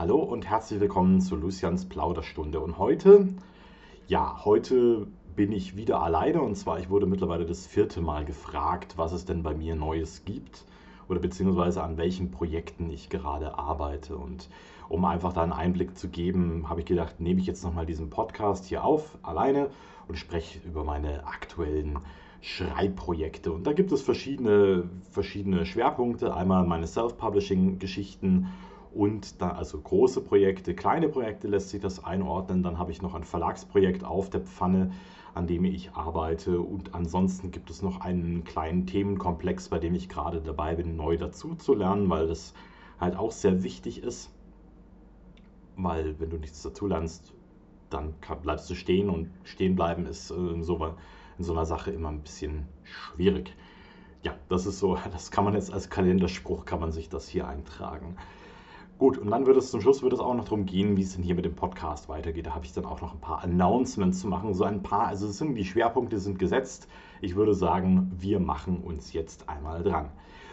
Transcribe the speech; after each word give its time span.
Hallo 0.00 0.16
und 0.16 0.48
herzlich 0.48 0.80
willkommen 0.80 1.20
zu 1.20 1.36
Lucians 1.36 1.84
Plauderstunde. 1.84 2.58
Und 2.60 2.78
heute, 2.78 3.28
ja, 4.06 4.46
heute 4.46 5.06
bin 5.36 5.52
ich 5.52 5.76
wieder 5.76 6.00
alleine 6.00 6.40
und 6.40 6.54
zwar, 6.54 6.78
ich 6.78 6.88
wurde 6.88 7.04
mittlerweile 7.04 7.44
das 7.44 7.66
vierte 7.66 8.00
Mal 8.00 8.24
gefragt, 8.24 8.94
was 8.96 9.12
es 9.12 9.26
denn 9.26 9.42
bei 9.42 9.52
mir 9.54 9.74
Neues 9.74 10.24
gibt 10.24 10.64
oder 11.10 11.20
beziehungsweise 11.20 11.82
an 11.82 11.98
welchen 11.98 12.30
Projekten 12.30 12.88
ich 12.88 13.10
gerade 13.10 13.58
arbeite. 13.58 14.16
Und 14.16 14.48
um 14.88 15.04
einfach 15.04 15.34
da 15.34 15.42
einen 15.42 15.52
Einblick 15.52 15.98
zu 15.98 16.08
geben, 16.08 16.70
habe 16.70 16.80
ich 16.80 16.86
gedacht, 16.86 17.20
nehme 17.20 17.38
ich 17.38 17.46
jetzt 17.46 17.62
nochmal 17.62 17.84
diesen 17.84 18.08
Podcast 18.08 18.64
hier 18.64 18.82
auf, 18.82 19.18
alleine 19.20 19.68
und 20.08 20.16
spreche 20.16 20.66
über 20.66 20.82
meine 20.82 21.26
aktuellen 21.26 21.98
Schreibprojekte. 22.40 23.52
Und 23.52 23.66
da 23.66 23.74
gibt 23.74 23.92
es 23.92 24.00
verschiedene, 24.00 24.88
verschiedene 25.10 25.66
Schwerpunkte. 25.66 26.34
Einmal 26.34 26.66
meine 26.66 26.86
Self-Publishing-Geschichten 26.86 28.46
und 28.92 29.40
da 29.40 29.50
also 29.50 29.80
große 29.80 30.20
Projekte, 30.20 30.74
kleine 30.74 31.08
Projekte 31.08 31.48
lässt 31.48 31.70
sich 31.70 31.80
das 31.80 32.02
einordnen. 32.02 32.62
Dann 32.62 32.78
habe 32.78 32.90
ich 32.90 33.02
noch 33.02 33.14
ein 33.14 33.24
Verlagsprojekt 33.24 34.04
auf 34.04 34.30
der 34.30 34.40
Pfanne, 34.40 34.92
an 35.34 35.46
dem 35.46 35.64
ich 35.64 35.92
arbeite. 35.92 36.60
Und 36.60 36.94
ansonsten 36.94 37.50
gibt 37.50 37.70
es 37.70 37.82
noch 37.82 38.00
einen 38.00 38.42
kleinen 38.44 38.86
Themenkomplex, 38.86 39.68
bei 39.68 39.78
dem 39.78 39.94
ich 39.94 40.08
gerade 40.08 40.40
dabei 40.40 40.74
bin, 40.74 40.96
neu 40.96 41.16
dazu 41.16 41.54
zu 41.54 41.74
lernen, 41.74 42.10
weil 42.10 42.26
das 42.26 42.52
halt 42.98 43.16
auch 43.16 43.30
sehr 43.30 43.62
wichtig 43.62 44.02
ist. 44.02 44.30
Weil 45.76 46.18
wenn 46.18 46.30
du 46.30 46.36
nichts 46.36 46.62
dazu 46.62 46.86
lernst, 46.86 47.32
dann 47.90 48.14
bleibst 48.42 48.68
du 48.70 48.74
stehen 48.74 49.08
und 49.08 49.30
stehen 49.44 49.76
bleiben 49.76 50.06
ist 50.06 50.30
in 50.30 50.62
so, 50.62 50.94
in 51.38 51.44
so 51.44 51.52
einer 51.52 51.66
Sache 51.66 51.90
immer 51.90 52.08
ein 52.08 52.22
bisschen 52.22 52.66
schwierig. 52.82 53.54
Ja, 54.22 54.34
das 54.48 54.66
ist 54.66 54.80
so, 54.80 54.98
das 55.12 55.30
kann 55.30 55.44
man 55.44 55.54
jetzt 55.54 55.72
als 55.72 55.90
Kalenderspruch, 55.90 56.64
kann 56.64 56.80
man 56.80 56.90
sich 56.90 57.08
das 57.08 57.28
hier 57.28 57.46
eintragen. 57.46 58.16
Gut, 59.00 59.16
und 59.16 59.30
dann 59.30 59.46
wird 59.46 59.56
es 59.56 59.70
zum 59.70 59.80
Schluss 59.80 60.02
wird 60.02 60.12
es 60.12 60.20
auch 60.20 60.34
noch 60.34 60.44
darum 60.44 60.66
gehen, 60.66 60.98
wie 60.98 61.00
es 61.00 61.14
denn 61.14 61.22
hier 61.22 61.34
mit 61.34 61.46
dem 61.46 61.54
Podcast 61.54 62.10
weitergeht. 62.10 62.44
Da 62.46 62.54
habe 62.54 62.66
ich 62.66 62.74
dann 62.74 62.84
auch 62.84 63.00
noch 63.00 63.14
ein 63.14 63.20
paar 63.20 63.42
Announcements 63.42 64.20
zu 64.20 64.28
machen. 64.28 64.52
So 64.52 64.64
ein 64.64 64.82
paar, 64.82 65.06
also 65.06 65.26
sind, 65.26 65.54
die 65.54 65.64
Schwerpunkte 65.64 66.18
sind 66.18 66.38
gesetzt. 66.38 66.86
Ich 67.22 67.34
würde 67.34 67.54
sagen, 67.54 68.12
wir 68.14 68.40
machen 68.40 68.82
uns 68.82 69.14
jetzt 69.14 69.48
einmal 69.48 69.82
dran. 69.82 70.10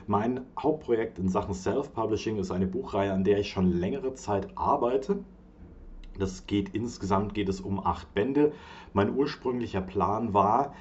Mein 0.08 0.46
Hauptprojekt 0.58 1.20
in 1.20 1.28
Sachen 1.28 1.54
Self-Publishing 1.54 2.38
ist 2.38 2.52
eine 2.52 2.68
Buchreihe, 2.68 3.12
an 3.12 3.26
der 3.26 3.40
ich 3.40 3.50
schon 3.50 3.70
längere 3.70 4.14
Zeit 4.14 4.48
arbeite. 4.56 5.26
Das 6.18 6.48
geht 6.48 6.70
insgesamt 6.70 7.34
geht 7.34 7.50
es 7.50 7.60
um 7.60 7.86
acht 7.86 8.14
Bände. 8.14 8.54
Mein 8.94 9.14
ursprünglicher 9.14 9.82
Plan 9.82 10.34
war, 10.34 10.74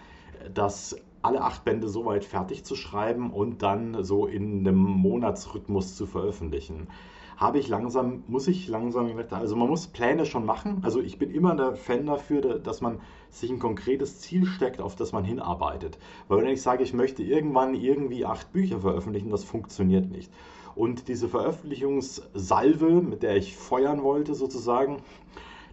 dass 0.54 0.94
alle 1.20 1.40
acht 1.40 1.64
Bände 1.64 1.88
soweit 1.88 2.24
fertig 2.24 2.64
zu 2.64 2.76
schreiben 2.76 3.32
und 3.32 3.62
dann 3.62 4.04
so 4.04 4.26
in 4.26 4.60
einem 4.60 4.78
Monatsrhythmus 4.78 5.96
zu 5.96 6.06
veröffentlichen 6.06 6.86
habe 7.36 7.58
ich 7.58 7.68
langsam, 7.68 8.24
muss 8.28 8.48
ich 8.48 8.66
langsam, 8.68 9.10
also 9.30 9.56
man 9.56 9.68
muss 9.68 9.88
Pläne 9.88 10.24
schon 10.24 10.46
machen. 10.46 10.80
Also 10.82 11.00
ich 11.00 11.18
bin 11.18 11.30
immer 11.30 11.54
der 11.54 11.74
Fan 11.74 12.06
dafür, 12.06 12.58
dass 12.58 12.80
man 12.80 13.00
sich 13.30 13.50
ein 13.50 13.58
konkretes 13.58 14.20
Ziel 14.20 14.46
steckt, 14.46 14.80
auf 14.80 14.96
das 14.96 15.12
man 15.12 15.24
hinarbeitet. 15.24 15.98
Weil 16.28 16.42
wenn 16.42 16.48
ich 16.48 16.62
sage, 16.62 16.82
ich 16.82 16.94
möchte 16.94 17.22
irgendwann 17.22 17.74
irgendwie 17.74 18.24
acht 18.24 18.52
Bücher 18.52 18.80
veröffentlichen, 18.80 19.30
das 19.30 19.44
funktioniert 19.44 20.10
nicht. 20.10 20.32
Und 20.74 21.08
diese 21.08 21.28
Veröffentlichungssalve, 21.28 23.02
mit 23.02 23.22
der 23.22 23.36
ich 23.36 23.56
feuern 23.56 24.02
wollte 24.02 24.34
sozusagen, 24.34 25.02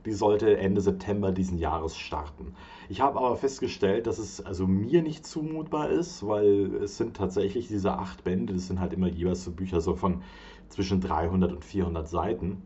die 0.05 0.13
sollte 0.13 0.57
Ende 0.57 0.81
September 0.81 1.31
diesen 1.31 1.57
Jahres 1.57 1.97
starten. 1.97 2.55
Ich 2.89 2.99
habe 2.99 3.19
aber 3.19 3.37
festgestellt, 3.37 4.07
dass 4.07 4.17
es 4.17 4.45
also 4.45 4.67
mir 4.67 5.01
nicht 5.01 5.25
zumutbar 5.25 5.89
ist, 5.89 6.27
weil 6.27 6.75
es 6.75 6.97
sind 6.97 7.15
tatsächlich 7.15 7.67
diese 7.67 7.93
acht 7.93 8.23
Bände, 8.25 8.53
das 8.53 8.67
sind 8.67 8.81
halt 8.81 8.93
immer 8.93 9.07
jeweils 9.07 9.45
so 9.45 9.51
Bücher 9.51 9.79
so 9.79 9.95
von 9.95 10.21
zwischen 10.69 11.01
300 11.01 11.51
und 11.51 11.65
400 11.65 12.07
Seiten. 12.07 12.61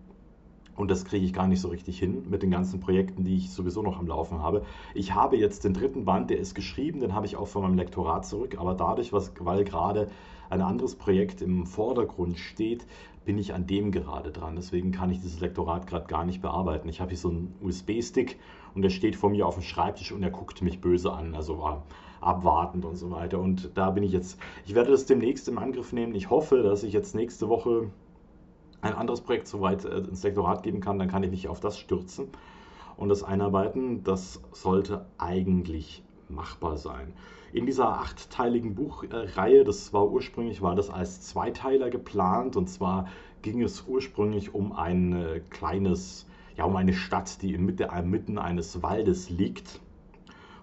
Und 0.75 0.91
das 0.91 1.05
kriege 1.05 1.25
ich 1.25 1.33
gar 1.33 1.47
nicht 1.47 1.59
so 1.59 1.69
richtig 1.69 1.97
hin 1.97 2.29
mit 2.29 2.43
den 2.43 2.51
ganzen 2.51 2.79
Projekten, 2.79 3.23
die 3.23 3.35
ich 3.35 3.51
sowieso 3.51 3.81
noch 3.81 3.97
am 3.97 4.05
Laufen 4.05 4.43
habe. 4.43 4.63
Ich 4.93 5.15
habe 5.15 5.35
jetzt 5.35 5.63
den 5.63 5.73
dritten 5.73 6.05
Band, 6.05 6.29
der 6.29 6.37
ist 6.37 6.53
geschrieben, 6.53 6.99
den 6.99 7.15
habe 7.15 7.25
ich 7.25 7.35
auch 7.35 7.47
von 7.47 7.63
meinem 7.63 7.77
Lektorat 7.77 8.25
zurück. 8.27 8.57
Aber 8.59 8.75
dadurch, 8.75 9.11
was, 9.11 9.33
weil 9.39 9.63
gerade 9.63 10.07
ein 10.51 10.61
anderes 10.61 10.95
Projekt 10.95 11.41
im 11.41 11.65
Vordergrund 11.65 12.37
steht, 12.37 12.85
bin 13.25 13.39
ich 13.39 13.53
an 13.53 13.65
dem 13.65 13.91
gerade 13.91 14.31
dran. 14.31 14.55
Deswegen 14.55 14.91
kann 14.91 15.09
ich 15.09 15.19
dieses 15.19 15.39
Lektorat 15.39 15.87
gerade 15.87 16.05
gar 16.05 16.25
nicht 16.25 16.41
bearbeiten. 16.41 16.87
Ich 16.87 17.01
habe 17.01 17.09
hier 17.09 17.17
so 17.17 17.29
einen 17.29 17.55
USB-Stick 17.61 18.37
und 18.75 18.83
der 18.83 18.89
steht 18.89 19.15
vor 19.15 19.31
mir 19.31 19.47
auf 19.47 19.55
dem 19.55 19.63
Schreibtisch 19.63 20.11
und 20.11 20.21
er 20.21 20.29
guckt 20.29 20.61
mich 20.61 20.79
böse 20.79 21.11
an. 21.11 21.35
Also 21.35 21.57
war 21.57 21.83
abwartend 22.21 22.85
und 22.85 22.95
so 22.95 23.11
weiter. 23.11 23.39
Und 23.39 23.71
da 23.75 23.91
bin 23.91 24.03
ich 24.03 24.11
jetzt, 24.11 24.39
ich 24.65 24.75
werde 24.75 24.91
das 24.91 25.05
demnächst 25.05 25.47
im 25.47 25.57
Angriff 25.57 25.93
nehmen. 25.93 26.15
Ich 26.15 26.29
hoffe, 26.29 26.63
dass 26.63 26.83
ich 26.83 26.93
jetzt 26.93 27.15
nächste 27.15 27.49
Woche 27.49 27.89
ein 28.81 28.93
anderes 28.93 29.21
Projekt 29.21 29.47
soweit 29.47 29.85
äh, 29.85 29.97
ins 29.97 30.23
Lektorat 30.23 30.63
geben 30.63 30.79
kann, 30.79 30.99
dann 30.99 31.07
kann 31.07 31.23
ich 31.23 31.31
mich 31.31 31.47
auf 31.47 31.59
das 31.59 31.77
stürzen 31.77 32.29
und 32.95 33.09
das 33.09 33.23
einarbeiten. 33.23 34.03
Das 34.03 34.41
sollte 34.51 35.05
eigentlich 35.17 36.03
machbar 36.29 36.77
sein. 36.77 37.13
In 37.53 37.65
dieser 37.65 37.89
achtteiligen 37.89 38.75
Buchreihe, 38.75 39.63
das 39.63 39.93
war 39.93 40.09
ursprünglich, 40.11 40.61
war 40.61 40.75
das 40.75 40.89
als 40.89 41.21
Zweiteiler 41.21 41.89
geplant 41.89 42.57
und 42.57 42.69
zwar 42.69 43.07
ging 43.41 43.61
es 43.61 43.85
ursprünglich 43.87 44.53
um 44.53 44.73
ein 44.73 45.13
äh, 45.13 45.39
kleines, 45.49 46.27
ja, 46.57 46.65
um 46.65 46.75
eine 46.75 46.93
Stadt, 46.93 47.41
die 47.41 47.53
inmitten 47.53 48.37
eines 48.37 48.83
Waldes 48.83 49.29
liegt. 49.29 49.79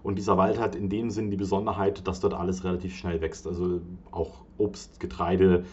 Und 0.04 0.16
dieser 0.16 0.36
Wald 0.36 0.60
hat 0.60 0.76
in 0.76 0.88
dem 0.88 1.10
Sinn 1.10 1.30
die 1.30 1.36
Besonderheit, 1.36 2.06
dass 2.06 2.20
dort 2.20 2.34
alles 2.34 2.62
relativ 2.62 2.94
schnell 2.94 3.20
wächst. 3.22 3.48
Also 3.48 3.80
auch 4.12 4.44
Obst, 4.58 5.00
Getreide 5.00 5.64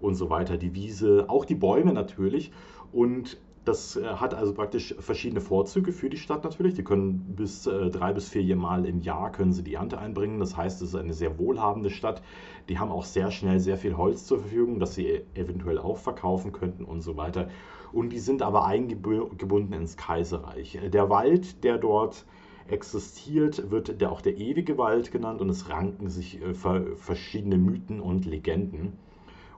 und 0.00 0.14
so 0.14 0.30
weiter, 0.30 0.58
die 0.58 0.74
Wiese, 0.74 1.24
auch 1.28 1.44
die 1.44 1.56
Bäume 1.56 1.92
natürlich. 1.94 2.52
Und 2.92 3.38
das 3.64 3.96
äh, 3.96 4.04
hat 4.04 4.34
also 4.34 4.52
praktisch 4.52 4.94
verschiedene 4.98 5.40
Vorzüge 5.40 5.92
für 5.92 6.10
die 6.10 6.18
Stadt 6.18 6.44
natürlich. 6.44 6.74
Die 6.74 6.84
können 6.84 7.34
bis 7.34 7.66
äh, 7.66 7.88
drei 7.88 8.12
bis 8.12 8.28
vier 8.28 8.56
Mal 8.56 8.84
im 8.84 9.00
Jahr 9.00 9.32
können 9.32 9.52
sie 9.52 9.64
die 9.64 9.74
Ernte 9.74 9.98
einbringen. 9.98 10.38
Das 10.38 10.54
heißt, 10.54 10.82
es 10.82 10.90
ist 10.90 10.94
eine 10.94 11.14
sehr 11.14 11.38
wohlhabende 11.38 11.90
Stadt. 11.90 12.22
Die 12.68 12.78
haben 12.78 12.92
auch 12.92 13.04
sehr 13.04 13.30
schnell 13.30 13.58
sehr 13.58 13.78
viel 13.78 13.96
Holz 13.96 14.26
zur 14.26 14.40
Verfügung, 14.40 14.80
das 14.80 14.94
sie 14.94 15.22
eventuell 15.34 15.78
auch 15.78 15.96
verkaufen 15.96 16.52
könnten 16.52 16.84
und 16.84 17.00
so 17.00 17.16
weiter. 17.16 17.48
Und 17.90 18.10
die 18.10 18.18
sind 18.18 18.42
aber 18.42 18.66
eingebunden 18.66 19.72
ins 19.72 19.96
Kaiserreich. 19.96 20.78
Der 20.92 21.08
Wald, 21.08 21.64
der 21.64 21.78
dort 21.78 22.26
existiert, 22.68 23.70
wird 23.70 24.00
der 24.00 24.12
auch 24.12 24.20
der 24.20 24.36
ewige 24.36 24.78
Wald 24.78 25.10
genannt 25.10 25.40
und 25.40 25.48
es 25.48 25.68
ranken 25.68 26.08
sich 26.08 26.40
äh, 26.40 26.54
verschiedene 26.54 27.58
Mythen 27.58 28.00
und 28.00 28.26
Legenden 28.26 28.98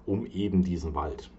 um 0.07 0.27
eben 0.27 0.63
diesen 0.63 0.95
Wald. 0.95 1.31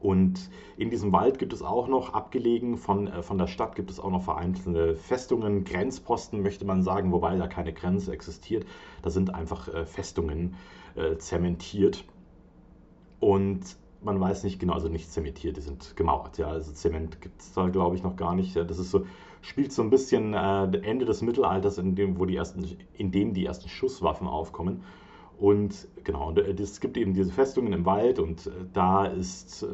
Und 0.00 0.50
in 0.76 0.90
diesem 0.90 1.12
Wald 1.12 1.38
gibt 1.38 1.52
es 1.52 1.62
auch 1.62 1.86
noch, 1.86 2.12
abgelegen 2.12 2.76
von, 2.76 3.06
äh, 3.06 3.22
von 3.22 3.38
der 3.38 3.46
Stadt, 3.46 3.76
gibt 3.76 3.90
es 3.90 4.00
auch 4.00 4.10
noch 4.10 4.24
vereinzelte 4.24 4.96
Festungen, 4.96 5.64
Grenzposten 5.64 6.42
möchte 6.42 6.64
man 6.64 6.82
sagen, 6.82 7.12
wobei 7.12 7.36
da 7.36 7.46
keine 7.46 7.72
Grenze 7.72 8.12
existiert. 8.12 8.66
Da 9.02 9.10
sind 9.10 9.34
einfach 9.34 9.68
äh, 9.68 9.84
Festungen 9.84 10.54
zementiert. 11.18 12.04
Und 13.18 13.78
man 14.04 14.20
weiß 14.20 14.44
nicht 14.44 14.58
genau, 14.58 14.74
also 14.74 14.88
nicht 14.88 15.10
zementiert, 15.10 15.56
die 15.56 15.60
sind 15.60 15.96
gemauert. 15.96 16.38
Ja, 16.38 16.48
also 16.48 16.72
Zement 16.72 17.20
gibt 17.20 17.40
es 17.40 17.52
da, 17.52 17.68
glaube 17.68 17.96
ich, 17.96 18.02
noch 18.02 18.16
gar 18.16 18.34
nicht. 18.34 18.56
Das 18.56 18.78
ist 18.78 18.90
so, 18.90 19.06
spielt 19.40 19.72
so 19.72 19.82
ein 19.82 19.90
bisschen 19.90 20.34
äh, 20.34 20.64
Ende 20.78 21.04
des 21.04 21.22
Mittelalters, 21.22 21.78
in 21.78 21.94
dem, 21.94 22.18
wo 22.18 22.24
die 22.24 22.36
ersten, 22.36 22.76
in 22.94 23.10
dem 23.10 23.34
die 23.34 23.46
ersten 23.46 23.68
Schusswaffen 23.68 24.26
aufkommen. 24.26 24.82
Und 25.38 25.88
genau, 26.04 26.32
es 26.32 26.80
gibt 26.80 26.96
eben 26.96 27.14
diese 27.14 27.32
Festungen 27.32 27.72
im 27.72 27.84
Wald 27.84 28.18
und 28.18 28.46
äh, 28.46 28.50
da 28.72 29.06
ist 29.06 29.64
äh, 29.64 29.66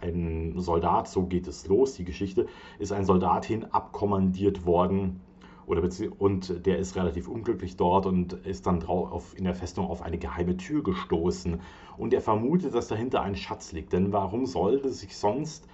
ein 0.00 0.54
Soldat, 0.56 1.08
so 1.08 1.26
geht 1.26 1.46
es 1.46 1.66
los, 1.68 1.94
die 1.94 2.04
Geschichte, 2.04 2.46
ist 2.78 2.92
ein 2.92 3.04
Soldat 3.04 3.44
hin 3.44 3.64
abkommandiert 3.70 4.66
worden 4.66 5.20
oder 5.66 5.82
und 6.18 6.66
der 6.66 6.78
ist 6.78 6.96
relativ 6.96 7.28
unglücklich 7.28 7.76
dort 7.76 8.06
und 8.06 8.32
ist 8.32 8.66
dann 8.66 8.80
drauf 8.80 9.34
in 9.36 9.44
der 9.44 9.54
Festung 9.54 9.86
auf 9.86 10.02
eine 10.02 10.18
geheime 10.18 10.56
Tür 10.56 10.82
gestoßen 10.82 11.60
und 11.96 12.12
er 12.12 12.20
vermutet, 12.20 12.74
dass 12.74 12.88
dahinter 12.88 13.22
ein 13.22 13.36
Schatz 13.36 13.72
liegt. 13.72 13.92
Denn 13.92 14.12
warum 14.12 14.46
sollte 14.46 14.90
sich 14.90 15.16
sonst 15.16 15.66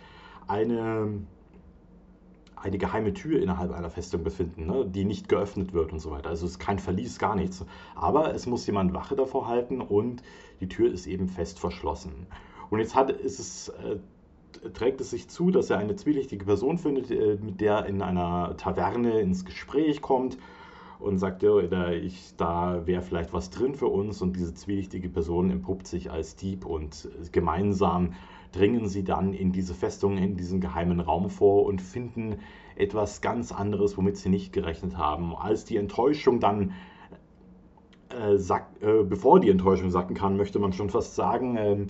eine 0.46 1.20
eine 2.62 2.78
geheime 2.78 3.14
Tür 3.14 3.40
innerhalb 3.40 3.72
einer 3.72 3.90
Festung 3.90 4.22
befinden, 4.22 4.66
ne, 4.66 4.84
die 4.84 5.04
nicht 5.04 5.28
geöffnet 5.28 5.72
wird 5.72 5.92
und 5.92 6.00
so 6.00 6.10
weiter. 6.10 6.30
Also 6.30 6.46
es 6.46 6.52
ist 6.52 6.58
kein 6.58 6.78
Verlies, 6.78 7.18
gar 7.18 7.36
nichts. 7.36 7.64
Aber 7.94 8.34
es 8.34 8.46
muss 8.46 8.66
jemand 8.66 8.94
Wache 8.94 9.16
davor 9.16 9.46
halten 9.46 9.80
und 9.80 10.22
die 10.60 10.68
Tür 10.68 10.92
ist 10.92 11.06
eben 11.06 11.28
fest 11.28 11.58
verschlossen. 11.58 12.26
Und 12.70 12.80
jetzt 12.80 12.94
hat, 12.94 13.10
ist 13.10 13.38
es, 13.38 13.68
äh, 13.68 13.98
trägt 14.74 15.00
es 15.00 15.10
sich 15.10 15.28
zu, 15.28 15.50
dass 15.50 15.70
er 15.70 15.78
eine 15.78 15.96
zwielichtige 15.96 16.44
Person 16.44 16.78
findet, 16.78 17.10
äh, 17.10 17.38
mit 17.40 17.60
der 17.60 17.86
in 17.86 18.02
einer 18.02 18.56
Taverne 18.56 19.20
ins 19.20 19.44
Gespräch 19.44 20.00
kommt 20.00 20.38
und 20.98 21.18
sagt, 21.18 21.42
ja, 21.42 21.62
da, 21.62 21.90
da 22.36 22.86
wäre 22.86 23.02
vielleicht 23.02 23.32
was 23.32 23.50
drin 23.50 23.74
für 23.74 23.86
uns 23.86 24.20
und 24.20 24.36
diese 24.36 24.54
zwielichtige 24.54 25.08
Person 25.08 25.50
empuppt 25.50 25.86
sich 25.86 26.10
als 26.10 26.36
Dieb 26.36 26.66
und 26.66 27.08
gemeinsam 27.30 28.14
dringen 28.52 28.88
sie 28.88 29.04
dann 29.04 29.32
in 29.34 29.52
diese 29.52 29.74
Festung, 29.74 30.16
in 30.16 30.36
diesen 30.36 30.60
geheimen 30.60 31.00
Raum 31.00 31.30
vor 31.30 31.66
und 31.66 31.80
finden 31.80 32.36
etwas 32.76 33.20
ganz 33.20 33.52
anderes, 33.52 33.96
womit 33.96 34.16
sie 34.16 34.28
nicht 34.28 34.52
gerechnet 34.52 34.96
haben. 34.96 35.36
Als 35.36 35.64
die 35.64 35.76
Enttäuschung 35.76 36.40
dann 36.40 36.72
äh, 38.08 38.38
sack, 38.38 38.68
äh, 38.80 39.02
bevor 39.02 39.40
die 39.40 39.50
Enttäuschung 39.50 39.90
sacken 39.90 40.14
kann, 40.14 40.36
möchte 40.36 40.58
man 40.58 40.72
schon 40.72 40.88
fast 40.88 41.14
sagen, 41.14 41.56
äh, 41.56 41.86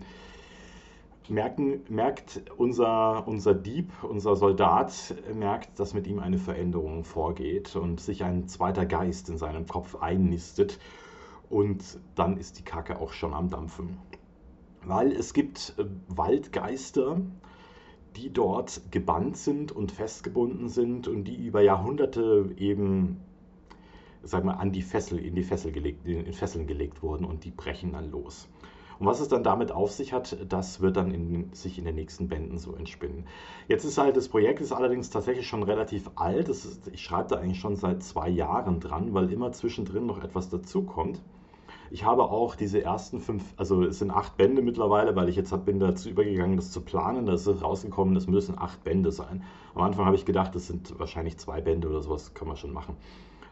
merken, 1.30 1.80
merkt 1.88 2.42
unser, 2.56 3.26
unser 3.26 3.54
Dieb, 3.54 3.92
unser 4.02 4.36
Soldat, 4.36 5.14
merkt, 5.34 5.78
dass 5.78 5.94
mit 5.94 6.06
ihm 6.06 6.18
eine 6.18 6.38
Veränderung 6.38 7.04
vorgeht 7.04 7.76
und 7.76 8.00
sich 8.00 8.24
ein 8.24 8.48
zweiter 8.48 8.86
Geist 8.86 9.28
in 9.28 9.38
seinem 9.38 9.66
Kopf 9.66 9.96
einnistet. 9.96 10.78
Und 11.50 11.98
dann 12.14 12.36
ist 12.36 12.58
die 12.58 12.64
Kacke 12.64 13.00
auch 13.00 13.12
schon 13.12 13.32
am 13.34 13.48
Dampfen. 13.48 13.98
Weil 14.84 15.12
es 15.12 15.32
gibt 15.32 15.74
äh, 15.78 15.84
Waldgeister, 16.08 17.20
die 18.16 18.32
dort 18.32 18.90
gebannt 18.90 19.36
sind 19.36 19.72
und 19.72 19.92
festgebunden 19.92 20.68
sind 20.68 21.08
und 21.08 21.24
die 21.24 21.36
über 21.36 21.60
Jahrhunderte 21.60 22.50
eben, 22.56 23.20
sag 24.22 24.44
mal, 24.44 24.54
an 24.54 24.72
die 24.72 24.82
Fessel, 24.82 25.18
in 25.18 25.34
die 25.34 25.42
Fessel 25.42 25.72
gelegt, 25.72 26.06
in 26.06 26.32
Fesseln 26.32 26.66
gelegt 26.66 27.02
wurden 27.02 27.24
und 27.24 27.44
die 27.44 27.50
brechen 27.50 27.92
dann 27.92 28.10
los. 28.10 28.48
Und 28.98 29.06
was 29.06 29.20
es 29.20 29.28
dann 29.28 29.44
damit 29.44 29.70
auf 29.70 29.92
sich 29.92 30.12
hat, 30.12 30.36
das 30.48 30.80
wird 30.80 30.96
dann 30.96 31.12
in, 31.12 31.52
sich 31.52 31.78
in 31.78 31.84
den 31.84 31.94
nächsten 31.94 32.28
Bänden 32.28 32.58
so 32.58 32.74
entspinnen. 32.74 33.26
Jetzt 33.68 33.84
ist 33.84 33.98
halt, 33.98 34.16
das 34.16 34.28
Projekt 34.28 34.60
ist 34.60 34.72
allerdings 34.72 35.10
tatsächlich 35.10 35.46
schon 35.46 35.62
relativ 35.62 36.10
alt. 36.16 36.48
Ist, 36.48 36.88
ich 36.92 37.02
schreibe 37.02 37.28
da 37.28 37.36
eigentlich 37.36 37.60
schon 37.60 37.76
seit 37.76 38.02
zwei 38.02 38.28
Jahren 38.28 38.80
dran, 38.80 39.14
weil 39.14 39.32
immer 39.32 39.52
zwischendrin 39.52 40.06
noch 40.06 40.22
etwas 40.22 40.48
dazukommt. 40.48 41.20
Ich 41.90 42.04
habe 42.04 42.24
auch 42.24 42.54
diese 42.54 42.82
ersten 42.82 43.20
fünf, 43.20 43.54
also 43.56 43.82
es 43.82 43.98
sind 43.98 44.10
acht 44.10 44.36
Bände 44.36 44.60
mittlerweile, 44.60 45.16
weil 45.16 45.28
ich 45.28 45.36
jetzt 45.36 45.54
bin 45.64 45.78
dazu 45.78 46.10
übergegangen, 46.10 46.56
das 46.56 46.70
zu 46.70 46.82
planen. 46.82 47.24
Da 47.24 47.34
ist 47.34 47.48
rausgekommen, 47.48 48.14
es 48.16 48.26
müssen 48.26 48.58
acht 48.58 48.84
Bände 48.84 49.10
sein. 49.10 49.42
Am 49.74 49.82
Anfang 49.82 50.04
habe 50.04 50.16
ich 50.16 50.26
gedacht, 50.26 50.54
es 50.54 50.66
sind 50.66 50.98
wahrscheinlich 50.98 51.38
zwei 51.38 51.60
Bände 51.60 51.88
oder 51.88 52.02
sowas, 52.02 52.34
können 52.34 52.50
wir 52.50 52.56
schon 52.56 52.72
machen. 52.72 52.96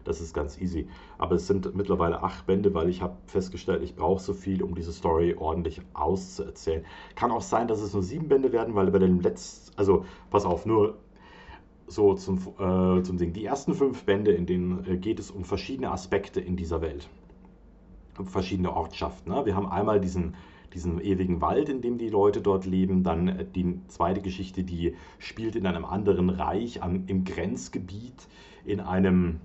Das 0.06 0.20
ist 0.20 0.35
ganz 0.35 0.61
easy. 0.61 0.88
Aber 1.19 1.35
es 1.35 1.47
sind 1.47 1.75
mittlerweile 1.75 2.23
acht 2.23 2.47
Bände, 2.47 2.73
weil 2.75 2.88
ich 2.88 3.03
habe 3.03 3.17
festgestellt, 3.26 3.82
ich 3.82 3.97
brauche 3.97 4.23
so 4.23 4.35
viel, 4.35 4.62
um 4.62 4.75
diese 4.75 4.93
Story 4.93 5.35
ordentlich 5.37 5.82
auszuerzählen. 5.94 6.85
Kann 7.17 7.32
auch 7.32 7.43
sein, 7.43 7.67
dass 7.67 7.81
es 7.81 7.93
nur 7.93 8.03
sieben 8.03 8.29
Bände 8.29 8.53
werden, 8.53 8.75
weil 8.75 8.91
bei 8.91 9.00
dem 9.00 9.20
letzten, 9.20 9.76
also 9.76 10.05
pass 10.31 10.44
auf, 10.44 10.64
nur 10.64 10.99
so 11.88 12.14
zum, 12.14 12.38
äh, 12.38 13.03
zum 13.03 13.19
Ding. 13.19 13.32
Die 13.32 13.44
ersten 13.44 13.75
fünf 13.75 14.05
Bände, 14.05 14.32
in 14.32 14.47
denen 14.47 14.85
äh, 14.87 14.97
geht 14.97 15.19
es 15.19 15.31
um 15.31 15.44
verschiedene 15.44 15.91
Aspekte 15.91 16.41
in 16.41 16.56
dieser 16.56 16.81
Welt. 16.81 17.09
Um 18.19 18.26
verschiedene 18.26 18.73
Ortschaften. 18.73 19.32
Ne? 19.32 19.44
Wir 19.44 19.56
haben 19.56 19.69
einmal 19.69 20.00
diesen, 20.00 20.35
diesen 20.73 21.00
ewigen 21.00 21.41
Wald, 21.41 21.69
in 21.69 21.81
dem 21.81 21.99
die 21.99 22.09
Leute 22.09 22.41
dort 22.41 22.67
leben. 22.67 23.02
Dann 23.02 23.29
äh, 23.29 23.44
die 23.44 23.81
zweite 23.88 24.20
Geschichte, 24.20 24.64
die 24.64 24.94
spielt 25.19 25.56
in 25.56 25.67
einem 25.67 25.85
anderen 25.85 26.31
Reich, 26.31 26.82
am, 26.82 27.05
im 27.06 27.25
Grenzgebiet, 27.25 28.29
in 28.64 28.81
einem 28.81 29.41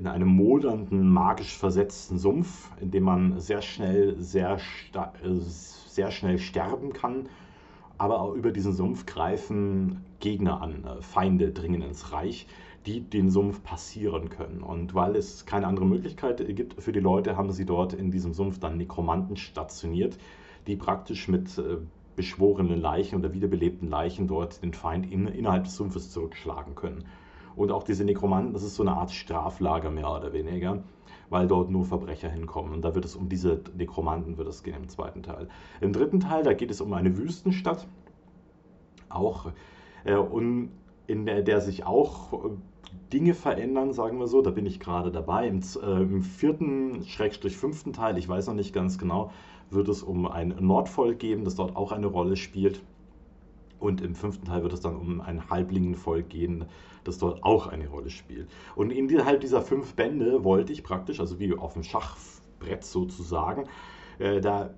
in 0.00 0.06
einem 0.06 0.28
modernden, 0.28 1.10
magisch 1.10 1.58
versetzten 1.58 2.16
Sumpf, 2.16 2.70
in 2.80 2.90
dem 2.90 3.02
man 3.02 3.38
sehr 3.38 3.60
schnell, 3.60 4.18
sehr, 4.18 4.54
äh, 4.54 5.38
sehr 5.40 6.10
schnell 6.10 6.38
sterben 6.38 6.94
kann. 6.94 7.28
Aber 7.98 8.22
auch 8.22 8.32
über 8.32 8.50
diesen 8.50 8.72
Sumpf 8.72 9.04
greifen 9.04 10.02
Gegner 10.18 10.62
an, 10.62 10.84
äh, 10.84 11.02
Feinde 11.02 11.52
dringen 11.52 11.82
ins 11.82 12.12
Reich, 12.12 12.46
die 12.86 13.02
den 13.02 13.28
Sumpf 13.28 13.62
passieren 13.62 14.30
können. 14.30 14.62
Und 14.62 14.94
weil 14.94 15.16
es 15.16 15.44
keine 15.44 15.66
andere 15.66 15.84
Möglichkeit 15.84 16.42
gibt 16.56 16.82
für 16.82 16.92
die 16.92 17.00
Leute, 17.00 17.36
haben 17.36 17.52
sie 17.52 17.66
dort 17.66 17.92
in 17.92 18.10
diesem 18.10 18.32
Sumpf 18.32 18.58
dann 18.58 18.78
Nekromanten 18.78 19.36
stationiert, 19.36 20.16
die 20.66 20.76
praktisch 20.76 21.28
mit 21.28 21.58
äh, 21.58 21.76
beschworenen 22.16 22.80
Leichen 22.80 23.18
oder 23.18 23.34
wiederbelebten 23.34 23.90
Leichen 23.90 24.28
dort 24.28 24.62
den 24.62 24.72
Feind 24.72 25.12
in, 25.12 25.26
innerhalb 25.26 25.64
des 25.64 25.76
Sumpfes 25.76 26.10
zurückschlagen 26.10 26.74
können. 26.74 27.04
Und 27.60 27.72
auch 27.72 27.82
diese 27.82 28.04
Nekromanten, 28.04 28.54
das 28.54 28.62
ist 28.62 28.74
so 28.74 28.82
eine 28.82 28.92
Art 28.92 29.10
Straflager 29.10 29.90
mehr 29.90 30.10
oder 30.10 30.32
weniger, 30.32 30.82
weil 31.28 31.46
dort 31.46 31.70
nur 31.70 31.84
Verbrecher 31.84 32.30
hinkommen. 32.30 32.72
Und 32.72 32.82
da 32.82 32.94
wird 32.94 33.04
es 33.04 33.16
um 33.16 33.28
diese 33.28 33.60
Nekromanten 33.76 34.38
wird 34.38 34.48
es 34.48 34.62
gehen 34.62 34.76
im 34.76 34.88
zweiten 34.88 35.22
Teil. 35.22 35.46
Im 35.82 35.92
dritten 35.92 36.20
Teil, 36.20 36.42
da 36.42 36.54
geht 36.54 36.70
es 36.70 36.80
um 36.80 36.94
eine 36.94 37.18
Wüstenstadt, 37.18 37.86
auch 39.10 39.52
äh, 40.04 40.14
und 40.14 40.70
in 41.06 41.26
der, 41.26 41.42
der 41.42 41.60
sich 41.60 41.84
auch 41.84 42.32
äh, 42.32 42.36
Dinge 43.12 43.34
verändern, 43.34 43.92
sagen 43.92 44.18
wir 44.18 44.26
so. 44.26 44.40
Da 44.40 44.52
bin 44.52 44.64
ich 44.64 44.80
gerade 44.80 45.12
dabei. 45.12 45.46
Im, 45.46 45.60
äh, 45.82 46.00
im 46.00 46.22
vierten, 46.22 47.04
Schrägstrich 47.04 47.58
fünften 47.58 47.92
Teil, 47.92 48.16
ich 48.16 48.26
weiß 48.26 48.46
noch 48.46 48.54
nicht 48.54 48.72
ganz 48.72 48.96
genau, 48.96 49.32
wird 49.68 49.90
es 49.90 50.02
um 50.02 50.26
ein 50.26 50.56
Nordvolk 50.60 51.18
geben, 51.18 51.44
das 51.44 51.56
dort 51.56 51.76
auch 51.76 51.92
eine 51.92 52.06
Rolle 52.06 52.36
spielt. 52.36 52.80
Und 53.80 54.02
im 54.02 54.14
fünften 54.14 54.46
Teil 54.46 54.62
wird 54.62 54.72
es 54.72 54.80
dann 54.80 54.96
um 54.96 55.20
ein 55.20 55.50
Halblingenvolk 55.50 56.28
gehen, 56.28 56.66
das 57.04 57.18
dort 57.18 57.42
auch 57.42 57.66
eine 57.66 57.88
Rolle 57.88 58.10
spielt. 58.10 58.48
Und 58.76 58.90
innerhalb 58.90 59.40
dieser 59.40 59.62
fünf 59.62 59.94
Bände 59.94 60.44
wollte 60.44 60.72
ich 60.72 60.84
praktisch, 60.84 61.18
also 61.18 61.40
wie 61.40 61.56
auf 61.56 61.72
dem 61.72 61.82
Schachbrett 61.82 62.84
sozusagen, 62.84 63.64
äh, 64.18 64.40
da 64.40 64.70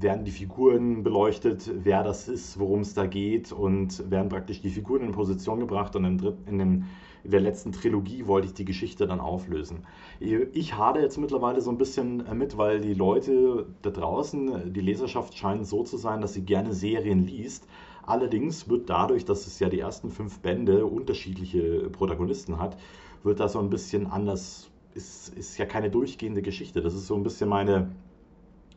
werden 0.00 0.24
die 0.24 0.30
Figuren 0.30 1.02
beleuchtet, 1.02 1.70
wer 1.82 2.02
das 2.02 2.28
ist, 2.28 2.58
worum 2.58 2.80
es 2.80 2.94
da 2.94 3.06
geht 3.06 3.52
und 3.52 4.10
werden 4.10 4.28
praktisch 4.28 4.60
die 4.60 4.70
Figuren 4.70 5.02
in 5.02 5.12
Position 5.12 5.60
gebracht 5.60 5.94
und 5.96 6.04
in, 6.04 6.18
in, 6.46 6.58
den, 6.58 6.84
in, 7.22 7.30
der 7.30 7.40
letzten 7.40 7.72
Trilogie 7.72 8.26
wollte 8.26 8.48
ich 8.48 8.54
die 8.54 8.64
Geschichte 8.64 9.06
dann 9.06 9.20
auflösen. 9.20 9.86
Ich 10.20 10.76
hade 10.76 11.00
jetzt 11.00 11.16
mittlerweile 11.16 11.60
so 11.60 11.70
ein 11.70 11.78
bisschen 11.78 12.24
mit, 12.36 12.58
weil 12.58 12.80
die 12.80 12.94
Leute 12.94 13.66
da 13.82 13.90
draußen, 13.90 14.72
die 14.72 14.80
Leserschaft 14.80 15.36
scheint 15.36 15.66
so 15.66 15.84
zu 15.84 15.96
sein, 15.96 16.20
dass 16.20 16.34
sie 16.34 16.44
gerne 16.44 16.72
Serien 16.72 17.20
liest, 17.20 17.66
Allerdings 18.06 18.68
wird 18.68 18.90
dadurch, 18.90 19.24
dass 19.24 19.46
es 19.46 19.58
ja 19.58 19.68
die 19.68 19.80
ersten 19.80 20.10
fünf 20.10 20.40
Bände 20.40 20.86
unterschiedliche 20.86 21.88
Protagonisten 21.90 22.58
hat, 22.58 22.76
wird 23.22 23.40
das 23.40 23.52
so 23.52 23.60
ein 23.60 23.70
bisschen 23.70 24.06
anders. 24.06 24.70
Ist, 24.94 25.36
ist 25.36 25.58
ja 25.58 25.66
keine 25.66 25.90
durchgehende 25.90 26.40
Geschichte. 26.40 26.80
Das 26.80 26.94
ist 26.94 27.08
so 27.08 27.16
ein 27.16 27.24
bisschen 27.24 27.48
meine, 27.48 27.90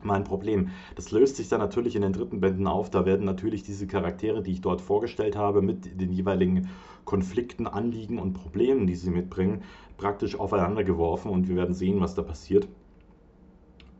mein 0.01 0.23
Problem. 0.23 0.69
Das 0.95 1.11
löst 1.11 1.35
sich 1.35 1.47
dann 1.47 1.59
natürlich 1.59 1.95
in 1.95 2.01
den 2.01 2.13
dritten 2.13 2.39
Bänden 2.39 2.65
auf. 2.65 2.89
Da 2.89 3.05
werden 3.05 3.25
natürlich 3.25 3.61
diese 3.61 3.85
Charaktere, 3.85 4.41
die 4.41 4.53
ich 4.53 4.61
dort 4.61 4.81
vorgestellt 4.81 5.35
habe, 5.35 5.61
mit 5.61 5.99
den 5.99 6.11
jeweiligen 6.11 6.69
Konflikten, 7.05 7.67
Anliegen 7.67 8.17
und 8.17 8.33
Problemen, 8.33 8.87
die 8.87 8.95
sie 8.95 9.11
mitbringen, 9.11 9.61
praktisch 9.97 10.39
aufeinander 10.39 10.83
geworfen 10.83 11.29
und 11.29 11.47
wir 11.47 11.55
werden 11.55 11.75
sehen, 11.75 12.01
was 12.01 12.15
da 12.15 12.23
passiert. 12.23 12.67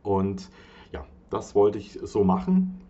Und 0.02 0.50
ja, 0.92 1.06
das 1.30 1.54
wollte 1.54 1.78
ich 1.78 1.98
so 2.02 2.24
machen. 2.24 2.80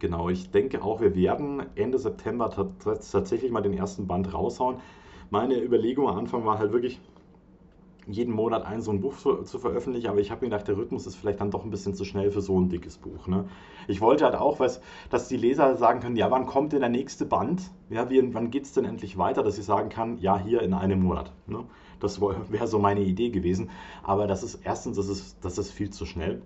Genau, 0.00 0.30
ich 0.30 0.50
denke 0.50 0.82
auch, 0.82 1.00
wir 1.00 1.14
werden 1.14 1.62
Ende 1.76 1.98
September 1.98 2.50
tatsächlich 2.80 3.52
mal 3.52 3.60
den 3.60 3.74
ersten 3.74 4.06
Band 4.06 4.32
raushauen. 4.32 4.76
Meine 5.28 5.62
Überlegung 5.62 6.08
am 6.08 6.18
Anfang 6.18 6.44
war 6.44 6.58
halt 6.58 6.72
wirklich, 6.72 6.98
jeden 8.06 8.34
Monat 8.34 8.64
ein 8.64 8.80
so 8.80 8.90
ein 8.90 9.00
Buch 9.00 9.18
zu, 9.18 9.42
zu 9.42 9.58
veröffentlichen, 9.58 10.08
aber 10.08 10.20
ich 10.20 10.30
habe 10.30 10.44
mir 10.44 10.50
gedacht, 10.50 10.66
der 10.66 10.78
Rhythmus 10.78 11.06
ist 11.06 11.16
vielleicht 11.16 11.40
dann 11.40 11.50
doch 11.50 11.64
ein 11.64 11.70
bisschen 11.70 11.94
zu 11.94 12.04
schnell 12.04 12.30
für 12.30 12.40
so 12.40 12.58
ein 12.58 12.70
dickes 12.70 12.96
Buch. 12.96 13.26
Ne? 13.26 13.44
Ich 13.88 14.00
wollte 14.00 14.24
halt 14.24 14.34
auch, 14.34 14.58
was, 14.58 14.80
dass 15.10 15.28
die 15.28 15.36
Leser 15.36 15.76
sagen 15.76 16.00
können, 16.00 16.16
ja, 16.16 16.30
wann 16.30 16.46
kommt 16.46 16.72
denn 16.72 16.80
der 16.80 16.88
nächste 16.88 17.26
Band? 17.26 17.70
Ja, 17.90 18.08
wie, 18.08 18.34
wann 18.34 18.50
geht 18.50 18.64
es 18.64 18.72
denn 18.72 18.86
endlich 18.86 19.18
weiter, 19.18 19.42
dass 19.42 19.58
ich 19.58 19.64
sagen 19.64 19.90
kann, 19.90 20.18
ja, 20.18 20.38
hier 20.38 20.62
in 20.62 20.72
einem 20.72 21.02
Monat. 21.02 21.30
Ne? 21.46 21.64
Das 22.00 22.20
wäre 22.20 22.66
so 22.66 22.78
meine 22.78 23.02
Idee 23.02 23.28
gewesen. 23.28 23.70
Aber 24.02 24.26
das 24.26 24.42
ist 24.42 24.60
erstens, 24.64 24.96
das 24.96 25.08
ist, 25.08 25.36
das 25.44 25.58
ist 25.58 25.70
viel 25.70 25.90
zu 25.90 26.06
schnell. 26.06 26.40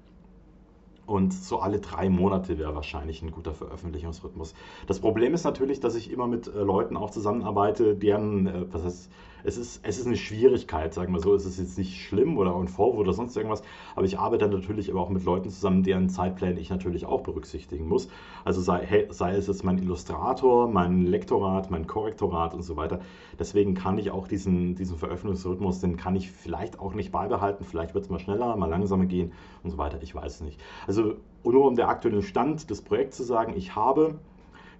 Und 1.06 1.34
so 1.34 1.58
alle 1.60 1.80
drei 1.80 2.08
Monate 2.08 2.58
wäre 2.58 2.74
wahrscheinlich 2.74 3.22
ein 3.22 3.30
guter 3.30 3.52
Veröffentlichungsrhythmus. 3.52 4.54
Das 4.86 5.00
Problem 5.00 5.34
ist 5.34 5.44
natürlich, 5.44 5.80
dass 5.80 5.94
ich 5.94 6.10
immer 6.10 6.26
mit 6.26 6.46
äh, 6.46 6.58
Leuten 6.60 6.96
auch 6.96 7.10
zusammenarbeite, 7.10 7.94
deren, 7.94 8.46
äh, 8.46 8.72
was 8.72 8.84
heißt, 8.84 9.10
es 9.44 9.58
ist, 9.58 9.80
es 9.82 9.98
ist 9.98 10.06
eine 10.06 10.16
Schwierigkeit, 10.16 10.94
sagen 10.94 11.12
wir 11.12 11.20
so. 11.20 11.34
Es 11.34 11.44
ist 11.44 11.58
jetzt 11.58 11.78
nicht 11.78 12.02
schlimm 12.02 12.38
oder 12.38 12.56
ein 12.56 12.68
Vorwurf 12.68 13.00
oder 13.00 13.12
sonst 13.12 13.36
irgendwas, 13.36 13.62
aber 13.94 14.06
ich 14.06 14.18
arbeite 14.18 14.48
natürlich 14.48 14.90
aber 14.90 15.00
auch 15.00 15.10
mit 15.10 15.24
Leuten 15.24 15.50
zusammen, 15.50 15.82
deren 15.82 16.08
Zeitpläne 16.08 16.58
ich 16.58 16.70
natürlich 16.70 17.06
auch 17.06 17.20
berücksichtigen 17.20 17.86
muss. 17.86 18.08
Also 18.44 18.62
sei, 18.62 19.06
sei 19.10 19.36
es 19.36 19.46
jetzt 19.46 19.62
mein 19.62 19.78
Illustrator, 19.78 20.68
mein 20.68 21.06
Lektorat, 21.06 21.70
mein 21.70 21.86
Korrektorat 21.86 22.54
und 22.54 22.62
so 22.62 22.76
weiter. 22.76 23.00
Deswegen 23.38 23.74
kann 23.74 23.98
ich 23.98 24.10
auch 24.10 24.26
diesen, 24.26 24.74
diesen 24.74 24.96
Veröffentlichungsrhythmus, 24.96 25.80
den 25.80 25.96
kann 25.96 26.16
ich 26.16 26.30
vielleicht 26.32 26.78
auch 26.78 26.94
nicht 26.94 27.12
beibehalten. 27.12 27.64
Vielleicht 27.64 27.94
wird 27.94 28.04
es 28.04 28.10
mal 28.10 28.18
schneller, 28.18 28.56
mal 28.56 28.70
langsamer 28.70 29.06
gehen 29.06 29.32
und 29.62 29.70
so 29.70 29.78
weiter. 29.78 29.98
Ich 30.02 30.14
weiß 30.14 30.36
es 30.36 30.40
nicht. 30.40 30.60
Also 30.86 31.16
nur 31.44 31.66
um 31.66 31.76
den 31.76 31.84
aktuellen 31.84 32.22
Stand 32.22 32.70
des 32.70 32.80
Projekts 32.80 33.18
zu 33.18 33.24
sagen, 33.24 33.52
ich 33.56 33.76
habe 33.76 34.18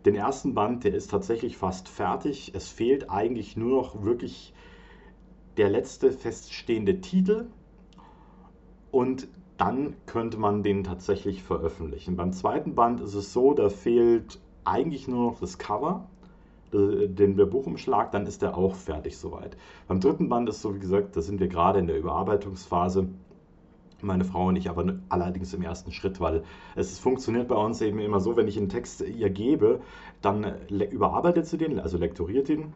den 0.04 0.14
ersten 0.14 0.54
Band, 0.54 0.84
der 0.84 0.94
ist 0.94 1.11
tatsächlich 1.11 1.56
fast 1.56 1.88
fertig. 1.88 2.52
Es 2.54 2.68
fehlt 2.68 3.11
eigentlich 3.11 3.56
nur 3.56 3.80
noch 3.80 4.04
wirklich 4.04 4.52
der 5.56 5.70
letzte 5.70 6.12
feststehende 6.12 7.00
Titel 7.00 7.46
und 8.90 9.28
dann 9.56 9.94
könnte 10.06 10.37
man 10.37 10.62
den 10.62 10.84
tatsächlich 10.84 11.42
veröffentlichen. 11.42 12.16
Beim 12.16 12.32
zweiten 12.32 12.75
Band 12.75 13.00
ist 13.00 13.14
es 13.14 13.32
so, 13.32 13.54
da 13.54 13.68
fehlt 13.68 14.40
eigentlich 14.64 15.06
nur 15.08 15.30
noch 15.30 15.40
das 15.40 15.58
Cover, 15.58 16.08
den 16.73 17.37
Buchumschlag, 17.37 18.11
dann 18.11 18.26
ist 18.26 18.42
der 18.42 18.58
auch 18.58 18.75
fertig 18.75 19.16
soweit. 19.16 19.56
Beim 19.87 20.00
dritten 20.00 20.28
Band 20.28 20.49
ist 20.49 20.61
so, 20.61 20.75
wie 20.75 20.80
gesagt, 20.80 21.16
da 21.16 21.20
sind 21.20 21.38
wir 21.38 21.46
gerade 21.46 21.78
in 21.78 21.87
der 21.87 21.99
Überarbeitungsphase 21.99 23.08
meine 24.04 24.25
Frau 24.25 24.49
und 24.49 24.56
ich 24.56 24.68
aber 24.68 24.99
allerdings 25.08 25.52
im 25.54 25.62
ersten 25.62 25.92
Schritt, 25.92 26.20
weil 26.20 26.44
es 26.76 26.99
funktioniert 26.99 27.49
bei 27.49 27.56
uns 27.56 27.80
eben 27.80 27.99
immer 27.99 28.20
so, 28.20 28.37
wenn 28.37 28.49
ich 28.49 28.56
einen 28.56 28.68
Text 28.68 29.00
ihr 29.00 29.30
gebe, 29.30 29.80
dann 30.20 30.68
überarbeitet 30.68 31.46
sie 31.46 31.58
den, 31.58 31.80
also 31.80 31.99
lektoriert 31.99 32.49
ihn 32.49 32.73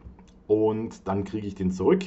und 0.47 1.07
dann 1.07 1.23
kriege 1.23 1.47
ich 1.47 1.55
den 1.55 1.71
zurück. 1.71 2.03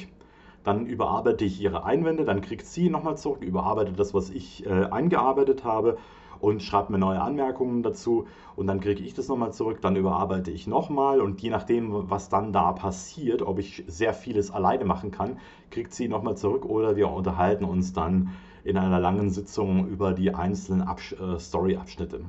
Dann 0.63 0.85
überarbeite 0.85 1.43
ich 1.43 1.61
ihre 1.61 1.83
Einwände, 1.83 2.23
dann 2.23 2.41
kriegt 2.41 2.65
sie 2.65 2.89
nochmal 2.89 3.17
zurück, 3.17 3.43
überarbeitet 3.43 3.99
das, 3.99 4.13
was 4.13 4.29
ich 4.29 4.65
äh, 4.65 4.69
eingearbeitet 4.69 5.65
habe 5.65 5.97
und 6.43 6.61
schreibt 6.61 6.89
mir 6.89 6.97
neue 6.97 7.21
Anmerkungen 7.21 7.83
dazu 7.83 8.27
und 8.57 8.67
dann 8.67 8.81
kriege 8.81 9.01
ich 9.01 9.13
das 9.13 9.29
nochmal 9.29 9.53
zurück, 9.53 9.79
dann 9.81 9.95
überarbeite 9.95 10.51
ich 10.51 10.67
nochmal 10.67 11.21
und 11.21 11.41
je 11.41 11.49
nachdem, 11.49 12.09
was 12.09 12.27
dann 12.27 12.51
da 12.51 12.73
passiert, 12.73 13.41
ob 13.41 13.59
ich 13.59 13.85
sehr 13.87 14.13
vieles 14.13 14.51
alleine 14.51 14.83
machen 14.83 15.09
kann, 15.09 15.37
kriegt 15.71 15.93
sie 15.93 16.09
nochmal 16.09 16.35
zurück 16.35 16.65
oder 16.65 16.97
wir 16.97 17.09
unterhalten 17.09 17.63
uns 17.63 17.93
dann 17.93 18.31
in 18.65 18.75
einer 18.75 18.99
langen 18.99 19.29
Sitzung 19.29 19.87
über 19.87 20.11
die 20.11 20.35
einzelnen 20.35 20.81
Absch 20.81 21.13
äh, 21.13 21.39
Story-Abschnitte 21.39 22.19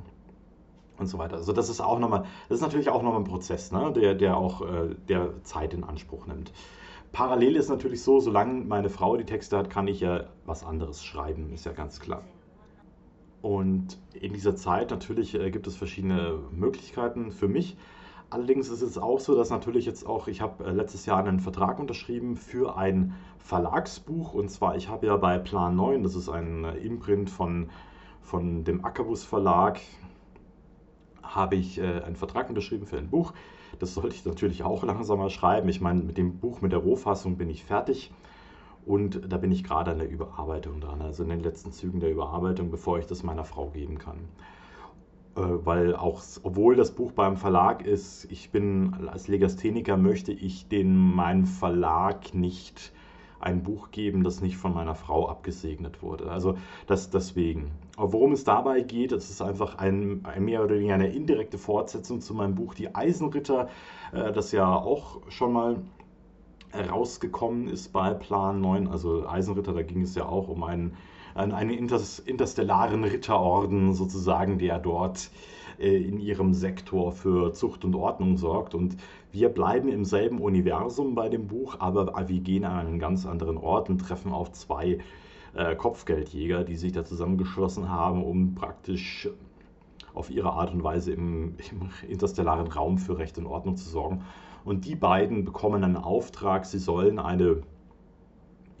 und 0.97 1.07
so 1.07 1.17
weiter. 1.17 1.35
Also 1.35 1.51
das 1.51 1.67
ist 1.67 1.81
auch 1.81 1.99
nochmal, 1.99 2.23
das 2.47 2.59
ist 2.59 2.63
natürlich 2.63 2.87
auch 2.87 3.03
nochmal 3.03 3.19
ein 3.19 3.25
Prozess, 3.25 3.73
ne? 3.73 3.91
der, 3.93 4.15
der 4.15 4.37
auch 4.37 4.61
äh, 4.61 4.95
der 5.09 5.43
Zeit 5.43 5.73
in 5.73 5.83
Anspruch 5.83 6.25
nimmt. 6.25 6.53
Parallel 7.11 7.57
ist 7.57 7.67
natürlich 7.67 8.01
so, 8.01 8.21
solange 8.21 8.63
meine 8.63 8.89
Frau 8.89 9.17
die 9.17 9.25
Texte 9.25 9.57
hat, 9.57 9.69
kann 9.69 9.89
ich 9.89 9.99
ja 9.99 10.23
was 10.45 10.63
anderes 10.63 11.03
schreiben, 11.03 11.51
ist 11.51 11.65
ja 11.65 11.73
ganz 11.73 11.99
klar. 11.99 12.23
Und 13.45 13.99
in 14.19 14.33
dieser 14.33 14.55
Zeit 14.55 14.89
natürlich 14.89 15.35
äh, 15.35 15.51
gibt 15.51 15.67
es 15.67 15.75
verschiedene 15.75 16.39
Möglichkeiten 16.49 17.31
für 17.31 17.47
mich. 17.47 17.77
Allerdings 18.31 18.69
ist 18.69 18.81
es 18.81 18.97
auch 18.97 19.19
so, 19.19 19.35
dass 19.35 19.51
natürlich 19.51 19.85
jetzt 19.85 20.03
auch, 20.03 20.27
ich 20.27 20.41
habe 20.41 20.63
äh, 20.63 20.71
letztes 20.71 21.05
Jahr 21.05 21.23
einen 21.23 21.39
Vertrag 21.39 21.77
unterschrieben 21.77 22.37
für 22.37 22.75
ein 22.75 23.13
Verlagsbuch. 23.37 24.33
Und 24.33 24.49
zwar, 24.49 24.77
ich 24.77 24.89
habe 24.89 25.05
ja 25.05 25.17
bei 25.17 25.37
Plan 25.37 25.75
9, 25.75 26.01
das 26.01 26.15
ist 26.15 26.27
ein 26.27 26.63
äh, 26.63 26.75
Imprint 26.77 27.29
von, 27.29 27.69
von 28.23 28.63
dem 28.63 28.83
Ackerbus 28.83 29.23
Verlag, 29.23 29.79
habe 31.21 31.55
ich 31.55 31.79
einen 31.79 32.15
Vertrag 32.15 32.49
unterschrieben 32.49 32.87
für 32.87 32.97
ein 32.97 33.11
Buch. 33.11 33.33
Das 33.77 33.93
sollte 33.93 34.15
ich 34.15 34.25
natürlich 34.25 34.63
auch 34.63 34.83
langsamer 34.85 35.29
schreiben. 35.29 35.69
Ich 35.69 35.81
meine, 35.81 36.01
mit 36.01 36.17
dem 36.17 36.39
Buch, 36.39 36.61
mit 36.61 36.71
der 36.71 36.79
Rohfassung 36.79 37.37
bin 37.37 37.51
ich 37.51 37.63
fertig. 37.63 38.11
Und 38.85 39.31
da 39.31 39.37
bin 39.37 39.51
ich 39.51 39.63
gerade 39.63 39.91
an 39.91 39.99
der 39.99 40.09
Überarbeitung 40.09 40.79
dran, 40.79 41.01
also 41.01 41.23
in 41.23 41.29
den 41.29 41.39
letzten 41.39 41.71
Zügen 41.71 41.99
der 41.99 42.11
Überarbeitung, 42.11 42.69
bevor 42.69 42.99
ich 42.99 43.07
das 43.07 43.23
meiner 43.23 43.43
Frau 43.43 43.69
geben 43.69 43.97
kann. 43.97 44.29
Äh, 45.35 45.41
weil 45.41 45.95
auch, 45.95 46.21
obwohl 46.43 46.75
das 46.75 46.91
Buch 46.91 47.11
beim 47.11 47.37
Verlag 47.37 47.85
ist, 47.85 48.25
ich 48.31 48.51
bin 48.51 49.07
als 49.07 49.27
Legastheniker, 49.27 49.97
möchte 49.97 50.31
ich 50.31 50.67
den 50.67 50.95
meinem 50.95 51.45
Verlag 51.45 52.33
nicht 52.33 52.93
ein 53.39 53.63
Buch 53.63 53.91
geben, 53.91 54.23
das 54.23 54.41
nicht 54.41 54.57
von 54.57 54.73
meiner 54.73 54.95
Frau 54.95 55.29
abgesegnet 55.29 56.01
wurde. 56.01 56.31
Also 56.31 56.57
das 56.87 57.09
deswegen. 57.09 57.71
Worum 57.97 58.31
es 58.31 58.43
dabei 58.43 58.81
geht, 58.81 59.11
es 59.11 59.29
ist 59.29 59.41
einfach 59.41 59.77
ein, 59.77 60.21
ein, 60.23 60.45
mehr 60.45 60.63
oder 60.63 60.75
weniger 60.75 60.95
eine 60.95 61.09
indirekte 61.09 61.57
Fortsetzung 61.57 62.21
zu 62.21 62.33
meinem 62.33 62.55
Buch 62.55 62.73
Die 62.73 62.95
Eisenritter, 62.95 63.69
äh, 64.13 64.31
das 64.31 64.51
ja 64.51 64.73
auch 64.73 65.21
schon 65.29 65.53
mal 65.53 65.77
rausgekommen 66.83 67.67
ist 67.67 67.93
bei 67.93 68.13
Plan 68.13 68.61
9, 68.61 68.87
also 68.87 69.27
Eisenritter, 69.27 69.73
da 69.73 69.81
ging 69.81 70.01
es 70.01 70.15
ja 70.15 70.25
auch 70.25 70.47
um 70.47 70.63
einen, 70.63 70.95
einen 71.33 71.69
interstellaren 71.71 73.03
Ritterorden 73.03 73.93
sozusagen, 73.93 74.57
der 74.57 74.79
dort 74.79 75.29
äh, 75.79 75.95
in 75.95 76.19
ihrem 76.19 76.53
Sektor 76.53 77.11
für 77.11 77.53
Zucht 77.53 77.85
und 77.85 77.95
Ordnung 77.95 78.37
sorgt. 78.37 78.75
Und 78.75 78.97
wir 79.31 79.49
bleiben 79.49 79.89
im 79.89 80.05
selben 80.05 80.39
Universum 80.39 81.15
bei 81.15 81.29
dem 81.29 81.47
Buch, 81.47 81.77
aber 81.79 82.13
wir 82.27 82.39
gehen 82.39 82.63
an 82.63 82.87
einen 82.87 82.99
ganz 82.99 83.25
anderen 83.25 83.57
Ort 83.57 83.89
und 83.89 83.99
treffen 83.99 84.31
auf 84.31 84.51
zwei 84.51 84.99
äh, 85.53 85.75
Kopfgeldjäger, 85.75 86.63
die 86.63 86.75
sich 86.75 86.91
da 86.91 87.05
zusammengeschlossen 87.05 87.89
haben, 87.89 88.23
um 88.23 88.55
praktisch 88.55 89.29
auf 90.13 90.29
ihre 90.29 90.53
Art 90.53 90.73
und 90.73 90.83
Weise 90.83 91.11
im, 91.11 91.55
im 91.71 91.89
interstellaren 92.09 92.67
Raum 92.67 92.97
für 92.97 93.17
Recht 93.17 93.37
und 93.37 93.45
Ordnung 93.45 93.75
zu 93.75 93.89
sorgen. 93.89 94.23
Und 94.65 94.85
die 94.85 94.95
beiden 94.95 95.45
bekommen 95.45 95.83
einen 95.83 95.95
Auftrag, 95.95 96.65
sie 96.65 96.79
sollen 96.79 97.19
eine, 97.19 97.61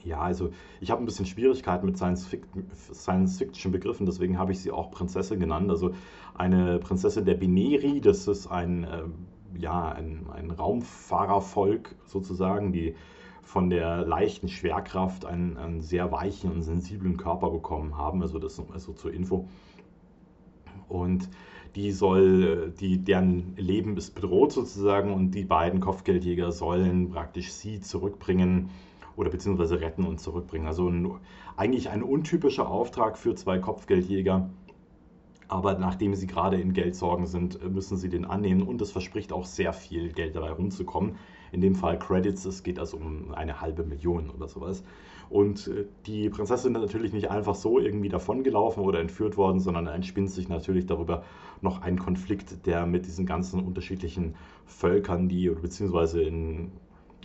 ja, 0.03 0.19
also 0.19 0.49
ich 0.81 0.89
habe 0.89 1.03
ein 1.03 1.05
bisschen 1.05 1.27
Schwierigkeiten 1.27 1.85
mit 1.85 1.97
Science-Fiction-Begriffen, 1.97 4.07
deswegen 4.07 4.39
habe 4.39 4.51
ich 4.51 4.59
sie 4.59 4.71
auch 4.71 4.89
Prinzessin 4.89 5.39
genannt. 5.39 5.69
Also 5.69 5.91
eine 6.33 6.79
Prinzessin 6.79 7.23
der 7.23 7.35
Bineri, 7.35 8.01
das 8.01 8.27
ist 8.27 8.47
ein, 8.47 8.83
äh, 8.83 9.03
ja, 9.59 9.89
ein, 9.89 10.25
ein 10.33 10.49
Raumfahrervolk 10.49 11.95
sozusagen, 12.05 12.73
die 12.73 12.95
von 13.43 13.69
der 13.69 14.05
leichten 14.05 14.47
Schwerkraft 14.47 15.25
einen, 15.25 15.55
einen, 15.55 15.81
sehr 15.81 16.11
weichen 16.11 16.51
und 16.51 16.63
sensiblen 16.63 17.15
Körper 17.15 17.51
bekommen 17.51 17.95
haben. 17.95 18.23
Also 18.23 18.39
das 18.39 18.59
also 18.73 18.93
zur 18.93 19.13
Info. 19.13 19.47
Und 20.89 21.29
die 21.75 21.91
soll, 21.91 22.73
die, 22.79 22.97
deren 22.99 23.55
Leben 23.57 23.97
ist 23.97 24.15
bedroht 24.15 24.53
sozusagen 24.53 25.13
und 25.13 25.31
die 25.31 25.43
beiden 25.43 25.81
Kopfgeldjäger 25.81 26.51
sollen 26.51 27.09
praktisch 27.09 27.51
sie 27.51 27.81
zurückbringen 27.81 28.69
oder 29.17 29.29
beziehungsweise 29.29 29.81
retten 29.81 30.05
und 30.05 30.19
zurückbringen. 30.19 30.67
Also 30.67 30.87
ein, 30.89 31.11
eigentlich 31.57 31.89
ein 31.89 32.03
untypischer 32.03 32.69
Auftrag 32.69 33.17
für 33.17 33.35
zwei 33.35 33.59
Kopfgeldjäger. 33.59 34.49
Aber 35.47 35.77
nachdem 35.77 36.15
sie 36.15 36.27
gerade 36.27 36.59
in 36.59 36.73
Geldsorgen 36.73 37.27
sind, 37.27 37.61
müssen 37.71 37.97
sie 37.97 38.09
den 38.09 38.25
annehmen 38.25 38.63
und 38.63 38.81
es 38.81 38.91
verspricht 38.91 39.31
auch 39.31 39.45
sehr 39.45 39.73
viel 39.73 40.11
Geld 40.11 40.35
dabei 40.35 40.51
rumzukommen. 40.51 41.17
In 41.55 41.61
dem 41.61 41.73
Fall 41.73 41.97
Credits, 41.97 42.43
es 42.43 42.63
geht 42.63 42.79
also 42.79 42.97
um 42.97 43.33
eine 43.33 43.61
halbe 43.61 43.85
Million 43.85 44.29
oder 44.29 44.49
sowas. 44.49 44.83
Und 45.29 45.67
äh, 45.67 45.85
die 46.05 46.29
Prinzessin 46.29 46.75
ist 46.75 46.81
natürlich 46.81 47.13
nicht 47.13 47.31
einfach 47.31 47.55
so 47.55 47.79
irgendwie 47.79 48.09
davongelaufen 48.09 48.83
oder 48.83 48.99
entführt 48.99 49.37
worden, 49.37 49.61
sondern 49.61 49.87
entspinnt 49.87 50.31
sich 50.31 50.49
natürlich 50.49 50.85
darüber 50.85 51.23
noch 51.61 51.81
ein 51.81 51.97
Konflikt, 51.97 52.65
der 52.65 52.85
mit 52.85 53.05
diesen 53.05 53.25
ganzen 53.25 53.63
unterschiedlichen 53.63 54.35
Völkern, 54.65 55.29
die, 55.29 55.49
beziehungsweise 55.49 56.21
in, 56.23 56.71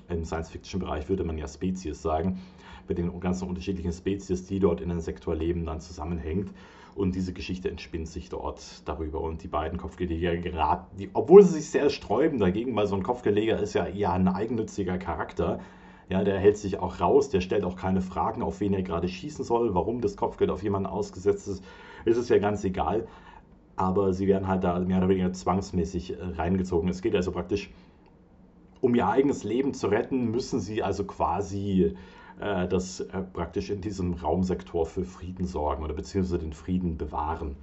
im 0.08 0.24
Science-Fiction-Bereich 0.24 1.08
würde 1.08 1.24
man 1.24 1.36
ja 1.36 1.48
Spezies 1.48 2.00
sagen, 2.00 2.38
mit 2.86 2.98
den 2.98 3.18
ganzen 3.18 3.48
unterschiedlichen 3.48 3.92
Spezies, 3.92 4.46
die 4.46 4.60
dort 4.60 4.80
in 4.80 4.90
den 4.90 5.00
Sektor 5.00 5.34
leben, 5.34 5.66
dann 5.66 5.80
zusammenhängt. 5.80 6.52
Und 7.00 7.14
diese 7.14 7.32
Geschichte 7.32 7.70
entspinnt 7.70 8.08
sich 8.08 8.28
dort 8.28 8.86
darüber. 8.86 9.22
Und 9.22 9.42
die 9.42 9.48
beiden 9.48 9.78
Kopfgeleger 9.78 10.36
geraten, 10.36 10.98
die, 10.98 11.08
obwohl 11.14 11.42
sie 11.42 11.54
sich 11.54 11.70
sehr 11.70 11.88
sträuben 11.88 12.38
dagegen, 12.38 12.76
weil 12.76 12.86
so 12.86 12.94
ein 12.94 13.02
Kopfgeleger 13.02 13.58
ist 13.58 13.72
ja 13.72 13.86
eher 13.86 14.12
ein 14.12 14.28
eigennütziger 14.28 14.98
Charakter. 14.98 15.60
Ja, 16.10 16.24
der 16.24 16.38
hält 16.38 16.58
sich 16.58 16.78
auch 16.78 17.00
raus, 17.00 17.30
der 17.30 17.40
stellt 17.40 17.64
auch 17.64 17.74
keine 17.76 18.02
Fragen, 18.02 18.42
auf 18.42 18.60
wen 18.60 18.74
er 18.74 18.82
gerade 18.82 19.08
schießen 19.08 19.46
soll, 19.46 19.74
warum 19.74 20.02
das 20.02 20.14
Kopfgeld 20.18 20.50
auf 20.50 20.62
jemanden 20.62 20.88
ausgesetzt 20.88 21.48
ist, 21.48 21.64
ist 22.04 22.18
es 22.18 22.28
ja 22.28 22.36
ganz 22.36 22.64
egal. 22.64 23.06
Aber 23.76 24.12
sie 24.12 24.26
werden 24.26 24.46
halt 24.46 24.62
da 24.62 24.78
mehr 24.78 24.98
oder 24.98 25.08
weniger 25.08 25.32
zwangsmäßig 25.32 26.18
äh, 26.18 26.22
reingezogen. 26.36 26.90
Es 26.90 27.00
geht 27.00 27.16
also 27.16 27.32
praktisch, 27.32 27.70
um 28.82 28.94
ihr 28.94 29.08
eigenes 29.08 29.42
Leben 29.42 29.72
zu 29.72 29.86
retten, 29.86 30.30
müssen 30.30 30.60
sie 30.60 30.82
also 30.82 31.04
quasi 31.04 31.94
äh, 32.40 32.66
das 32.66 33.00
äh, 33.00 33.22
praktisch 33.22 33.70
in 33.70 33.80
diesem 33.80 34.14
Raumsektor 34.14 34.86
für 34.86 35.04
Frieden 35.04 35.46
sorgen 35.46 35.84
oder 35.84 35.94
beziehungsweise 35.94 36.38
den 36.38 36.52
Frieden 36.52 36.96
bewahren. 36.96 37.56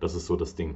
Das 0.00 0.14
ist 0.14 0.26
so 0.26 0.36
das 0.36 0.54
Ding. 0.54 0.74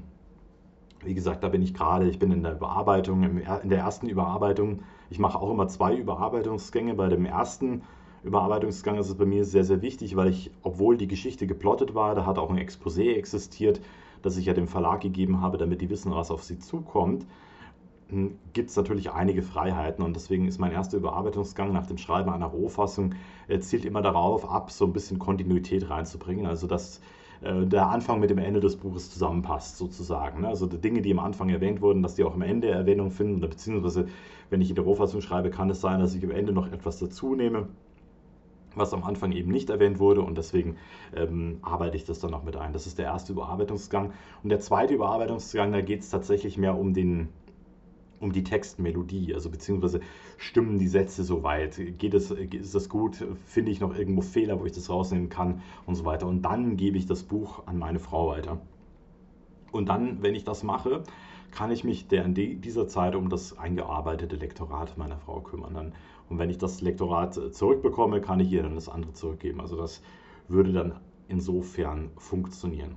Wie 1.02 1.14
gesagt, 1.14 1.42
da 1.42 1.48
bin 1.48 1.62
ich 1.62 1.74
gerade, 1.74 2.08
ich 2.08 2.18
bin 2.18 2.30
in 2.30 2.42
der 2.42 2.52
Überarbeitung, 2.52 3.22
in 3.22 3.68
der 3.68 3.78
ersten 3.78 4.08
Überarbeitung. 4.08 4.82
Ich 5.08 5.18
mache 5.18 5.38
auch 5.38 5.50
immer 5.50 5.66
zwei 5.66 5.94
Überarbeitungsgänge. 5.94 6.94
Bei 6.94 7.08
dem 7.08 7.24
ersten 7.24 7.82
Überarbeitungsgang 8.22 8.98
ist 8.98 9.08
es 9.08 9.14
bei 9.14 9.24
mir 9.24 9.44
sehr, 9.46 9.64
sehr 9.64 9.80
wichtig, 9.80 10.14
weil 10.14 10.28
ich, 10.28 10.50
obwohl 10.62 10.98
die 10.98 11.08
Geschichte 11.08 11.46
geplottet 11.46 11.94
war, 11.94 12.14
da 12.14 12.26
hat 12.26 12.38
auch 12.38 12.50
ein 12.50 12.58
Exposé 12.58 13.14
existiert, 13.14 13.80
das 14.20 14.36
ich 14.36 14.44
ja 14.44 14.52
dem 14.52 14.68
Verlag 14.68 15.00
gegeben 15.00 15.40
habe, 15.40 15.56
damit 15.56 15.80
die 15.80 15.88
wissen, 15.88 16.12
was 16.14 16.30
auf 16.30 16.44
sie 16.44 16.58
zukommt 16.58 17.24
gibt 18.52 18.70
es 18.70 18.76
natürlich 18.76 19.10
einige 19.10 19.42
Freiheiten 19.42 20.04
und 20.04 20.14
deswegen 20.14 20.46
ist 20.46 20.58
mein 20.58 20.72
erster 20.72 20.98
Überarbeitungsgang 20.98 21.72
nach 21.72 21.86
dem 21.86 21.98
Schreiben 21.98 22.30
einer 22.30 22.46
Rohfassung 22.46 23.14
äh, 23.48 23.58
zielt 23.60 23.84
immer 23.84 24.02
darauf 24.02 24.50
ab, 24.50 24.70
so 24.70 24.84
ein 24.86 24.92
bisschen 24.92 25.18
Kontinuität 25.18 25.88
reinzubringen, 25.90 26.46
also 26.46 26.66
dass 26.66 27.00
äh, 27.42 27.66
der 27.66 27.88
Anfang 27.88 28.20
mit 28.20 28.30
dem 28.30 28.38
Ende 28.38 28.60
des 28.60 28.76
Buches 28.76 29.10
zusammenpasst 29.10 29.78
sozusagen. 29.78 30.42
Ne? 30.42 30.48
Also 30.48 30.66
die 30.66 30.80
Dinge, 30.80 31.02
die 31.02 31.12
am 31.12 31.18
Anfang 31.20 31.48
erwähnt 31.48 31.80
wurden, 31.80 32.02
dass 32.02 32.14
die 32.14 32.24
auch 32.24 32.34
am 32.34 32.42
Ende 32.42 32.70
Erwähnung 32.70 33.10
finden, 33.10 33.40
beziehungsweise 33.40 34.06
wenn 34.50 34.60
ich 34.60 34.70
in 34.70 34.74
der 34.74 34.84
Rohfassung 34.84 35.20
schreibe, 35.20 35.50
kann 35.50 35.70
es 35.70 35.80
sein, 35.80 36.00
dass 36.00 36.14
ich 36.14 36.24
am 36.24 36.30
Ende 36.30 36.52
noch 36.52 36.70
etwas 36.72 36.98
dazu 36.98 37.34
nehme 37.34 37.68
was 38.74 38.92
am 38.94 39.04
Anfang 39.04 39.32
eben 39.32 39.50
nicht 39.50 39.70
erwähnt 39.70 39.98
wurde 39.98 40.22
und 40.22 40.38
deswegen 40.38 40.76
ähm, 41.14 41.58
arbeite 41.62 41.96
ich 41.96 42.04
das 42.04 42.20
dann 42.20 42.30
noch 42.30 42.44
mit 42.44 42.56
ein. 42.56 42.72
Das 42.72 42.86
ist 42.86 42.98
der 42.98 43.06
erste 43.06 43.32
Überarbeitungsgang. 43.32 44.12
Und 44.42 44.50
der 44.50 44.60
zweite 44.60 44.94
Überarbeitungsgang, 44.94 45.72
da 45.72 45.80
geht 45.80 46.00
es 46.00 46.10
tatsächlich 46.10 46.56
mehr 46.58 46.78
um 46.78 46.94
den, 46.94 47.28
um 48.20 48.32
die 48.32 48.44
Textmelodie, 48.44 49.34
also 49.34 49.50
beziehungsweise 49.50 50.00
stimmen 50.36 50.78
die 50.78 50.88
Sätze 50.88 51.24
soweit, 51.24 51.80
geht 51.98 52.14
es, 52.14 52.30
ist 52.30 52.74
das 52.74 52.88
gut, 52.88 53.24
finde 53.46 53.70
ich 53.70 53.80
noch 53.80 53.96
irgendwo 53.96 54.20
Fehler, 54.20 54.60
wo 54.60 54.66
ich 54.66 54.72
das 54.72 54.90
rausnehmen 54.90 55.30
kann 55.30 55.62
und 55.86 55.94
so 55.94 56.04
weiter. 56.04 56.26
Und 56.26 56.42
dann 56.42 56.76
gebe 56.76 56.98
ich 56.98 57.06
das 57.06 57.22
Buch 57.22 57.66
an 57.66 57.78
meine 57.78 57.98
Frau 57.98 58.28
weiter. 58.28 58.60
Und 59.72 59.88
dann, 59.88 60.22
wenn 60.22 60.34
ich 60.34 60.44
das 60.44 60.62
mache, 60.62 61.02
kann 61.50 61.70
ich 61.70 61.82
mich 61.82 62.08
der 62.08 62.24
in 62.24 62.34
dieser 62.34 62.86
Zeit 62.86 63.14
um 63.14 63.28
das 63.28 63.58
eingearbeitete 63.58 64.36
Lektorat 64.36 64.96
meiner 64.98 65.18
Frau 65.18 65.40
kümmern. 65.40 65.74
Dann, 65.74 65.92
und 66.28 66.38
wenn 66.38 66.50
ich 66.50 66.58
das 66.58 66.80
Lektorat 66.80 67.34
zurückbekomme, 67.54 68.20
kann 68.20 68.38
ich 68.40 68.52
ihr 68.52 68.62
dann 68.62 68.74
das 68.74 68.88
andere 68.88 69.12
zurückgeben. 69.14 69.60
Also 69.60 69.76
das 69.76 70.02
würde 70.48 70.72
dann 70.72 71.00
insofern 71.28 72.10
funktionieren. 72.16 72.96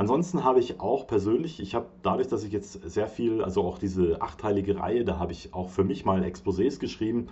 Ansonsten 0.00 0.44
habe 0.44 0.60
ich 0.60 0.80
auch 0.80 1.06
persönlich, 1.06 1.60
ich 1.60 1.74
habe 1.74 1.90
dadurch, 2.00 2.26
dass 2.26 2.42
ich 2.42 2.52
jetzt 2.52 2.72
sehr 2.90 3.06
viel, 3.06 3.42
also 3.44 3.62
auch 3.64 3.76
diese 3.76 4.22
achteilige 4.22 4.78
Reihe, 4.78 5.04
da 5.04 5.18
habe 5.18 5.32
ich 5.32 5.52
auch 5.52 5.68
für 5.68 5.84
mich 5.84 6.06
mal 6.06 6.22
Exposés 6.24 6.78
geschrieben. 6.80 7.28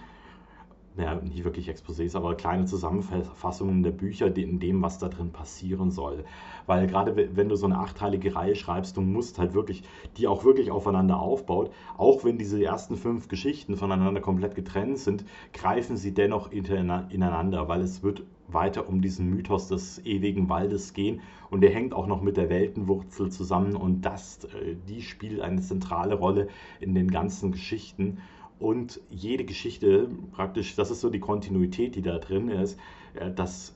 Ja, 0.98 1.14
nicht 1.14 1.44
wirklich 1.44 1.70
Exposés, 1.70 2.16
aber 2.16 2.34
kleine 2.34 2.64
Zusammenfassungen 2.64 3.82
der 3.82 3.92
Bücher 3.92 4.34
in 4.36 4.58
dem, 4.58 4.82
was 4.82 4.98
da 4.98 5.08
drin 5.08 5.30
passieren 5.30 5.90
soll. 5.90 6.24
Weil 6.66 6.86
gerade 6.86 7.36
wenn 7.36 7.48
du 7.48 7.56
so 7.56 7.66
eine 7.66 7.78
achteilige 7.78 8.34
Reihe 8.34 8.56
schreibst, 8.56 8.96
du 8.96 9.00
musst 9.00 9.38
halt 9.38 9.54
wirklich, 9.54 9.84
die 10.16 10.26
auch 10.26 10.44
wirklich 10.44 10.70
aufeinander 10.70 11.20
aufbaut, 11.20 11.70
auch 11.96 12.24
wenn 12.24 12.36
diese 12.36 12.62
ersten 12.62 12.96
fünf 12.96 13.28
Geschichten 13.28 13.76
voneinander 13.76 14.20
komplett 14.20 14.54
getrennt 14.54 14.98
sind, 14.98 15.24
greifen 15.52 15.96
sie 15.96 16.12
dennoch 16.12 16.50
ineinander, 16.50 17.68
weil 17.68 17.80
es 17.80 18.02
wird 18.02 18.24
weiter 18.48 18.88
um 18.88 19.00
diesen 19.00 19.28
Mythos 19.28 19.68
des 19.68 20.04
ewigen 20.04 20.48
Waldes 20.48 20.94
gehen 20.94 21.20
und 21.50 21.60
der 21.60 21.70
hängt 21.70 21.94
auch 21.94 22.06
noch 22.06 22.22
mit 22.22 22.36
der 22.36 22.48
Weltenwurzel 22.48 23.30
zusammen 23.30 23.76
und 23.76 24.02
das, 24.02 24.44
äh, 24.44 24.74
die 24.88 25.02
spielt 25.02 25.40
eine 25.40 25.60
zentrale 25.60 26.14
Rolle 26.14 26.48
in 26.80 26.94
den 26.94 27.10
ganzen 27.10 27.52
Geschichten 27.52 28.18
und 28.58 29.00
jede 29.08 29.44
Geschichte 29.44 30.08
praktisch, 30.32 30.74
das 30.74 30.90
ist 30.90 31.00
so 31.00 31.10
die 31.10 31.20
Kontinuität, 31.20 31.94
die 31.94 32.02
da 32.02 32.18
drin 32.18 32.48
ist, 32.48 32.78
äh, 33.14 33.30
dass 33.30 33.74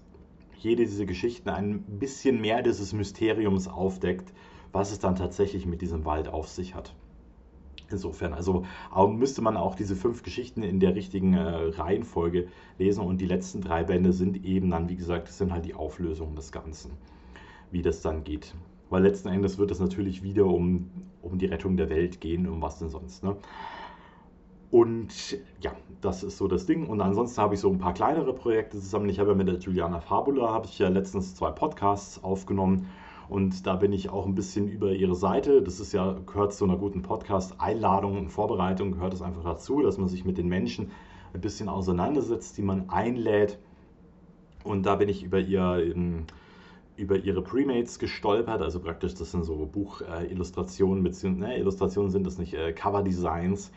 jede 0.58 0.84
dieser 0.84 1.06
Geschichten 1.06 1.48
ein 1.48 1.82
bisschen 1.82 2.40
mehr 2.40 2.62
dieses 2.62 2.92
Mysteriums 2.92 3.68
aufdeckt, 3.68 4.32
was 4.72 4.92
es 4.92 5.00
dann 5.00 5.16
tatsächlich 5.16 5.66
mit 5.66 5.82
diesem 5.82 6.04
Wald 6.04 6.28
auf 6.28 6.48
sich 6.48 6.74
hat. 6.74 6.94
Insofern, 7.90 8.32
also 8.32 8.64
müsste 9.08 9.42
man 9.42 9.56
auch 9.56 9.74
diese 9.74 9.96
fünf 9.96 10.22
Geschichten 10.22 10.62
in 10.62 10.80
der 10.80 10.94
richtigen 10.94 11.34
äh, 11.34 11.40
Reihenfolge 11.40 12.48
lesen 12.78 13.04
und 13.04 13.20
die 13.20 13.26
letzten 13.26 13.60
drei 13.60 13.84
Bände 13.84 14.12
sind 14.12 14.44
eben 14.44 14.70
dann, 14.70 14.88
wie 14.88 14.96
gesagt, 14.96 15.28
das 15.28 15.36
sind 15.36 15.52
halt 15.52 15.66
die 15.66 15.74
Auflösungen 15.74 16.34
des 16.34 16.52
Ganzen, 16.52 16.92
wie 17.70 17.82
das 17.82 18.00
dann 18.00 18.24
geht. 18.24 18.54
Weil 18.88 19.02
letzten 19.02 19.28
Endes 19.28 19.58
wird 19.58 19.70
es 19.70 19.78
natürlich 19.78 20.22
wieder 20.22 20.46
um, 20.46 20.90
um 21.20 21.38
die 21.38 21.46
Rettung 21.46 21.76
der 21.76 21.90
Welt 21.90 22.20
gehen, 22.20 22.48
um 22.48 22.62
was 22.62 22.78
denn 22.78 22.88
sonst. 22.88 23.24
Ne? 23.24 23.36
Und 24.72 25.38
ja, 25.60 25.72
das 26.00 26.22
ist 26.22 26.38
so 26.38 26.48
das 26.48 26.64
Ding. 26.64 26.86
Und 26.86 27.02
ansonsten 27.02 27.42
habe 27.42 27.54
ich 27.54 27.60
so 27.60 27.68
ein 27.68 27.76
paar 27.76 27.92
kleinere 27.92 28.32
Projekte 28.32 28.80
zusammen. 28.80 29.10
Ich 29.10 29.20
habe 29.20 29.32
ja 29.32 29.36
mit 29.36 29.46
der 29.46 29.58
Juliana 29.58 30.00
Fabula, 30.00 30.50
habe 30.50 30.64
ich 30.64 30.78
ja 30.78 30.88
letztens 30.88 31.34
zwei 31.34 31.50
Podcasts 31.50 32.24
aufgenommen. 32.24 32.88
Und 33.28 33.66
da 33.66 33.76
bin 33.76 33.92
ich 33.92 34.08
auch 34.08 34.24
ein 34.24 34.34
bisschen 34.34 34.68
über 34.68 34.92
ihre 34.92 35.14
Seite. 35.14 35.60
Das 35.60 35.78
ist 35.78 35.92
ja, 35.92 36.16
gehört 36.24 36.54
zu 36.54 36.64
einer 36.64 36.78
guten 36.78 37.02
Podcast-Einladung 37.02 38.16
und 38.16 38.30
Vorbereitung, 38.30 38.92
gehört 38.92 39.12
es 39.12 39.20
einfach 39.20 39.44
dazu, 39.44 39.82
dass 39.82 39.98
man 39.98 40.08
sich 40.08 40.24
mit 40.24 40.38
den 40.38 40.48
Menschen 40.48 40.90
ein 41.34 41.42
bisschen 41.42 41.68
auseinandersetzt, 41.68 42.56
die 42.56 42.62
man 42.62 42.88
einlädt. 42.88 43.58
Und 44.64 44.86
da 44.86 44.96
bin 44.96 45.10
ich 45.10 45.22
über 45.22 45.38
ihr 45.38 45.84
über 46.96 47.16
ihre 47.16 47.42
Premates 47.42 47.98
gestolpert, 47.98 48.62
also 48.62 48.80
praktisch, 48.80 49.14
das 49.14 49.32
sind 49.32 49.44
so 49.44 49.66
Buchillustrationen, 49.66 51.04
äh, 51.04 51.08
beziehungsweise, 51.08 51.52
ne, 51.52 51.58
Illustrationen 51.58 52.10
sind 52.10 52.26
das 52.26 52.38
nicht, 52.38 52.54
äh, 52.54 52.72
Cover-Designs, 52.72 53.72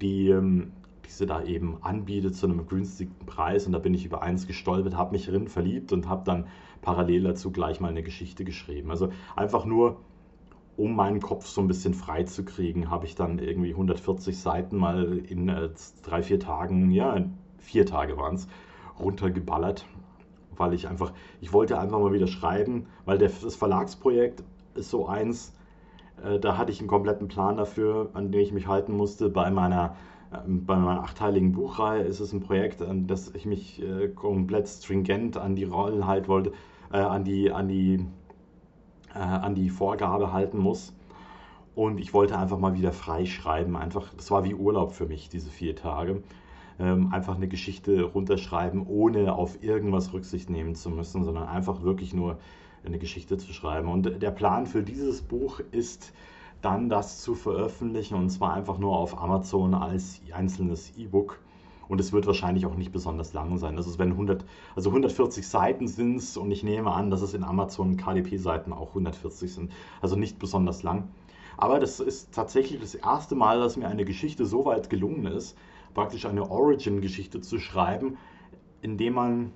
die, 0.00 0.28
ähm, 0.28 0.72
die 1.06 1.10
sie 1.10 1.26
da 1.26 1.42
eben 1.42 1.78
anbietet 1.82 2.36
zu 2.36 2.46
einem 2.46 2.66
günstigen 2.66 3.14
Preis. 3.26 3.66
Und 3.66 3.72
da 3.72 3.78
bin 3.78 3.94
ich 3.94 4.04
über 4.04 4.22
eins 4.22 4.46
gestolpert, 4.46 4.96
habe 4.96 5.12
mich 5.12 5.26
drin 5.26 5.48
verliebt 5.48 5.92
und 5.92 6.08
habe 6.08 6.22
dann 6.24 6.46
parallel 6.80 7.24
dazu 7.24 7.50
gleich 7.50 7.80
mal 7.80 7.88
eine 7.88 8.02
Geschichte 8.02 8.44
geschrieben. 8.44 8.90
Also 8.90 9.10
einfach 9.36 9.64
nur, 9.64 10.00
um 10.76 10.96
meinen 10.96 11.20
Kopf 11.20 11.46
so 11.46 11.60
ein 11.60 11.68
bisschen 11.68 11.94
frei 11.94 12.24
zu 12.24 12.44
kriegen, 12.44 12.90
habe 12.90 13.06
ich 13.06 13.14
dann 13.14 13.38
irgendwie 13.38 13.70
140 13.70 14.38
Seiten 14.38 14.76
mal 14.76 15.18
in 15.18 15.48
äh, 15.48 15.70
drei, 16.02 16.22
vier 16.22 16.40
Tagen, 16.40 16.90
ja, 16.90 17.24
vier 17.58 17.86
Tage 17.86 18.16
waren 18.16 18.34
es, 18.34 18.48
runtergeballert, 18.98 19.86
weil 20.56 20.74
ich 20.74 20.88
einfach, 20.88 21.12
ich 21.40 21.52
wollte 21.52 21.78
einfach 21.78 21.98
mal 21.98 22.12
wieder 22.12 22.26
schreiben, 22.26 22.86
weil 23.04 23.18
der, 23.18 23.30
das 23.30 23.54
Verlagsprojekt 23.54 24.42
ist 24.74 24.90
so 24.90 25.06
eins, 25.06 25.54
da 26.40 26.56
hatte 26.56 26.72
ich 26.72 26.80
einen 26.80 26.88
kompletten 26.88 27.28
Plan 27.28 27.56
dafür, 27.56 28.10
an 28.14 28.30
den 28.30 28.40
ich 28.40 28.52
mich 28.52 28.66
halten 28.66 28.96
musste. 28.96 29.28
Bei 29.28 29.50
meiner, 29.50 29.96
ähm, 30.32 30.64
bei 30.64 30.76
meiner 30.76 31.02
achteiligen 31.02 31.52
Buchreihe 31.52 32.02
ist 32.02 32.20
es 32.20 32.32
ein 32.32 32.40
Projekt, 32.40 32.82
an 32.82 33.06
das 33.06 33.34
ich 33.34 33.46
mich 33.46 33.82
äh, 33.82 34.08
komplett 34.08 34.68
stringent 34.68 35.36
an 35.36 35.56
die 35.56 35.64
Rollen 35.64 36.06
halten 36.06 36.28
wollte, 36.28 36.52
äh, 36.92 36.98
an 36.98 37.24
die, 37.24 37.50
an 37.50 37.68
die, 37.68 38.06
an 39.14 39.54
die 39.54 39.68
Vorgabe 39.68 40.32
halten 40.32 40.58
muss. 40.58 40.94
Und 41.74 41.98
ich 41.98 42.14
wollte 42.14 42.38
einfach 42.38 42.58
mal 42.58 42.74
wieder 42.74 42.92
frei 42.92 43.26
schreiben. 43.26 43.76
Einfach, 43.76 44.12
das 44.14 44.30
war 44.30 44.44
wie 44.44 44.54
Urlaub 44.54 44.92
für 44.92 45.06
mich, 45.06 45.28
diese 45.28 45.50
vier 45.50 45.76
Tage. 45.76 46.22
Ähm, 46.78 47.12
einfach 47.12 47.36
eine 47.36 47.48
Geschichte 47.48 48.02
runterschreiben, 48.02 48.86
ohne 48.86 49.34
auf 49.34 49.62
irgendwas 49.62 50.12
Rücksicht 50.12 50.50
nehmen 50.50 50.74
zu 50.74 50.90
müssen, 50.90 51.24
sondern 51.24 51.48
einfach 51.48 51.82
wirklich 51.82 52.14
nur 52.14 52.38
eine 52.84 52.98
Geschichte 52.98 53.38
zu 53.38 53.52
schreiben. 53.52 53.88
Und 53.88 54.22
der 54.22 54.30
Plan 54.30 54.66
für 54.66 54.82
dieses 54.82 55.22
Buch 55.22 55.60
ist 55.70 56.12
dann 56.62 56.88
das 56.88 57.20
zu 57.20 57.34
veröffentlichen 57.34 58.14
und 58.14 58.30
zwar 58.30 58.54
einfach 58.54 58.78
nur 58.78 58.96
auf 58.96 59.20
Amazon 59.20 59.74
als 59.74 60.20
einzelnes 60.32 60.96
E-Book. 60.96 61.38
Und 61.88 62.00
es 62.00 62.12
wird 62.12 62.26
wahrscheinlich 62.26 62.64
auch 62.64 62.76
nicht 62.76 62.92
besonders 62.92 63.32
lang 63.32 63.58
sein. 63.58 63.76
Ist, 63.76 63.98
wenn 63.98 64.12
100, 64.12 64.44
also 64.76 64.90
140 64.90 65.46
Seiten 65.46 65.88
sind 65.88 66.16
es 66.16 66.36
und 66.36 66.50
ich 66.50 66.62
nehme 66.62 66.92
an, 66.92 67.10
dass 67.10 67.20
es 67.20 67.34
in 67.34 67.44
Amazon 67.44 67.96
KDP-Seiten 67.96 68.72
auch 68.72 68.90
140 68.90 69.52
sind. 69.52 69.72
Also 70.00 70.16
nicht 70.16 70.38
besonders 70.38 70.82
lang. 70.82 71.08
Aber 71.58 71.80
das 71.80 72.00
ist 72.00 72.32
tatsächlich 72.32 72.80
das 72.80 72.94
erste 72.94 73.34
Mal, 73.34 73.60
dass 73.60 73.76
mir 73.76 73.88
eine 73.88 74.04
Geschichte 74.04 74.46
so 74.46 74.64
weit 74.64 74.88
gelungen 74.88 75.26
ist, 75.26 75.56
praktisch 75.92 76.24
eine 76.24 76.50
Origin-Geschichte 76.50 77.40
zu 77.40 77.58
schreiben, 77.58 78.16
indem 78.80 79.14
man 79.14 79.52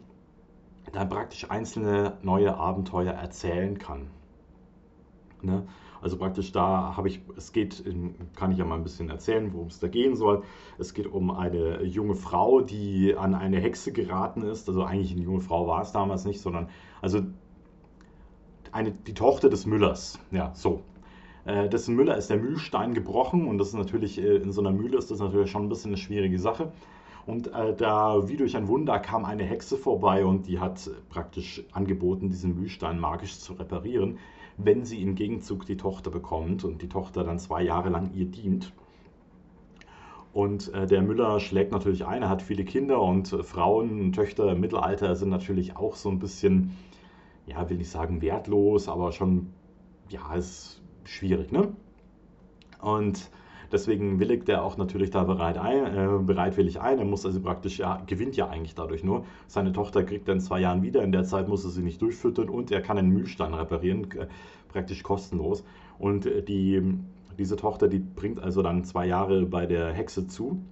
dann 0.92 1.08
praktisch 1.08 1.50
einzelne 1.50 2.16
neue 2.22 2.56
Abenteuer 2.56 3.12
erzählen 3.12 3.78
kann. 3.78 4.08
Ne? 5.42 5.66
Also 6.00 6.18
praktisch 6.18 6.52
da 6.52 6.96
habe 6.96 7.08
ich, 7.08 7.20
es 7.36 7.52
geht, 7.52 7.84
kann 8.36 8.52
ich 8.52 8.58
ja 8.58 8.64
mal 8.64 8.76
ein 8.76 8.82
bisschen 8.82 9.08
erzählen, 9.10 9.52
worum 9.52 9.68
es 9.68 9.80
da 9.80 9.88
gehen 9.88 10.14
soll. 10.14 10.44
Es 10.78 10.94
geht 10.94 11.06
um 11.06 11.30
eine 11.30 11.82
junge 11.82 12.14
Frau, 12.14 12.60
die 12.60 13.16
an 13.16 13.34
eine 13.34 13.58
Hexe 13.58 13.92
geraten 13.92 14.42
ist. 14.42 14.68
Also 14.68 14.84
eigentlich 14.84 15.12
eine 15.12 15.22
junge 15.22 15.40
Frau 15.40 15.66
war 15.66 15.82
es 15.82 15.92
damals 15.92 16.24
nicht, 16.24 16.40
sondern 16.40 16.68
also 17.00 17.22
eine, 18.72 18.92
die 18.92 19.14
Tochter 19.14 19.48
des 19.48 19.66
Müllers. 19.66 20.18
Ja, 20.30 20.52
so. 20.54 20.82
Äh, 21.44 21.68
dessen 21.68 21.94
Müller 21.94 22.16
ist 22.16 22.28
der 22.28 22.38
Mühlstein 22.38 22.92
gebrochen 22.92 23.46
und 23.46 23.58
das 23.58 23.68
ist 23.68 23.74
natürlich, 23.74 24.18
äh, 24.18 24.36
in 24.36 24.52
so 24.52 24.60
einer 24.60 24.72
Mühle 24.72 24.98
ist 24.98 25.10
das 25.10 25.20
natürlich 25.20 25.50
schon 25.50 25.64
ein 25.64 25.68
bisschen 25.68 25.90
eine 25.90 25.96
schwierige 25.96 26.38
Sache. 26.38 26.72
Und 27.26 27.52
äh, 27.52 27.74
da, 27.74 28.28
wie 28.28 28.36
durch 28.36 28.56
ein 28.56 28.68
Wunder, 28.68 29.00
kam 29.00 29.24
eine 29.24 29.42
Hexe 29.42 29.76
vorbei 29.76 30.24
und 30.24 30.46
die 30.46 30.60
hat 30.60 30.88
praktisch 31.08 31.64
angeboten, 31.72 32.28
diesen 32.28 32.54
Mühlstein 32.54 33.00
magisch 33.00 33.40
zu 33.40 33.54
reparieren, 33.54 34.18
wenn 34.56 34.84
sie 34.84 35.02
im 35.02 35.16
Gegenzug 35.16 35.66
die 35.66 35.76
Tochter 35.76 36.10
bekommt 36.10 36.64
und 36.64 36.82
die 36.82 36.88
Tochter 36.88 37.24
dann 37.24 37.40
zwei 37.40 37.62
Jahre 37.62 37.88
lang 37.88 38.12
ihr 38.14 38.26
dient. 38.26 38.72
Und 40.32 40.72
äh, 40.74 40.86
der 40.86 41.02
Müller 41.02 41.40
schlägt 41.40 41.72
natürlich 41.72 42.06
ein, 42.06 42.22
er 42.22 42.28
hat 42.28 42.42
viele 42.42 42.64
Kinder 42.64 43.00
und 43.00 43.32
äh, 43.32 43.42
Frauen, 43.42 44.12
Töchter 44.12 44.52
im 44.52 44.60
Mittelalter 44.60 45.16
sind 45.16 45.30
natürlich 45.30 45.76
auch 45.76 45.96
so 45.96 46.10
ein 46.10 46.18
bisschen, 46.18 46.76
ja, 47.46 47.68
will 47.68 47.78
nicht 47.78 47.90
sagen 47.90 48.22
wertlos, 48.22 48.86
aber 48.88 49.12
schon, 49.12 49.52
ja, 50.10 50.34
ist 50.34 50.82
schwierig, 51.04 51.52
ne? 51.52 51.72
Und 52.80 53.30
Deswegen 53.72 54.20
willigt 54.20 54.48
er 54.48 54.62
auch 54.62 54.76
natürlich 54.76 55.10
da 55.10 55.24
bereit 55.24 55.58
ein, 55.58 55.94
äh, 55.94 56.22
bereitwillig 56.22 56.80
ein. 56.80 56.98
Er 56.98 57.04
muss 57.04 57.26
also 57.26 57.40
praktisch, 57.40 57.78
ja, 57.78 58.02
gewinnt 58.06 58.36
ja 58.36 58.48
eigentlich 58.48 58.74
dadurch 58.74 59.02
nur. 59.02 59.24
Seine 59.46 59.72
Tochter 59.72 60.04
kriegt 60.04 60.28
er 60.28 60.34
in 60.34 60.40
zwei 60.40 60.60
Jahren 60.60 60.82
wieder. 60.82 61.02
In 61.02 61.12
der 61.12 61.24
Zeit 61.24 61.48
muss 61.48 61.64
er 61.64 61.70
sie 61.70 61.82
nicht 61.82 62.00
durchfüttern 62.00 62.48
und 62.48 62.70
er 62.70 62.80
kann 62.80 62.98
einen 62.98 63.10
Mühlstein 63.10 63.54
reparieren, 63.54 64.08
praktisch 64.68 65.02
kostenlos. 65.02 65.64
Und 65.98 66.26
äh, 66.26 66.42
die, 66.42 66.82
diese 67.38 67.56
Tochter, 67.56 67.88
die 67.88 67.98
bringt 67.98 68.40
also 68.40 68.62
dann 68.62 68.84
zwei 68.84 69.06
Jahre 69.06 69.46
bei 69.46 69.66
der 69.66 69.92
Hexe 69.92 70.26
zu. 70.26 70.62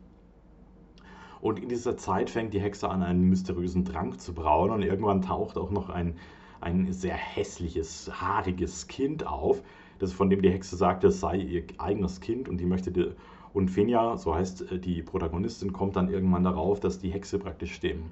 Und 1.40 1.58
in 1.58 1.68
dieser 1.68 1.96
Zeit 1.98 2.30
fängt 2.30 2.54
die 2.54 2.60
Hexe 2.60 2.88
an, 2.88 3.02
einen 3.02 3.28
mysteriösen 3.28 3.84
Trank 3.84 4.20
zu 4.20 4.32
brauen. 4.32 4.70
Und 4.70 4.82
irgendwann 4.82 5.20
taucht 5.20 5.58
auch 5.58 5.70
noch 5.70 5.90
ein, 5.90 6.16
ein 6.60 6.92
sehr 6.92 7.16
hässliches, 7.16 8.10
haariges 8.20 8.86
Kind 8.86 9.26
auf, 9.26 9.62
das 9.98 10.12
von 10.12 10.30
dem 10.30 10.42
die 10.42 10.50
Hexe 10.50 10.76
sagte, 10.76 11.08
es 11.08 11.20
sei 11.20 11.36
ihr 11.36 11.64
eigenes 11.78 12.20
Kind 12.20 12.48
und 12.48 12.58
die 12.58 12.66
möchte 12.66 12.90
die, 12.90 13.12
und 13.52 13.70
Fenja, 13.70 14.16
so 14.16 14.34
heißt 14.34 14.72
äh, 14.72 14.78
die 14.78 15.02
Protagonistin, 15.02 15.72
kommt 15.72 15.96
dann 15.96 16.10
irgendwann 16.10 16.44
darauf, 16.44 16.80
dass 16.80 16.98
die 16.98 17.10
Hexe 17.10 17.38
praktisch 17.38 17.80
dem, 17.80 18.10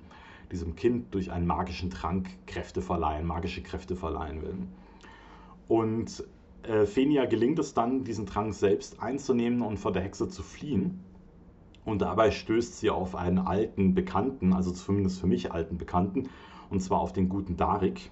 diesem 0.50 0.76
Kind 0.76 1.12
durch 1.14 1.32
einen 1.32 1.46
magischen 1.46 1.90
Trank 1.90 2.28
Kräfte 2.46 2.80
verleihen, 2.80 3.26
magische 3.26 3.62
Kräfte 3.62 3.96
verleihen 3.96 4.42
will. 4.42 4.54
Und 5.68 6.24
äh, 6.62 6.86
Fenia 6.86 7.24
gelingt 7.24 7.58
es 7.58 7.74
dann, 7.74 8.04
diesen 8.04 8.26
Trank 8.26 8.54
selbst 8.54 9.02
einzunehmen 9.02 9.62
und 9.62 9.78
vor 9.78 9.92
der 9.92 10.02
Hexe 10.02 10.28
zu 10.28 10.42
fliehen. 10.42 11.00
Und 11.84 12.02
dabei 12.02 12.30
stößt 12.30 12.78
sie 12.78 12.90
auf 12.90 13.16
einen 13.16 13.38
alten 13.38 13.94
Bekannten, 13.94 14.52
also 14.52 14.70
zumindest 14.70 15.20
für 15.20 15.26
mich 15.26 15.50
alten 15.50 15.78
Bekannten, 15.78 16.28
und 16.70 16.80
zwar 16.80 17.00
auf 17.00 17.12
den 17.12 17.28
guten 17.28 17.56
Darik. 17.56 18.10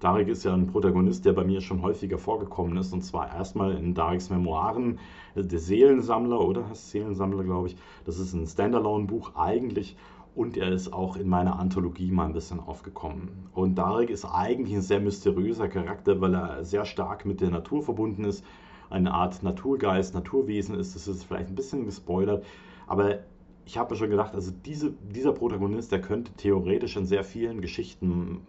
Darik 0.00 0.28
ist 0.28 0.44
ja 0.44 0.52
ein 0.52 0.66
Protagonist, 0.66 1.24
der 1.24 1.32
bei 1.32 1.44
mir 1.44 1.60
schon 1.60 1.82
häufiger 1.82 2.18
vorgekommen 2.18 2.76
ist. 2.76 2.92
Und 2.92 3.02
zwar 3.02 3.34
erstmal 3.34 3.72
in 3.72 3.94
Dariks 3.94 4.30
Memoiren, 4.30 4.98
äh, 5.34 5.42
der 5.42 5.58
Seelensammler, 5.58 6.40
oder? 6.40 6.68
Heißt 6.68 6.90
Seelensammler, 6.90 7.44
glaube 7.44 7.68
ich. 7.68 7.76
Das 8.04 8.18
ist 8.18 8.34
ein 8.34 8.46
Standalone-Buch 8.46 9.34
eigentlich. 9.36 9.96
Und 10.34 10.58
er 10.58 10.70
ist 10.70 10.92
auch 10.92 11.16
in 11.16 11.30
meiner 11.30 11.58
Anthologie 11.58 12.10
mal 12.10 12.26
ein 12.26 12.34
bisschen 12.34 12.60
aufgekommen. 12.60 13.48
Und 13.54 13.76
Darik 13.76 14.10
ist 14.10 14.26
eigentlich 14.26 14.76
ein 14.76 14.82
sehr 14.82 15.00
mysteriöser 15.00 15.68
Charakter, 15.68 16.20
weil 16.20 16.34
er 16.34 16.62
sehr 16.62 16.84
stark 16.84 17.24
mit 17.24 17.40
der 17.40 17.50
Natur 17.50 17.82
verbunden 17.82 18.24
ist. 18.24 18.44
Eine 18.90 19.14
Art 19.14 19.42
Naturgeist, 19.42 20.14
Naturwesen 20.14 20.78
ist. 20.78 20.94
Das 20.94 21.08
ist 21.08 21.24
vielleicht 21.24 21.48
ein 21.48 21.54
bisschen 21.54 21.86
gespoilert. 21.86 22.44
Aber 22.86 23.20
ich 23.64 23.78
habe 23.78 23.96
schon 23.96 24.10
gedacht, 24.10 24.34
also 24.34 24.52
diese, 24.64 24.92
dieser 24.92 25.32
Protagonist, 25.32 25.90
der 25.90 26.02
könnte 26.02 26.32
theoretisch 26.34 26.96
in 26.96 27.06
sehr 27.06 27.24
vielen 27.24 27.62
Geschichten 27.62 28.42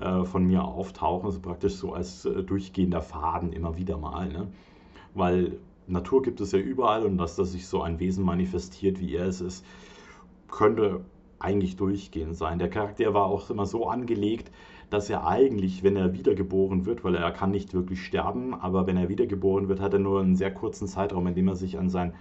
äh, 0.00 0.24
von 0.24 0.44
mir 0.44 0.64
auftauchen, 0.64 1.26
also 1.26 1.40
praktisch 1.40 1.74
so 1.74 1.92
als 1.92 2.24
äh, 2.24 2.42
durchgehender 2.42 3.02
Faden 3.02 3.52
immer 3.52 3.76
wieder 3.76 3.96
mal. 3.96 4.28
Ne? 4.28 4.48
Weil 5.14 5.58
Natur 5.86 6.22
gibt 6.22 6.40
es 6.40 6.52
ja 6.52 6.58
überall 6.58 7.04
und 7.04 7.18
dass, 7.18 7.36
dass 7.36 7.52
sich 7.52 7.66
so 7.66 7.82
ein 7.82 7.98
Wesen 7.98 8.24
manifestiert, 8.24 9.00
wie 9.00 9.14
er 9.14 9.26
es 9.26 9.40
ist, 9.40 9.64
könnte 10.48 11.04
eigentlich 11.38 11.76
durchgehend 11.76 12.36
sein. 12.36 12.58
Der 12.58 12.70
Charakter 12.70 13.14
war 13.14 13.26
auch 13.26 13.48
immer 13.50 13.66
so 13.66 13.88
angelegt, 13.88 14.50
dass 14.90 15.10
er 15.10 15.26
eigentlich, 15.26 15.82
wenn 15.82 15.96
er 15.96 16.14
wiedergeboren 16.14 16.86
wird, 16.86 17.04
weil 17.04 17.14
er 17.14 17.30
kann 17.30 17.50
nicht 17.50 17.74
wirklich 17.74 18.04
sterben, 18.04 18.54
aber 18.54 18.86
wenn 18.86 18.96
er 18.96 19.08
wiedergeboren 19.08 19.68
wird, 19.68 19.80
hat 19.80 19.92
er 19.92 19.98
nur 19.98 20.20
einen 20.20 20.36
sehr 20.36 20.52
kurzen 20.52 20.88
Zeitraum, 20.88 21.26
in 21.26 21.34
dem 21.34 21.48
er 21.48 21.56
sich 21.56 21.78
an 21.78 21.90
sein 21.90 22.14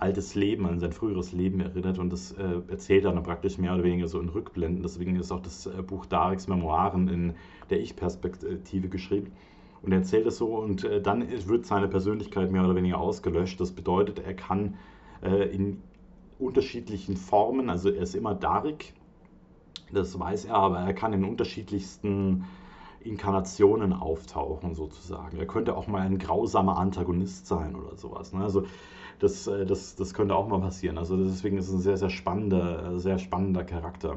altes 0.00 0.34
Leben, 0.34 0.66
an 0.66 0.80
sein 0.80 0.92
früheres 0.92 1.32
Leben 1.32 1.60
erinnert 1.60 1.98
und 1.98 2.10
das 2.10 2.32
äh, 2.32 2.60
erzählt 2.68 3.04
er 3.04 3.12
dann 3.12 3.22
praktisch 3.22 3.58
mehr 3.58 3.74
oder 3.74 3.84
weniger 3.84 4.08
so 4.08 4.20
in 4.20 4.28
Rückblenden. 4.28 4.82
Deswegen 4.82 5.16
ist 5.16 5.32
auch 5.32 5.40
das 5.40 5.66
äh, 5.66 5.82
Buch 5.82 6.06
Dareks 6.06 6.48
Memoiren 6.48 7.08
in 7.08 7.34
der 7.70 7.80
Ich-Perspektive 7.80 8.88
geschrieben. 8.88 9.32
Und 9.82 9.92
er 9.92 9.98
erzählt 9.98 10.26
es 10.26 10.38
so 10.38 10.56
und 10.56 10.84
äh, 10.84 11.00
dann 11.00 11.28
wird 11.30 11.66
seine 11.66 11.88
Persönlichkeit 11.88 12.50
mehr 12.50 12.64
oder 12.64 12.74
weniger 12.74 12.98
ausgelöscht. 12.98 13.60
Das 13.60 13.72
bedeutet, 13.72 14.18
er 14.18 14.34
kann 14.34 14.76
äh, 15.22 15.48
in 15.54 15.82
unterschiedlichen 16.38 17.16
Formen, 17.16 17.68
also 17.68 17.90
er 17.90 18.02
ist 18.02 18.14
immer 18.14 18.34
Darik, 18.34 18.94
das 19.92 20.18
weiß 20.18 20.46
er, 20.46 20.54
aber 20.54 20.78
er 20.78 20.94
kann 20.94 21.12
in 21.12 21.24
unterschiedlichsten 21.24 22.44
Inkarnationen 23.00 23.92
auftauchen 23.92 24.74
sozusagen. 24.74 25.38
Er 25.38 25.46
könnte 25.46 25.76
auch 25.76 25.86
mal 25.86 26.02
ein 26.02 26.18
grausamer 26.18 26.78
Antagonist 26.78 27.46
sein 27.46 27.74
oder 27.74 27.96
sowas. 27.96 28.32
Ne? 28.32 28.42
Also 28.42 28.64
das, 29.18 29.46
äh, 29.46 29.66
das, 29.66 29.96
das 29.96 30.14
könnte 30.14 30.34
auch 30.34 30.48
mal 30.48 30.60
passieren. 30.60 30.98
Also 30.98 31.16
deswegen 31.16 31.58
ist 31.58 31.68
es 31.68 31.74
ein 31.74 31.80
sehr, 31.80 31.96
sehr 31.96 32.10
spannender, 32.10 32.98
sehr 32.98 33.18
spannender 33.18 33.64
Charakter. 33.64 34.16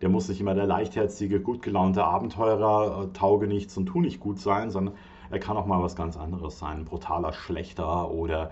Der 0.00 0.08
muss 0.08 0.28
nicht 0.28 0.40
immer 0.40 0.54
der 0.54 0.66
leichtherzige, 0.66 1.40
gut 1.40 1.62
gelaunte 1.62 2.04
Abenteurer, 2.04 3.04
äh, 3.04 3.12
tauge 3.12 3.46
nichts 3.46 3.76
und 3.76 3.86
tu 3.86 4.00
nicht 4.00 4.20
gut 4.20 4.38
sein, 4.38 4.70
sondern 4.70 4.94
er 5.30 5.38
kann 5.38 5.56
auch 5.56 5.66
mal 5.66 5.82
was 5.82 5.96
ganz 5.96 6.16
anderes 6.16 6.58
sein. 6.58 6.80
Ein 6.80 6.84
brutaler 6.84 7.32
Schlechter 7.32 8.10
oder 8.10 8.50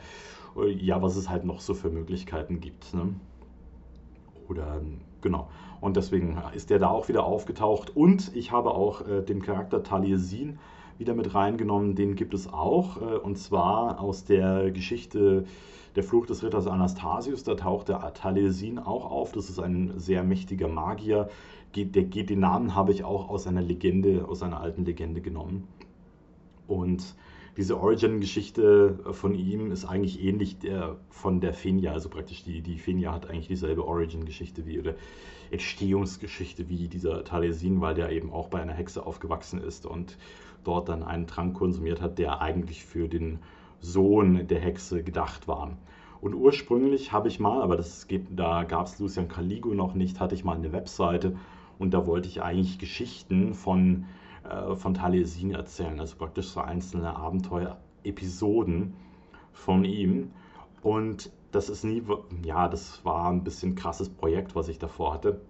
äh, 0.56 0.70
ja, 0.70 1.02
was 1.02 1.16
es 1.16 1.28
halt 1.28 1.44
noch 1.44 1.60
so 1.60 1.74
für 1.74 1.90
Möglichkeiten 1.90 2.60
gibt. 2.60 2.94
Ne? 2.94 3.14
Oder 4.48 4.80
genau. 5.20 5.48
Und 5.80 5.96
deswegen 5.96 6.40
ist 6.54 6.70
der 6.70 6.78
da 6.78 6.88
auch 6.88 7.08
wieder 7.08 7.24
aufgetaucht. 7.24 7.96
Und 7.96 8.34
ich 8.36 8.52
habe 8.52 8.70
auch 8.70 9.06
äh, 9.06 9.22
den 9.22 9.42
Charakter 9.42 9.82
Taliesin 9.82 10.58
wieder 11.02 11.14
mit 11.14 11.34
reingenommen. 11.34 11.96
Den 11.96 12.14
gibt 12.14 12.32
es 12.32 12.52
auch. 12.52 13.02
Äh, 13.02 13.16
und 13.16 13.36
zwar 13.36 14.00
aus 14.00 14.24
der 14.24 14.70
Geschichte 14.70 15.44
Der 15.96 16.04
Fluch 16.04 16.26
des 16.26 16.42
Ritters 16.42 16.66
Anastasius. 16.66 17.42
Da 17.44 17.54
taucht 17.54 17.88
der 17.88 18.14
Taliesin 18.14 18.78
auch 18.78 19.10
auf. 19.10 19.32
Das 19.32 19.50
ist 19.50 19.58
ein 19.58 19.92
sehr 19.96 20.22
mächtiger 20.22 20.68
Magier. 20.68 21.28
Der, 21.74 22.04
den 22.04 22.40
Namen 22.40 22.74
habe 22.74 22.92
ich 22.92 23.04
auch 23.04 23.28
aus 23.28 23.46
einer 23.46 23.62
Legende, 23.62 24.26
aus 24.28 24.42
einer 24.42 24.60
alten 24.60 24.84
Legende 24.84 25.20
genommen. 25.20 25.68
Und 26.68 27.16
diese 27.56 27.78
Origin-Geschichte 27.78 28.98
von 29.12 29.34
ihm 29.34 29.72
ist 29.72 29.84
eigentlich 29.84 30.22
ähnlich 30.22 30.58
der 30.58 30.96
von 31.10 31.40
der 31.40 31.52
Fenia. 31.52 31.92
Also 31.92 32.08
praktisch 32.08 32.42
die, 32.44 32.62
die 32.62 32.78
Fenia 32.78 33.12
hat 33.12 33.28
eigentlich 33.28 33.48
dieselbe 33.48 33.86
Origin-Geschichte 33.86 34.66
wie 34.66 34.78
oder 34.78 34.94
Entstehungsgeschichte 35.50 36.68
wie 36.70 36.88
dieser 36.88 37.24
Taliesin, 37.24 37.80
weil 37.80 37.94
der 37.94 38.10
eben 38.10 38.32
auch 38.32 38.48
bei 38.48 38.62
einer 38.62 38.72
Hexe 38.72 39.04
aufgewachsen 39.04 39.60
ist 39.60 39.84
und 39.84 40.16
dort 40.64 40.88
dann 40.88 41.02
einen 41.02 41.26
Trank 41.26 41.54
konsumiert 41.54 42.00
hat, 42.00 42.18
der 42.18 42.40
eigentlich 42.40 42.84
für 42.84 43.08
den 43.08 43.38
Sohn 43.80 44.46
der 44.46 44.60
Hexe 44.60 45.02
gedacht 45.02 45.46
war. 45.46 45.76
Und 46.22 46.34
ursprünglich 46.34 47.12
habe 47.12 47.28
ich 47.28 47.40
mal, 47.40 47.60
aber 47.62 47.76
das 47.76 48.06
geht, 48.06 48.26
da 48.30 48.62
gab 48.62 48.86
es 48.86 48.98
Lucian 48.98 49.28
Caligo 49.28 49.74
noch 49.74 49.94
nicht, 49.94 50.20
hatte 50.20 50.34
ich 50.34 50.44
mal 50.44 50.56
eine 50.56 50.72
Webseite 50.72 51.36
und 51.78 51.92
da 51.92 52.06
wollte 52.06 52.28
ich 52.28 52.42
eigentlich 52.42 52.78
Geschichten 52.78 53.54
von 53.54 54.06
äh, 54.48 54.74
von 54.76 54.94
Taliesin 54.94 55.52
erzählen, 55.52 55.98
also 56.00 56.16
praktisch 56.16 56.48
so 56.48 56.60
einzelne 56.60 57.16
Abenteuer-Episoden 57.16 58.94
von 59.52 59.84
ihm. 59.84 60.30
Und 60.82 61.30
das 61.52 61.68
ist 61.68 61.84
nie, 61.84 62.02
ja, 62.44 62.68
das 62.68 63.04
war 63.04 63.30
ein 63.30 63.44
bisschen 63.44 63.74
krasses 63.74 64.08
Projekt, 64.08 64.54
was 64.54 64.68
ich 64.68 64.78
davor 64.78 65.14
hatte. 65.14 65.40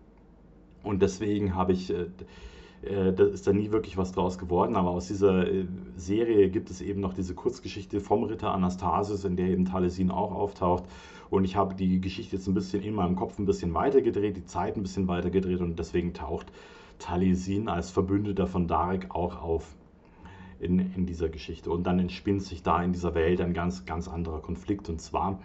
Und 0.82 1.00
deswegen 1.00 1.54
habe 1.54 1.72
ich, 1.72 1.90
äh, 1.90 2.06
äh, 2.82 3.12
da 3.12 3.24
ist 3.24 3.46
da 3.46 3.52
nie 3.52 3.70
wirklich 3.70 3.96
was 3.96 4.12
draus 4.12 4.36
geworden, 4.36 4.76
aber 4.76 4.90
aus 4.90 5.06
dieser 5.06 5.46
äh, 5.46 5.66
Serie 5.96 6.50
gibt 6.50 6.70
es 6.70 6.80
eben 6.80 7.00
noch 7.00 7.14
diese 7.14 7.34
Kurzgeschichte 7.34 8.00
vom 8.00 8.24
Ritter 8.24 8.52
Anastasius, 8.52 9.24
in 9.24 9.36
der 9.36 9.46
eben 9.46 9.64
Taliesin 9.64 10.10
auch 10.10 10.32
auftaucht. 10.32 10.84
Und 11.30 11.44
ich 11.44 11.56
habe 11.56 11.74
die 11.74 12.00
Geschichte 12.00 12.36
jetzt 12.36 12.46
ein 12.48 12.54
bisschen 12.54 12.82
in 12.82 12.94
meinem 12.94 13.16
Kopf 13.16 13.38
ein 13.38 13.46
bisschen 13.46 13.72
weitergedreht, 13.72 14.36
die 14.36 14.44
Zeit 14.44 14.76
ein 14.76 14.82
bisschen 14.82 15.08
weitergedreht 15.08 15.60
und 15.60 15.78
deswegen 15.78 16.12
taucht 16.12 16.52
Taliesin 16.98 17.68
als 17.68 17.90
Verbündeter 17.90 18.46
von 18.46 18.66
Darek 18.66 19.14
auch 19.14 19.42
auf 19.42 19.74
in, 20.60 20.78
in 20.94 21.06
dieser 21.06 21.28
Geschichte. 21.28 21.70
Und 21.70 21.84
dann 21.84 21.98
entspinnt 21.98 22.42
sich 22.42 22.62
da 22.62 22.82
in 22.82 22.92
dieser 22.92 23.14
Welt 23.14 23.40
ein 23.40 23.52
ganz, 23.52 23.84
ganz 23.84 24.08
anderer 24.08 24.40
Konflikt. 24.40 24.88
Und 24.88 25.00
zwar 25.00 25.38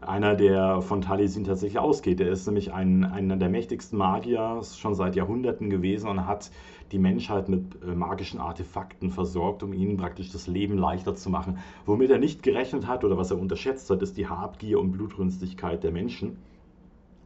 einer, 0.00 0.34
der 0.34 0.82
von 0.82 1.00
Taliesin 1.00 1.44
tatsächlich 1.44 1.78
ausgeht. 1.78 2.20
Er 2.20 2.30
ist 2.30 2.46
nämlich 2.46 2.72
ein, 2.72 3.04
einer 3.04 3.36
der 3.36 3.48
mächtigsten 3.48 3.98
Magier 3.98 4.60
schon 4.62 4.94
seit 4.94 5.16
Jahrhunderten 5.16 5.70
gewesen 5.70 6.08
und 6.08 6.26
hat 6.26 6.50
die 6.92 6.98
Menschheit 6.98 7.48
mit 7.48 7.82
äh, 7.82 7.94
magischen 7.94 8.40
Artefakten 8.40 9.10
versorgt, 9.10 9.62
um 9.62 9.72
ihnen 9.72 9.96
praktisch 9.96 10.30
das 10.30 10.46
Leben 10.46 10.78
leichter 10.78 11.14
zu 11.14 11.30
machen. 11.30 11.58
Womit 11.86 12.10
er 12.10 12.18
nicht 12.18 12.42
gerechnet 12.42 12.86
hat 12.86 13.04
oder 13.04 13.16
was 13.16 13.30
er 13.30 13.38
unterschätzt 13.38 13.88
hat, 13.90 14.02
ist 14.02 14.16
die 14.16 14.28
Habgier 14.28 14.78
und 14.80 14.92
Blutrünstigkeit 14.92 15.82
der 15.82 15.92
Menschen, 15.92 16.36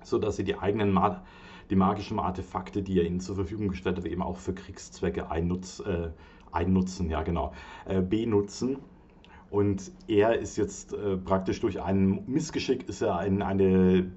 sodass 0.03 0.37
sie 0.37 0.45
die 0.45 0.59
eigenen 0.59 0.93
Mag 0.93 1.23
die 1.71 1.77
magischen 1.77 2.19
Artefakte, 2.19 2.83
die 2.83 2.99
er 2.99 3.07
ihnen 3.07 3.21
zur 3.21 3.35
Verfügung 3.35 3.69
gestellt 3.69 3.99
hat, 3.99 4.07
eben 4.07 4.23
auch 4.23 4.39
für 4.39 4.55
Kriegszwecke 4.55 5.31
einnutz, 5.31 5.81
äh, 5.81 6.11
einnutzen, 6.53 7.11
ja 7.11 7.23
genau, 7.23 7.53
äh, 7.87 8.01
benutzen. 8.01 8.79
Und 9.51 9.91
er 10.07 10.39
ist 10.39 10.57
jetzt 10.57 10.93
äh, 10.93 11.17
praktisch 11.17 11.61
durch 11.61 11.81
ein 11.81 12.25
Missgeschick 12.27 12.89
ist 12.89 13.01
er 13.01 13.25
in 13.25 13.43
eine, 13.43 14.11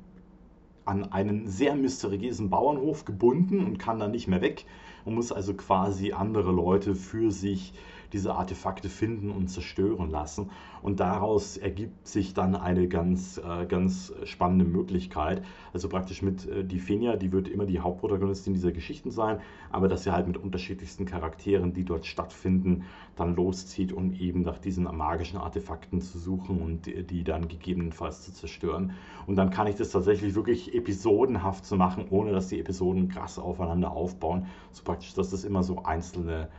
an 0.85 1.11
einen 1.11 1.47
sehr 1.47 1.75
mysteriösen 1.75 2.49
Bauernhof 2.49 3.05
gebunden 3.05 3.65
und 3.65 3.79
kann 3.79 3.99
da 3.99 4.07
nicht 4.07 4.27
mehr 4.27 4.41
weg 4.41 4.65
und 5.05 5.15
muss 5.15 5.31
also 5.31 5.53
quasi 5.53 6.11
andere 6.11 6.51
Leute 6.51 6.95
für 6.95 7.31
sich 7.31 7.73
diese 8.13 8.33
Artefakte 8.35 8.89
finden 8.89 9.29
und 9.29 9.47
zerstören 9.47 10.09
lassen. 10.09 10.49
Und 10.81 10.99
daraus 10.99 11.57
ergibt 11.57 12.07
sich 12.07 12.33
dann 12.33 12.55
eine 12.55 12.87
ganz, 12.87 13.37
äh, 13.37 13.65
ganz 13.65 14.13
spannende 14.23 14.65
Möglichkeit. 14.65 15.43
Also 15.73 15.89
praktisch 15.89 16.21
mit 16.21 16.47
äh, 16.47 16.63
die 16.63 16.79
Fenia, 16.79 17.15
die 17.15 17.31
wird 17.31 17.47
immer 17.47 17.65
die 17.65 17.79
Hauptprotagonistin 17.79 18.53
dieser 18.53 18.71
Geschichten 18.71 19.11
sein, 19.11 19.39
aber 19.71 19.87
dass 19.87 20.03
sie 20.03 20.11
halt 20.11 20.27
mit 20.27 20.37
unterschiedlichsten 20.37 21.05
Charakteren, 21.05 21.73
die 21.73 21.83
dort 21.83 22.05
stattfinden, 22.05 22.83
dann 23.15 23.35
loszieht, 23.35 23.93
um 23.93 24.13
eben 24.13 24.41
nach 24.41 24.57
diesen 24.57 24.83
magischen 24.83 25.37
Artefakten 25.37 26.01
zu 26.01 26.17
suchen 26.17 26.59
und 26.61 26.85
die, 26.85 27.03
die 27.03 27.23
dann 27.23 27.47
gegebenenfalls 27.47 28.23
zu 28.23 28.33
zerstören. 28.33 28.93
Und 29.27 29.35
dann 29.35 29.49
kann 29.49 29.67
ich 29.67 29.75
das 29.75 29.91
tatsächlich 29.91 30.35
wirklich 30.35 30.73
episodenhaft 30.73 31.65
zu 31.65 31.75
machen, 31.75 32.05
ohne 32.09 32.31
dass 32.31 32.47
die 32.47 32.59
Episoden 32.59 33.09
krass 33.09 33.39
aufeinander 33.39 33.91
aufbauen. 33.91 34.47
So 34.71 34.83
praktisch, 34.83 35.13
dass 35.13 35.29
das 35.29 35.43
immer 35.43 35.63
so 35.63 35.83
einzelne 35.83 36.49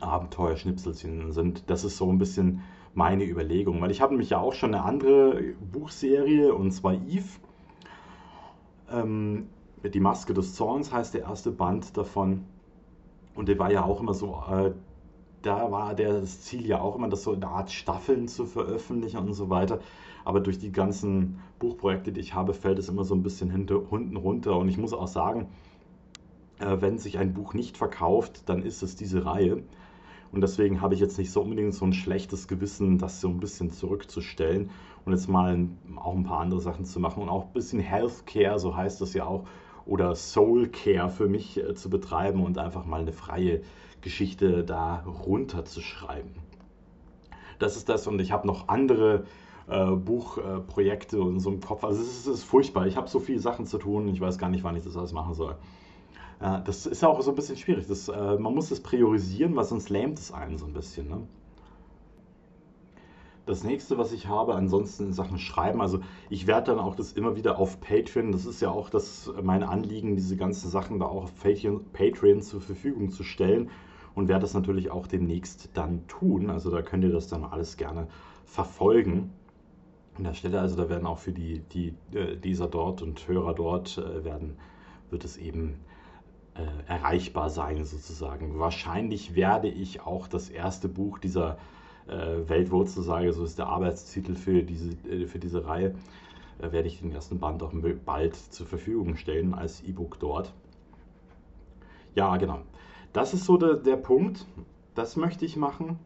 Abenteuerschnipselchen 0.00 1.32
sind. 1.32 1.64
Das 1.68 1.84
ist 1.84 1.96
so 1.96 2.10
ein 2.10 2.18
bisschen 2.18 2.62
meine 2.94 3.24
Überlegung, 3.24 3.80
weil 3.80 3.90
ich 3.90 4.00
habe 4.00 4.12
nämlich 4.12 4.30
ja 4.30 4.38
auch 4.38 4.54
schon 4.54 4.74
eine 4.74 4.84
andere 4.84 5.54
Buchserie 5.72 6.52
und 6.52 6.72
zwar 6.72 6.94
Eve. 6.94 7.38
Ähm, 8.90 9.48
die 9.84 10.00
Maske 10.00 10.34
des 10.34 10.54
Zorns 10.54 10.92
heißt 10.92 11.14
der 11.14 11.22
erste 11.22 11.50
Band 11.50 11.96
davon. 11.96 12.44
Und 13.34 13.48
der 13.48 13.58
war 13.58 13.70
ja 13.70 13.84
auch 13.84 14.00
immer 14.00 14.14
so, 14.14 14.42
äh, 14.50 14.72
da 15.42 15.70
war 15.70 15.94
der, 15.94 16.20
das 16.20 16.40
Ziel 16.42 16.66
ja 16.66 16.80
auch 16.80 16.96
immer, 16.96 17.08
das 17.08 17.22
so 17.22 17.32
in 17.32 17.40
der 17.40 17.50
Art 17.50 17.70
Staffeln 17.70 18.26
zu 18.26 18.46
veröffentlichen 18.46 19.18
und 19.18 19.32
so 19.34 19.48
weiter. 19.50 19.78
Aber 20.24 20.40
durch 20.40 20.58
die 20.58 20.72
ganzen 20.72 21.38
Buchprojekte, 21.58 22.12
die 22.12 22.20
ich 22.20 22.34
habe, 22.34 22.52
fällt 22.52 22.78
es 22.78 22.88
immer 22.88 23.04
so 23.04 23.14
ein 23.14 23.22
bisschen 23.22 23.50
hinten 23.50 24.16
runter. 24.16 24.56
Und 24.56 24.68
ich 24.68 24.78
muss 24.78 24.92
auch 24.92 25.06
sagen, 25.06 25.48
äh, 26.58 26.76
wenn 26.80 26.98
sich 26.98 27.18
ein 27.18 27.34
Buch 27.34 27.54
nicht 27.54 27.76
verkauft, 27.76 28.48
dann 28.48 28.62
ist 28.62 28.82
es 28.82 28.96
diese 28.96 29.24
Reihe. 29.24 29.62
Und 30.32 30.40
deswegen 30.42 30.80
habe 30.80 30.94
ich 30.94 31.00
jetzt 31.00 31.18
nicht 31.18 31.30
so 31.30 31.42
unbedingt 31.42 31.74
so 31.74 31.84
ein 31.84 31.92
schlechtes 31.92 32.48
Gewissen, 32.48 32.98
das 32.98 33.20
so 33.20 33.28
ein 33.28 33.40
bisschen 33.40 33.70
zurückzustellen 33.70 34.70
und 35.04 35.12
jetzt 35.12 35.28
mal 35.28 35.68
auch 35.96 36.14
ein 36.14 36.24
paar 36.24 36.40
andere 36.40 36.60
Sachen 36.60 36.84
zu 36.84 37.00
machen 37.00 37.22
und 37.22 37.28
auch 37.28 37.46
ein 37.46 37.52
bisschen 37.52 37.80
Healthcare, 37.80 38.58
so 38.58 38.76
heißt 38.76 39.00
das 39.00 39.14
ja 39.14 39.24
auch, 39.24 39.44
oder 39.86 40.14
Soul 40.14 40.68
Care 40.68 41.08
für 41.08 41.28
mich 41.28 41.56
äh, 41.56 41.74
zu 41.74 41.88
betreiben 41.88 42.44
und 42.44 42.58
einfach 42.58 42.84
mal 42.84 43.00
eine 43.00 43.12
freie 43.12 43.62
Geschichte 44.02 44.64
da 44.64 45.02
runterzuschreiben. 45.06 46.32
Das 47.58 47.76
ist 47.76 47.88
das 47.88 48.06
und 48.06 48.20
ich 48.20 48.30
habe 48.30 48.46
noch 48.46 48.68
andere 48.68 49.24
äh, 49.66 49.90
Buchprojekte 49.90 51.16
äh, 51.16 51.20
und 51.20 51.40
so 51.40 51.50
im 51.50 51.60
Kopf. 51.60 51.84
Also 51.84 52.00
es 52.00 52.08
ist, 52.08 52.26
es 52.26 52.38
ist 52.40 52.44
furchtbar. 52.44 52.86
Ich 52.86 52.96
habe 52.96 53.08
so 53.08 53.18
viele 53.18 53.40
Sachen 53.40 53.66
zu 53.66 53.78
tun. 53.78 54.08
Ich 54.08 54.20
weiß 54.20 54.38
gar 54.38 54.50
nicht, 54.50 54.62
wann 54.62 54.76
ich 54.76 54.84
das 54.84 54.96
alles 54.96 55.12
machen 55.12 55.34
soll. 55.34 55.56
Das 56.40 56.86
ist 56.86 57.02
ja 57.02 57.08
auch 57.08 57.20
so 57.20 57.32
ein 57.32 57.34
bisschen 57.34 57.56
schwierig. 57.56 57.88
Das, 57.88 58.08
äh, 58.08 58.38
man 58.38 58.54
muss 58.54 58.68
das 58.68 58.80
priorisieren, 58.80 59.56
weil 59.56 59.64
sonst 59.64 59.90
lähmt 59.90 60.18
es 60.18 60.32
einen 60.32 60.56
so 60.56 60.66
ein 60.66 60.72
bisschen. 60.72 61.08
Ne? 61.08 61.26
das 63.48 63.64
nächste, 63.64 63.96
was 63.96 64.12
ich 64.12 64.26
habe, 64.26 64.54
ansonsten 64.54 65.06
in 65.06 65.12
Sachen 65.12 65.38
Schreiben, 65.38 65.80
also 65.80 66.00
ich 66.28 66.46
werde 66.46 66.72
dann 66.72 66.78
auch 66.78 66.94
das 66.94 67.12
immer 67.12 67.34
wieder 67.34 67.58
auf 67.58 67.80
Patreon, 67.80 68.30
das 68.30 68.44
ist 68.44 68.60
ja 68.60 68.70
auch 68.70 68.90
das, 68.90 69.32
mein 69.42 69.62
Anliegen, 69.62 70.16
diese 70.16 70.36
ganzen 70.36 70.70
Sachen 70.70 70.98
da 70.98 71.06
auch 71.06 71.24
auf 71.24 71.34
Patreon, 71.42 71.84
Patreon 71.92 72.42
zur 72.42 72.60
Verfügung 72.60 73.10
zu 73.10 73.24
stellen 73.24 73.70
und 74.14 74.28
werde 74.28 74.42
das 74.42 74.54
natürlich 74.54 74.90
auch 74.90 75.06
demnächst 75.06 75.70
dann 75.74 76.06
tun. 76.08 76.50
Also 76.50 76.70
da 76.70 76.82
könnt 76.82 77.04
ihr 77.04 77.12
das 77.12 77.28
dann 77.28 77.44
alles 77.44 77.76
gerne 77.76 78.08
verfolgen. 78.44 79.30
An 80.16 80.24
der 80.24 80.34
Stelle, 80.34 80.60
also 80.60 80.76
da 80.76 80.88
werden 80.90 81.06
auch 81.06 81.18
für 81.18 81.32
die, 81.32 81.60
die 81.60 81.94
äh, 82.12 82.34
Leser 82.34 82.68
dort 82.68 83.00
und 83.00 83.26
Hörer 83.26 83.54
dort 83.54 83.96
äh, 83.96 84.24
werden, 84.24 84.58
wird 85.10 85.24
es 85.24 85.36
eben 85.36 85.76
äh, 86.58 86.90
erreichbar 86.90 87.50
sein 87.50 87.84
sozusagen. 87.84 88.58
Wahrscheinlich 88.58 89.34
werde 89.34 89.68
ich 89.68 90.00
auch 90.00 90.26
das 90.26 90.50
erste 90.50 90.88
Buch 90.88 91.18
dieser 91.18 91.56
äh, 92.08 92.48
Weltwurzelsage, 92.48 93.32
so 93.32 93.44
ist 93.44 93.58
der 93.58 93.68
Arbeitstitel 93.68 94.34
für 94.34 94.62
diese, 94.62 94.90
äh, 95.08 95.26
für 95.26 95.38
diese 95.38 95.64
Reihe, 95.66 95.94
äh, 96.60 96.72
werde 96.72 96.88
ich 96.88 97.00
den 97.00 97.12
ersten 97.12 97.38
Band 97.38 97.62
auch 97.62 97.72
bald 98.04 98.34
zur 98.34 98.66
Verfügung 98.66 99.16
stellen 99.16 99.54
als 99.54 99.82
E-Book 99.82 100.18
dort. 100.18 100.52
Ja, 102.14 102.36
genau. 102.36 102.60
Das 103.12 103.34
ist 103.34 103.44
so 103.44 103.56
der, 103.56 103.74
der 103.74 103.96
Punkt. 103.96 104.44
Das 104.94 105.16
möchte 105.16 105.44
ich 105.44 105.56
machen. 105.56 105.98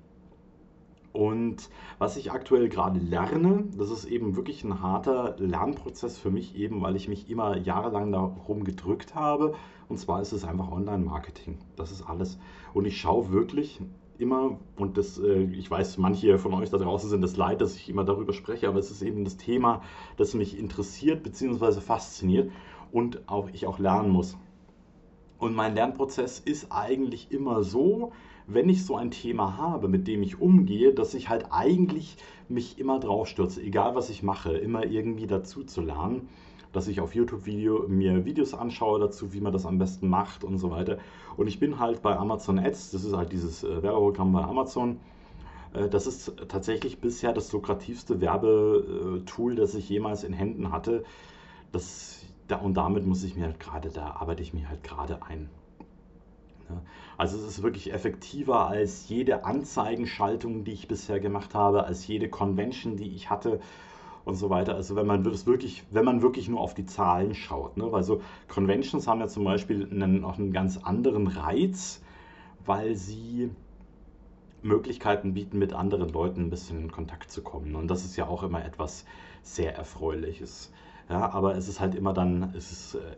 Und 1.13 1.69
was 1.99 2.17
ich 2.17 2.33
aktuell 2.33 2.69
gerade 2.69 2.99
lerne, 2.99 3.65
das 3.77 3.91
ist 3.91 4.07
eben 4.07 4.35
wirklich 4.35 4.65
ein 4.65 4.81
harter 4.81 5.37
Lernprozess 5.39 6.17
für 6.17 6.31
mich, 6.31 6.57
eben 6.57 6.81
weil 6.81 6.97
ich 6.97 7.09
mich 7.09 7.29
immer 7.29 7.59
jahrelang 7.59 8.13
darum 8.13 8.65
gedrückt 8.65 9.15
habe. 9.15 9.55
Und 9.89 9.99
zwar 9.99 10.23
ist 10.23 10.33
es 10.33 10.45
einfach 10.45 10.71
Online-Marketing. 10.71 11.59
Das 11.77 11.93
ist 11.93 12.03
alles. 12.03 12.39
Und 12.73 12.87
ich 12.87 12.99
schaue 12.99 13.31
wirklich 13.31 13.81
immer, 14.19 14.59
und 14.77 14.97
das, 14.97 15.19
äh, 15.19 15.43
ich 15.43 15.71
weiß, 15.71 15.99
manche 15.99 16.39
von 16.39 16.55
euch 16.55 16.71
da 16.71 16.79
draußen 16.79 17.11
sind 17.11 17.23
es 17.25 17.37
leid, 17.37 17.61
dass 17.61 17.77
ich 17.77 17.91
immer 17.91 18.05
darüber 18.05 18.33
spreche, 18.33 18.69
aber 18.69 18.79
es 18.79 18.91
ist 18.91 19.03
eben 19.03 19.25
das 19.25 19.37
Thema, 19.37 19.83
das 20.17 20.33
mich 20.33 20.59
interessiert 20.59 21.23
bzw. 21.23 21.81
fasziniert 21.81 22.51
und 22.91 23.29
auch 23.29 23.49
ich 23.53 23.67
auch 23.67 23.79
lernen 23.79 24.11
muss. 24.11 24.39
Und 25.39 25.55
mein 25.55 25.75
Lernprozess 25.75 26.39
ist 26.39 26.71
eigentlich 26.71 27.33
immer 27.33 27.65
so, 27.65 28.13
wenn 28.55 28.69
ich 28.69 28.85
so 28.85 28.97
ein 28.97 29.11
Thema 29.11 29.57
habe, 29.57 29.89
mit 29.89 30.07
dem 30.07 30.23
ich 30.23 30.41
umgehe, 30.41 30.93
dass 30.93 31.15
ich 31.15 31.29
halt 31.29 31.47
eigentlich 31.51 32.17
mich 32.49 32.79
immer 32.79 33.01
drauf 33.01 33.29
stürze, 33.29 33.63
egal 33.63 33.95
was 33.95 34.11
ich 34.11 34.23
mache, 34.23 34.53
immer 34.57 34.85
irgendwie 34.85 35.27
dazu 35.27 35.65
zu 35.65 35.81
lernen 35.81 36.29
dass 36.73 36.89
ich 36.89 37.01
auf 37.01 37.15
YouTube 37.15 37.47
Video, 37.47 37.87
mir 37.87 38.25
Videos 38.25 38.55
anschaue 38.55 38.99
dazu, 38.99 39.33
wie 39.33 39.41
man 39.41 39.53
das 39.53 39.67
am 39.67 39.79
besten 39.79 40.09
macht 40.09 40.43
und 40.43 40.59
so 40.59 40.71
weiter. 40.71 40.99
Und 41.37 41.47
ich 41.47 41.61
bin 41.61 41.79
halt 41.79 42.03
bei 42.03 42.17
Amazon 42.17 42.59
Ads, 42.59 42.91
das 42.91 43.05
ist 43.05 43.15
halt 43.15 43.33
dieses 43.33 43.63
äh, 43.63 43.83
Werbeprogramm 43.83 44.33
bei 44.33 44.43
Amazon. 44.43 44.99
Äh, 45.75 45.89
das 45.89 46.07
ist 46.07 46.33
tatsächlich 46.49 47.01
bisher 47.01 47.33
das 47.33 47.53
lukrativste 47.53 48.21
Werbetool, 48.21 49.55
das 49.55 49.75
ich 49.75 49.89
jemals 49.89 50.25
in 50.25 50.33
Händen 50.33 50.73
hatte. 50.73 51.05
Das, 51.73 52.25
da, 52.49 52.57
und 52.57 52.75
damit 52.75 53.07
muss 53.07 53.23
ich 53.23 53.37
mir 53.37 53.45
halt 53.45 53.61
gerade, 53.61 53.91
da 53.91 54.13
arbeite 54.13 54.43
ich 54.43 54.55
mir 54.55 54.69
halt 54.69 54.83
gerade 54.83 55.23
ein. 55.23 55.51
Also 57.23 57.39
es 57.39 57.45
ist 57.45 57.63
wirklich 57.63 57.93
effektiver 57.93 58.67
als 58.67 59.09
jede 59.09 59.45
Anzeigenschaltung, 59.45 60.65
die 60.65 60.73
ich 60.73 60.89
bisher 60.89 61.21
gemacht 61.21 61.55
habe, 61.55 61.85
als 61.85 62.05
jede 62.09 62.29
Convention, 62.29 62.97
die 62.97 63.15
ich 63.15 63.31
hatte 63.31 63.61
und 64.25 64.35
so 64.35 64.51
weiter. 64.51 64.75
Also 64.75 64.97
wenn 64.97 65.07
man 65.07 65.25
wirklich, 65.25 65.85
wenn 65.93 66.05
man 66.05 66.21
wirklich 66.21 66.49
nur 66.49 66.61
auf 66.61 66.75
die 66.75 66.85
Zahlen 66.85 67.37
schaut, 67.37 67.77
ne? 67.77 67.93
weil 67.93 68.05
Conventions 68.49 69.07
haben 69.07 69.21
ja 69.21 69.29
zum 69.29 69.45
Beispiel 69.45 69.89
einen, 69.89 70.25
auch 70.25 70.37
einen 70.37 70.53
ganz 70.53 70.79
anderen 70.79 71.29
Reiz, 71.29 72.03
weil 72.67 72.97
sie 72.97 73.51
Möglichkeiten 74.63 75.33
bieten, 75.33 75.61
mit 75.61 75.75
anderen 75.75 76.09
Leuten 76.09 76.47
ein 76.47 76.51
bisschen 76.51 76.81
in 76.81 76.91
Kontakt 76.91 77.31
zu 77.31 77.41
kommen. 77.41 77.77
Und 77.77 77.87
das 77.87 78.05
ist 78.05 78.17
ja 78.17 78.27
auch 78.27 78.43
immer 78.43 78.65
etwas 78.65 79.05
sehr 79.43 79.77
Erfreuliches. 79.77 80.73
Ja, 81.09 81.31
aber 81.31 81.55
es 81.55 81.69
ist 81.69 81.79
halt 81.79 81.95
immer 81.95 82.15
dann, 82.15 82.53
es 82.57 82.73
ist 82.73 82.95
äh, 82.97 83.15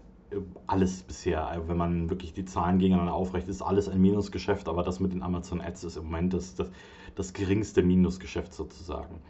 alles 0.66 1.02
bisher, 1.02 1.62
wenn 1.66 1.76
man 1.76 2.10
wirklich 2.10 2.32
die 2.32 2.44
Zahlen 2.44 2.78
gegeneinander 2.78 3.14
aufrecht, 3.14 3.48
ist 3.48 3.62
alles 3.62 3.88
ein 3.88 4.00
Minusgeschäft, 4.00 4.68
aber 4.68 4.82
das 4.82 5.00
mit 5.00 5.12
den 5.12 5.22
Amazon 5.22 5.60
Ads 5.60 5.84
ist 5.84 5.96
im 5.96 6.04
Moment 6.04 6.32
das, 6.32 6.54
das, 6.54 6.70
das 7.14 7.32
geringste 7.32 7.82
Minusgeschäft 7.82 8.52
sozusagen. 8.52 9.20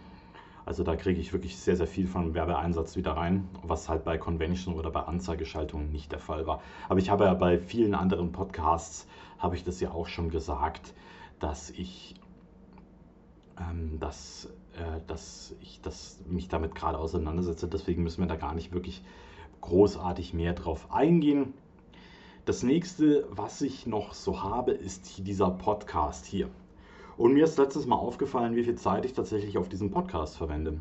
Also 0.66 0.82
da 0.82 0.96
kriege 0.96 1.20
ich 1.20 1.32
wirklich 1.32 1.56
sehr, 1.58 1.76
sehr 1.76 1.86
viel 1.86 2.06
von 2.06 2.32
Werbeeinsatz 2.32 2.96
wieder 2.96 3.12
rein, 3.12 3.48
was 3.62 3.88
halt 3.88 4.04
bei 4.04 4.16
Convention 4.16 4.74
oder 4.74 4.90
bei 4.90 5.00
Anzeigeschaltungen 5.00 5.92
nicht 5.92 6.10
der 6.10 6.18
Fall 6.18 6.46
war. 6.46 6.62
Aber 6.88 6.98
ich 6.98 7.10
habe 7.10 7.24
ja 7.24 7.34
bei 7.34 7.58
vielen 7.58 7.94
anderen 7.94 8.32
Podcasts, 8.32 9.06
habe 9.38 9.56
ich 9.56 9.64
das 9.64 9.80
ja 9.80 9.90
auch 9.90 10.06
schon 10.06 10.30
gesagt, 10.30 10.94
dass 11.38 11.68
ich, 11.68 12.14
ähm, 13.60 13.98
dass, 14.00 14.46
äh, 14.78 15.00
dass 15.06 15.54
ich 15.60 15.82
das, 15.82 16.20
mich 16.26 16.48
damit 16.48 16.74
gerade 16.74 16.96
auseinandersetze. 16.96 17.68
Deswegen 17.68 18.02
müssen 18.02 18.22
wir 18.22 18.28
da 18.28 18.36
gar 18.36 18.54
nicht 18.54 18.72
wirklich 18.72 19.02
großartig 19.64 20.34
mehr 20.34 20.52
drauf 20.52 20.92
eingehen. 20.92 21.54
Das 22.44 22.62
nächste, 22.62 23.26
was 23.30 23.62
ich 23.62 23.86
noch 23.86 24.12
so 24.12 24.42
habe, 24.42 24.72
ist 24.72 25.26
dieser 25.26 25.50
Podcast 25.50 26.26
hier. 26.26 26.50
Und 27.16 27.32
mir 27.32 27.44
ist 27.44 27.58
letztes 27.58 27.86
Mal 27.86 27.96
aufgefallen, 27.96 28.56
wie 28.56 28.64
viel 28.64 28.74
Zeit 28.74 29.06
ich 29.06 29.14
tatsächlich 29.14 29.56
auf 29.56 29.70
diesen 29.70 29.90
Podcast 29.90 30.36
verwende. 30.36 30.80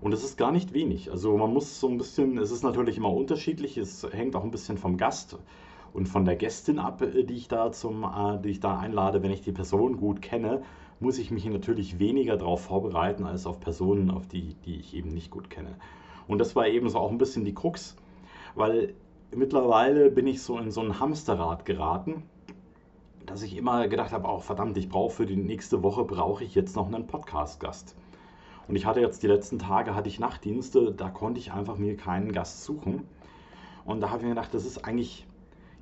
Und 0.00 0.12
es 0.12 0.24
ist 0.24 0.36
gar 0.36 0.50
nicht 0.50 0.72
wenig. 0.72 1.12
Also 1.12 1.36
man 1.36 1.52
muss 1.52 1.78
so 1.78 1.88
ein 1.88 1.96
bisschen, 1.96 2.36
es 2.38 2.50
ist 2.50 2.64
natürlich 2.64 2.96
immer 2.96 3.12
unterschiedlich, 3.12 3.78
es 3.78 4.04
hängt 4.10 4.34
auch 4.34 4.42
ein 4.42 4.50
bisschen 4.50 4.78
vom 4.78 4.96
Gast 4.96 5.38
und 5.92 6.08
von 6.08 6.24
der 6.24 6.34
Gästin 6.34 6.80
ab, 6.80 7.02
äh, 7.02 7.22
die 7.22 7.34
ich 7.34 7.46
da 7.46 7.70
zum, 7.70 8.02
äh, 8.02 8.40
die 8.42 8.50
ich 8.50 8.60
da 8.60 8.78
einlade. 8.78 9.22
Wenn 9.22 9.30
ich 9.30 9.42
die 9.42 9.52
Person 9.52 9.96
gut 9.96 10.20
kenne, 10.22 10.62
muss 10.98 11.18
ich 11.18 11.30
mich 11.30 11.44
natürlich 11.44 12.00
weniger 12.00 12.36
darauf 12.36 12.62
vorbereiten 12.62 13.24
als 13.24 13.46
auf 13.46 13.60
Personen, 13.60 14.10
auf 14.10 14.26
die, 14.26 14.56
die 14.64 14.80
ich 14.80 14.94
eben 14.94 15.10
nicht 15.10 15.30
gut 15.30 15.50
kenne. 15.50 15.76
Und 16.26 16.38
das 16.38 16.56
war 16.56 16.66
eben 16.66 16.88
so 16.88 16.98
auch 16.98 17.12
ein 17.12 17.18
bisschen 17.18 17.44
die 17.44 17.54
Krux, 17.54 17.96
weil 18.54 18.94
mittlerweile 19.34 20.10
bin 20.10 20.26
ich 20.26 20.42
so 20.42 20.58
in 20.58 20.70
so 20.70 20.80
ein 20.80 21.00
Hamsterrad 21.00 21.64
geraten 21.64 22.22
dass 23.26 23.42
ich 23.42 23.56
immer 23.56 23.88
gedacht 23.88 24.12
habe, 24.12 24.28
auch 24.28 24.42
verdammt, 24.42 24.76
ich 24.76 24.88
brauche 24.88 25.14
für 25.14 25.26
die 25.26 25.36
nächste 25.36 25.82
Woche 25.82 26.04
brauche 26.04 26.44
ich 26.44 26.54
jetzt 26.54 26.76
noch 26.76 26.86
einen 26.86 27.06
Podcast-Gast. 27.06 27.96
Und 28.68 28.76
ich 28.76 28.86
hatte 28.86 29.00
jetzt 29.00 29.22
die 29.22 29.26
letzten 29.26 29.58
Tage 29.58 29.94
hatte 29.94 30.08
ich 30.08 30.18
Nachtdienste, 30.18 30.92
da 30.92 31.10
konnte 31.10 31.40
ich 31.40 31.52
einfach 31.52 31.76
mir 31.76 31.96
keinen 31.96 32.32
Gast 32.32 32.64
suchen. 32.64 33.06
Und 33.84 34.00
da 34.00 34.08
habe 34.08 34.18
ich 34.18 34.24
mir 34.24 34.34
gedacht, 34.34 34.54
das 34.54 34.64
ist 34.64 34.84
eigentlich 34.84 35.26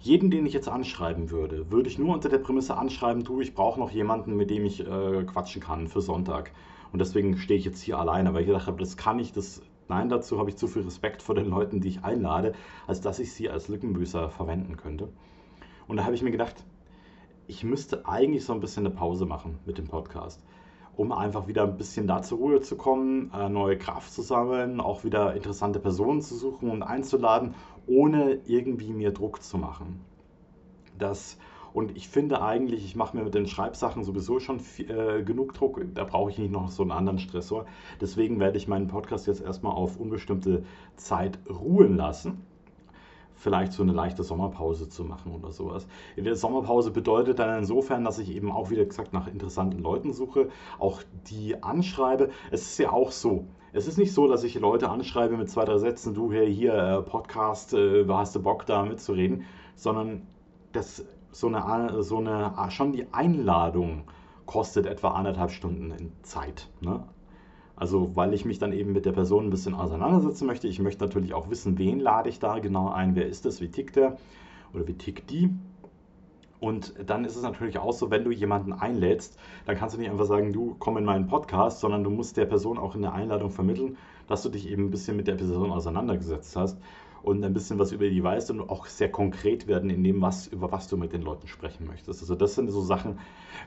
jeden, 0.01 0.31
den 0.31 0.47
ich 0.47 0.53
jetzt 0.53 0.69
anschreiben 0.69 1.31
würde, 1.31 1.71
würde 1.71 1.89
ich 1.89 1.99
nur 1.99 2.13
unter 2.13 2.29
der 2.29 2.39
Prämisse 2.39 2.77
anschreiben, 2.77 3.23
du, 3.23 3.41
ich 3.41 3.55
brauche 3.55 3.79
noch 3.79 3.91
jemanden, 3.91 4.37
mit 4.37 4.51
dem 4.51 4.65
ich 4.65 4.81
äh, 4.81 5.23
quatschen 5.25 5.63
kann 5.63 5.87
für 5.87 6.01
Sonntag. 6.01 6.53
Und 6.93 6.99
deswegen 6.99 7.39
stehe 7.39 7.59
ich 7.59 7.65
jetzt 7.65 7.81
hier 7.81 7.99
alleine, 7.99 8.35
weil 8.35 8.41
ich 8.41 8.49
gedacht 8.49 8.67
habe, 8.67 8.79
das 8.79 8.97
kann 8.97 9.21
ich, 9.21 9.33
das 9.33 9.63
Nein, 9.89 10.09
dazu 10.09 10.39
habe 10.39 10.51
ich 10.51 10.57
zu 10.57 10.69
viel 10.69 10.83
Respekt 10.83 11.23
vor 11.23 11.35
den 11.35 11.47
Leuten, 11.49 11.81
die 11.81 11.89
ich 11.89 12.05
einlade, 12.05 12.55
als 12.87 13.01
dass 13.01 13.19
ich 13.19 13.33
sie 13.33 13.51
als 13.51 13.69
Lückenbüßer 13.69 14.31
verwenden 14.31 14.77
könnte. 14.77 15.09
Und 15.87 15.97
da 15.97 16.05
habe 16.05 16.15
ich 16.15 16.23
mir 16.23 16.31
gedacht, 16.31 16.65
ich 17.47 17.65
müsste 17.65 18.07
eigentlich 18.07 18.45
so 18.45 18.53
ein 18.53 18.61
bisschen 18.61 18.87
eine 18.87 18.95
Pause 18.95 19.27
machen 19.27 19.59
mit 19.67 19.79
dem 19.79 19.89
Podcast, 19.89 20.43
um 20.97 21.13
einfach 21.13 21.49
wieder 21.49 21.65
ein 21.65 21.77
bisschen 21.77 22.07
da 22.07 22.23
zur 22.23 22.39
Ruhe 22.39 22.61
zu 22.61 22.77
kommen, 22.77 23.31
äh, 23.35 23.49
neue 23.49 23.77
Kraft 23.77 24.13
zu 24.13 24.23
sammeln, 24.23 24.81
auch 24.81 25.05
wieder 25.05 25.35
interessante 25.35 25.81
Personen 25.81 26.23
zu 26.23 26.35
suchen 26.37 26.71
und 26.71 26.83
einzuladen, 26.83 27.55
ohne 27.87 28.39
irgendwie 28.47 28.93
mir 28.93 29.11
Druck 29.11 29.43
zu 29.43 29.59
machen. 29.59 30.01
Das 30.99 31.37
und 31.75 31.97
ich 31.97 32.09
finde 32.09 32.43
eigentlich, 32.43 32.85
ich 32.85 32.97
mache 32.97 33.17
mir 33.17 33.25
mit 33.25 33.35
den 33.35 33.47
Schreibsachen 33.47 34.05
sowieso 34.05 34.41
schon 34.41 34.61
äh, 34.79 35.23
genug 35.23 35.55
Druck. 35.55 35.81
Da 35.95 36.05
brauche 36.05 36.31
ich 36.31 36.39
nicht 36.39 36.53
noch 36.53 36.71
so 36.71 36.83
einen 36.83 36.93
anderen 36.93 37.19
Stressor. 37.19 37.67
Deswegen 38.01 38.41
werde 38.41 38.59
ich 38.59 38.69
meinen 38.69 38.89
Podcast 38.89 39.27
jetzt 39.27 39.43
erstmal 39.43 39.73
auf 39.73 39.99
unbestimmte 39.99 40.65
Zeit 40.97 41.39
ruhen 41.49 41.97
lassen 41.97 42.43
vielleicht 43.43 43.73
so 43.73 43.83
eine 43.83 43.93
leichte 43.93 44.23
Sommerpause 44.23 44.89
zu 44.89 45.05
machen 45.05 45.33
oder 45.33 45.51
sowas. 45.51 45.87
In 46.15 46.25
der 46.25 46.37
Sommerpause 46.37 46.93
bedeutet 46.93 47.41
dann 47.41 47.59
insofern, 47.59 48.05
dass 48.05 48.19
ich 48.19 48.35
eben 48.35 48.53
auch 48.53 48.71
wieder 48.71 48.85
gesagt 48.85 49.13
nach 49.13 49.27
interessanten 49.27 49.83
Leuten 49.83 50.13
suche, 50.13 50.49
auch 50.79 51.03
die 51.29 51.61
anschreibe. 51.63 52.31
Es 52.53 52.63
ist 52.63 52.79
ja 52.79 52.93
auch 52.93 53.11
so. 53.11 53.47
Es 53.73 53.89
ist 53.89 53.99
nicht 53.99 54.13
so, 54.13 54.29
dass 54.29 54.45
ich 54.45 54.55
Leute 54.55 54.91
anschreibe 54.91 55.37
mit 55.37 55.51
zwei, 55.51 55.65
drei 55.65 55.79
Sätzen, 55.79 56.15
du 56.15 56.31
hier, 56.31 56.45
hier 56.45 56.75
äh, 56.75 57.03
Podcast, 57.03 57.75
äh, 57.75 58.07
hast 58.07 58.37
du 58.37 58.43
Bock 58.43 58.65
da 58.67 58.85
mitzureden, 58.85 59.45
sondern 59.75 60.27
das 60.73 61.05
so 61.33 61.49
eine, 61.49 62.03
so 62.03 62.19
eine, 62.19 62.55
schon 62.71 62.93
die 62.93 63.13
Einladung 63.13 64.05
kostet 64.47 64.87
etwa 64.87 65.09
anderthalb 65.13 65.51
Stunden 65.51 65.91
in 65.91 66.13
Zeit. 66.23 66.69
Ne? 66.81 67.03
Also 67.75 68.15
weil 68.15 68.35
ich 68.35 68.45
mich 68.45 68.59
dann 68.59 68.73
eben 68.73 68.93
mit 68.93 69.07
der 69.07 69.13
Person 69.13 69.47
ein 69.47 69.51
bisschen 69.51 69.75
auseinandersetzen 69.75 70.47
möchte. 70.47 70.69
Ich 70.69 70.79
möchte 70.79 71.05
natürlich 71.05 71.35
auch 71.35 71.51
wissen, 71.51 71.79
wen 71.79 72.01
lade 72.01 72.29
ich 72.29 72.39
da 72.39 72.59
genau 72.59 72.91
ein, 72.91 73.17
wer 73.17 73.27
ist 73.27 73.45
das, 73.45 73.61
wie 73.61 73.71
tickt 73.71 73.97
der 73.97 74.19
oder 74.75 74.87
wie 74.87 74.95
tickt 74.95 75.31
die. 75.31 75.51
Und 76.61 76.95
dann 77.05 77.25
ist 77.25 77.35
es 77.35 77.43
natürlich 77.43 77.79
auch 77.79 77.93
so, 77.93 78.13
wenn 78.13 78.23
du 78.23 78.31
jemanden 78.31 78.73
einlädst, 78.73 79.37
dann 79.67 79.77
kannst 79.77 79.97
du 79.97 80.01
nicht 80.01 80.11
einfach 80.11 80.27
sagen, 80.27 80.53
du 80.53 80.77
komm 80.79 80.97
in 80.97 81.05
meinen 81.05 81.27
Podcast, 81.27 81.81
sondern 81.81 82.05
du 82.05 82.11
musst 82.11 82.37
der 82.37 82.47
Person 82.47 82.79
auch 82.79 82.95
in 82.95 83.03
der 83.03 83.15
Einladung 83.15 83.51
vermitteln, 83.51 83.97
dass 84.29 84.45
du 84.45 84.49
dich 84.49 84.71
eben 84.71 84.85
ein 84.85 84.91
bisschen 84.91 85.17
mit 85.17 85.27
der 85.27 85.35
Person 85.35 85.73
auseinandergesetzt 85.73 86.55
hast 86.55 86.79
und 87.23 87.45
ein 87.45 87.53
bisschen 87.53 87.79
was 87.79 87.93
über 87.93 88.09
die 88.09 88.23
weißt 88.23 88.51
und 88.51 88.61
auch 88.69 88.87
sehr 88.87 89.11
konkret 89.11 89.67
werden 89.67 89.91
in 89.91 90.03
dem, 90.03 90.21
was, 90.21 90.49
über 90.49 90.73
was 90.73 90.89
du 90.89 90.97
mit 90.97 91.13
den 91.13 91.23
Leuten 91.23 91.47
sprechen 91.47 91.87
möchtest. 91.87 92.21
Also 92.21 92.35
das 92.35 92.55
sind 92.55 92.71
so 92.71 92.81
Sachen, 92.81 93.19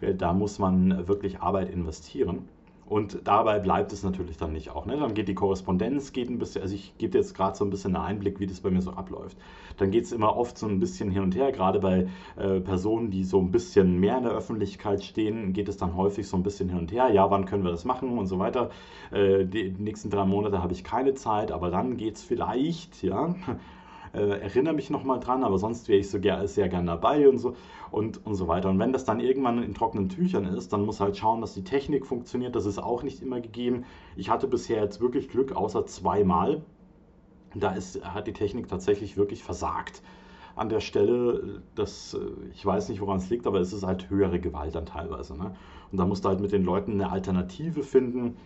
äh, 0.01 0.13
da 0.13 0.33
muss 0.33 0.59
man 0.59 1.07
wirklich 1.07 1.39
Arbeit 1.39 1.69
investieren. 1.69 2.47
Und 2.87 3.21
dabei 3.23 3.57
bleibt 3.59 3.91
es 3.93 4.03
natürlich 4.03 4.37
dann 4.37 4.53
nicht 4.53 4.69
auch. 4.69 4.85
Ne? 4.85 4.95
Dann 4.97 5.15
geht 5.15 5.27
die 5.27 5.33
Korrespondenz, 5.33 6.13
geht 6.13 6.29
ein 6.29 6.37
bisschen, 6.37 6.61
also 6.61 6.75
ich 6.75 6.95
gebe 6.99 7.17
jetzt 7.17 7.33
gerade 7.33 7.57
so 7.57 7.65
ein 7.65 7.71
bisschen 7.71 7.95
einen 7.95 8.05
Einblick, 8.05 8.39
wie 8.39 8.45
das 8.45 8.59
bei 8.59 8.69
mir 8.69 8.81
so 8.81 8.91
abläuft. 8.91 9.37
Dann 9.77 9.89
geht 9.89 10.05
es 10.05 10.11
immer 10.11 10.35
oft 10.37 10.55
so 10.57 10.67
ein 10.67 10.79
bisschen 10.79 11.09
hin 11.09 11.23
und 11.23 11.35
her, 11.35 11.51
gerade 11.51 11.79
bei 11.79 12.07
äh, 12.37 12.59
Personen, 12.59 13.09
die 13.09 13.23
so 13.23 13.39
ein 13.39 13.51
bisschen 13.51 13.99
mehr 13.99 14.17
in 14.17 14.23
der 14.23 14.33
Öffentlichkeit 14.33 15.03
stehen, 15.03 15.53
geht 15.53 15.67
es 15.67 15.77
dann 15.77 15.95
häufig 15.95 16.27
so 16.27 16.37
ein 16.37 16.43
bisschen 16.43 16.69
hin 16.69 16.77
und 16.77 16.91
her. 16.91 17.09
Ja, 17.11 17.31
wann 17.31 17.45
können 17.45 17.63
wir 17.63 17.71
das 17.71 17.85
machen 17.85 18.19
und 18.19 18.27
so 18.27 18.37
weiter. 18.37 18.69
Äh, 19.11 19.45
die 19.45 19.71
nächsten 19.71 20.11
drei 20.11 20.25
Monate 20.25 20.61
habe 20.61 20.73
ich 20.73 20.83
keine 20.83 21.15
Zeit, 21.15 21.51
aber 21.51 21.71
dann 21.71 21.97
geht 21.97 22.17
es 22.17 22.23
vielleicht, 22.23 23.01
ja, 23.01 23.33
äh, 24.13 24.41
erinnere 24.41 24.73
mich 24.73 24.89
nochmal 24.89 25.19
dran, 25.19 25.43
aber 25.43 25.57
sonst 25.57 25.87
wäre 25.87 25.99
ich 25.99 26.09
so 26.09 26.19
ger 26.19 26.47
sehr 26.47 26.69
gern 26.69 26.85
dabei 26.85 27.27
und 27.27 27.37
so 27.37 27.55
und, 27.91 28.25
und 28.25 28.35
so 28.35 28.47
weiter. 28.47 28.69
Und 28.69 28.79
wenn 28.79 28.93
das 28.93 29.05
dann 29.05 29.19
irgendwann 29.19 29.61
in 29.63 29.73
trockenen 29.73 30.09
Tüchern 30.09 30.45
ist, 30.45 30.73
dann 30.73 30.85
muss 30.85 30.99
halt 30.99 31.17
schauen, 31.17 31.41
dass 31.41 31.53
die 31.53 31.63
Technik 31.63 32.05
funktioniert. 32.05 32.55
Das 32.55 32.65
ist 32.65 32.79
auch 32.79 33.03
nicht 33.03 33.21
immer 33.21 33.41
gegeben. 33.41 33.85
Ich 34.15 34.29
hatte 34.29 34.47
bisher 34.47 34.81
jetzt 34.81 35.01
wirklich 35.01 35.29
Glück, 35.29 35.53
außer 35.53 35.85
zweimal. 35.85 36.61
Da 37.53 37.71
ist, 37.71 38.03
hat 38.03 38.27
die 38.27 38.33
Technik 38.33 38.67
tatsächlich 38.67 39.15
wirklich 39.17 39.43
versagt 39.43 40.01
an 40.55 40.69
der 40.69 40.79
Stelle, 40.79 41.61
das, 41.75 42.17
ich 42.53 42.65
weiß 42.65 42.89
nicht, 42.89 43.01
woran 43.01 43.17
es 43.17 43.29
liegt, 43.29 43.45
aber 43.45 43.59
es 43.59 43.73
ist 43.73 43.83
halt 43.83 44.09
höhere 44.09 44.39
Gewalt 44.39 44.75
dann 44.75 44.85
teilweise. 44.85 45.37
Ne? 45.37 45.55
Und 45.91 45.97
da 45.97 46.05
musst 46.05 46.23
du 46.23 46.29
halt 46.29 46.39
mit 46.39 46.51
den 46.51 46.63
Leuten 46.63 46.93
eine 46.93 47.11
Alternative 47.11 47.83
finden. 47.83 48.37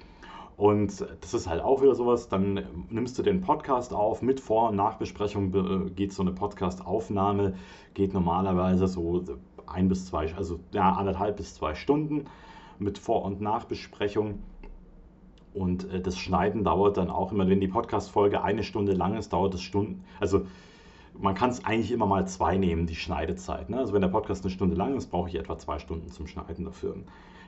Und 0.60 1.08
das 1.22 1.34
ist 1.34 1.48
halt 1.48 1.64
auch 1.64 1.82
wieder 1.82 1.96
sowas, 1.96 2.28
dann 2.28 2.66
nimmst 2.90 3.18
du 3.18 3.24
den 3.24 3.40
Podcast 3.40 3.94
auf, 3.94 4.22
mit 4.22 4.42
Vor- 4.42 4.72
und 4.72 4.76
Nachbesprechung 4.76 5.54
geht 5.96 6.12
so 6.12 6.22
eine 6.22 6.34
Podcast-Aufnahme, 6.34 7.54
geht 7.94 8.14
normalerweise 8.14 8.90
so 8.90 9.24
ein 9.68 9.88
bis 9.88 10.08
zwei, 10.08 10.36
also 10.36 10.60
ja, 10.74 10.92
anderthalb 10.92 11.38
bis 11.38 11.56
zwei 11.56 11.76
Stunden 11.76 12.26
mit 12.78 12.98
Vor- 12.98 13.24
und 13.24 13.40
Nachbesprechung. 13.40 14.40
Und 15.54 15.90
äh, 15.94 16.02
das 16.02 16.18
Schneiden 16.18 16.66
dauert 16.66 16.98
dann 16.98 17.10
auch 17.10 17.32
immer, 17.32 17.48
wenn 17.48 17.62
die 17.62 17.70
Podcast-Folge 17.70 18.44
eine 18.44 18.64
Stunde 18.64 18.92
lang 18.92 19.16
ist, 19.16 19.32
dauert 19.32 19.54
es 19.54 19.62
Stunden. 19.62 20.04
Also 20.20 20.46
man 21.18 21.36
kann 21.36 21.52
es 21.52 21.64
eigentlich 21.64 21.94
immer 21.94 22.06
mal 22.06 22.28
zwei 22.28 22.58
nehmen, 22.58 22.86
die 22.86 22.96
Schneidezeit. 22.96 23.70
Ne? 23.70 23.78
Also 23.78 23.94
wenn 23.94 24.02
der 24.02 24.10
Podcast 24.10 24.44
eine 24.44 24.52
Stunde 24.52 24.76
lang 24.76 24.98
ist, 24.98 25.10
brauche 25.10 25.30
ich 25.30 25.36
etwa 25.36 25.58
zwei 25.58 25.80
Stunden 25.80 26.12
zum 26.12 26.28
Schneiden 26.28 26.66
dafür. 26.66 26.98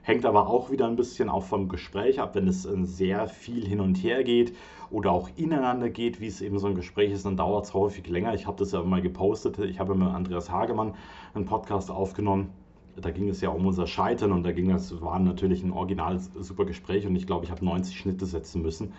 Hängt 0.03 0.25
aber 0.25 0.47
auch 0.47 0.71
wieder 0.71 0.87
ein 0.87 0.95
bisschen 0.95 1.29
auch 1.29 1.43
vom 1.43 1.69
Gespräch 1.69 2.19
ab, 2.19 2.33
wenn 2.33 2.47
es 2.47 2.65
äh, 2.65 2.85
sehr 2.85 3.27
viel 3.27 3.65
hin 3.65 3.79
und 3.79 3.95
her 4.03 4.23
geht 4.23 4.55
oder 4.89 5.11
auch 5.11 5.29
ineinander 5.35 5.89
geht, 5.89 6.19
wie 6.19 6.27
es 6.27 6.41
eben 6.41 6.57
so 6.57 6.67
ein 6.67 6.75
Gespräch 6.75 7.11
ist, 7.11 7.25
dann 7.25 7.37
dauert 7.37 7.65
es 7.65 7.73
häufig 7.73 8.07
länger. 8.07 8.33
Ich 8.33 8.47
habe 8.47 8.57
das 8.57 8.71
ja 8.71 8.81
mal 8.81 9.01
gepostet. 9.01 9.59
Ich 9.59 9.79
habe 9.79 9.95
mit 9.95 10.07
Andreas 10.07 10.49
Hagemann 10.49 10.95
einen 11.33 11.45
Podcast 11.45 11.91
aufgenommen. 11.91 12.49
Da 12.99 13.11
ging 13.11 13.29
es 13.29 13.41
ja 13.41 13.49
um 13.49 13.65
unser 13.65 13.87
Scheitern 13.87 14.31
und 14.31 14.43
da 14.43 14.51
ging 14.51 14.69
es, 14.71 15.01
war 15.01 15.17
natürlich 15.19 15.63
ein 15.63 15.71
originales 15.71 16.31
super 16.39 16.65
Gespräch 16.65 17.07
und 17.07 17.15
ich 17.15 17.25
glaube, 17.25 17.45
ich 17.45 17.51
habe 17.51 17.63
90 17.63 17.97
Schnitte 17.97 18.25
setzen 18.25 18.61
müssen. 18.61 18.93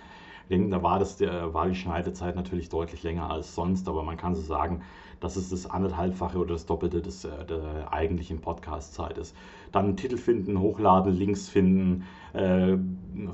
Da 0.48 0.82
war, 0.82 0.98
das, 0.98 1.20
war 1.20 1.68
die 1.68 1.74
Schneidezeit 1.74 2.36
natürlich 2.36 2.68
deutlich 2.68 3.02
länger 3.02 3.30
als 3.30 3.54
sonst, 3.54 3.88
aber 3.88 4.02
man 4.02 4.16
kann 4.16 4.34
so 4.34 4.42
sagen, 4.42 4.82
dass 5.22 5.36
es 5.36 5.50
das 5.50 5.70
anderthalbfache 5.70 6.36
oder 6.36 6.54
das 6.54 6.66
Doppelte 6.66 7.00
des, 7.00 7.24
äh, 7.24 7.44
der 7.46 7.92
eigentlichen 7.92 8.40
Podcast-Zeit 8.40 9.18
ist. 9.18 9.36
Dann 9.70 9.96
Titel 9.96 10.16
finden, 10.16 10.58
hochladen, 10.58 11.14
Links 11.14 11.48
finden, 11.48 12.04
äh, 12.32 12.76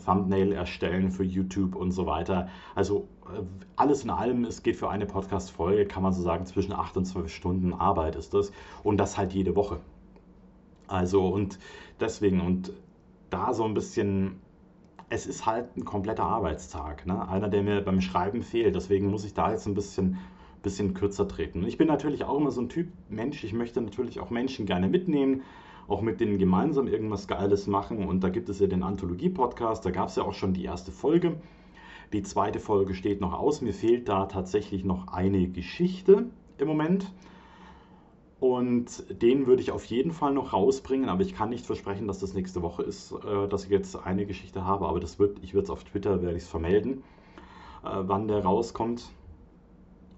Thumbnail 0.05 0.53
erstellen 0.53 1.11
für 1.11 1.25
YouTube 1.25 1.75
und 1.75 1.91
so 1.93 2.07
weiter. 2.07 2.49
Also 2.75 3.09
äh, 3.27 3.43
alles 3.77 4.05
in 4.05 4.11
allem, 4.11 4.45
es 4.45 4.63
geht 4.63 4.77
für 4.77 4.91
eine 4.91 5.07
Podcast-Folge, 5.07 5.87
kann 5.87 6.03
man 6.03 6.13
so 6.13 6.23
sagen, 6.23 6.45
zwischen 6.45 6.73
8 6.73 6.99
und 6.99 7.07
12 7.07 7.33
Stunden 7.33 7.73
Arbeit 7.73 8.17
ist 8.17 8.35
das. 8.35 8.53
Und 8.83 8.99
das 8.99 9.17
halt 9.17 9.33
jede 9.33 9.57
Woche. 9.57 9.81
Also 10.89 11.27
und 11.29 11.59
deswegen 12.01 12.41
und 12.41 12.73
da 13.31 13.53
so 13.53 13.65
ein 13.65 13.75
bisschen 13.75 14.41
es 15.11 15.27
ist 15.27 15.47
halt 15.47 15.77
ein 15.77 15.85
kompletter 15.85 16.25
Arbeitstag. 16.25 17.07
Ne? 17.07 17.29
Einer, 17.29 17.49
der 17.49 17.63
mir 17.63 17.81
beim 17.81 18.01
Schreiben 18.01 18.43
fehlt. 18.43 18.75
Deswegen 18.75 19.11
muss 19.11 19.25
ich 19.25 19.35
da 19.35 19.51
jetzt 19.51 19.67
ein 19.67 19.75
bisschen 19.75 20.19
bisschen 20.63 20.95
kürzer 20.95 21.29
treten. 21.29 21.65
Ich 21.65 21.79
bin 21.79 21.89
natürlich 21.89 22.25
auch 22.25 22.37
immer 22.37 22.51
so 22.51 22.61
ein 22.61 22.69
Typ 22.69 22.89
Mensch, 23.09 23.45
ich 23.45 23.53
möchte 23.53 23.81
natürlich 23.81 24.21
auch 24.21 24.31
Menschen 24.31 24.67
gerne 24.67 24.89
mitnehmen, 24.89 25.43
auch 25.87 26.03
mit 26.03 26.21
denen 26.21 26.39
gemeinsam 26.39 26.87
irgendwas 26.87 27.29
Geiles 27.29 27.67
machen. 27.67 28.07
Und 28.07 28.23
da 28.23 28.29
gibt 28.29 28.49
es 28.49 28.59
ja 28.59 28.67
den 28.67 28.83
Anthologie-Podcast, 28.83 29.85
da 29.85 29.91
gab 29.91 30.09
es 30.09 30.17
ja 30.17 30.25
auch 30.25 30.35
schon 30.35 30.53
die 30.53 30.65
erste 30.65 30.93
Folge. 30.93 31.37
Die 32.13 32.23
zweite 32.23 32.59
Folge 32.59 32.95
steht 32.95 33.21
noch 33.21 33.35
aus. 33.35 33.61
Mir 33.61 33.75
fehlt 33.75 34.09
da 34.09 34.27
tatsächlich 34.27 34.85
noch 34.85 35.09
eine 35.09 35.49
Geschichte 35.49 36.27
im 36.59 36.67
Moment. 36.67 37.13
Und 38.41 39.05
den 39.23 39.47
würde 39.49 39.63
ich 39.63 39.73
auf 39.73 39.85
jeden 39.87 40.13
Fall 40.13 40.33
noch 40.33 40.53
rausbringen, 40.53 41.09
aber 41.09 41.23
ich 41.23 41.35
kann 41.35 41.49
nicht 41.49 41.67
versprechen, 41.67 42.07
dass 42.07 42.21
das 42.21 42.35
nächste 42.35 42.63
Woche 42.63 42.85
ist, 42.85 43.13
äh, 43.13 43.49
dass 43.49 43.65
ich 43.65 43.71
jetzt 43.71 43.97
eine 43.97 44.27
Geschichte 44.27 44.65
habe. 44.65 44.87
Aber 44.87 45.01
das 45.01 45.19
wird, 45.19 45.39
ich 45.43 45.55
würde 45.55 45.65
es 45.65 45.71
auf 45.71 45.83
Twitter, 45.83 46.23
werde 46.23 46.37
ich 46.37 46.45
es 46.45 46.49
vermelden, 46.49 47.03
äh, 47.85 47.89
wann 48.03 48.29
der 48.29 48.45
rauskommt 48.45 49.11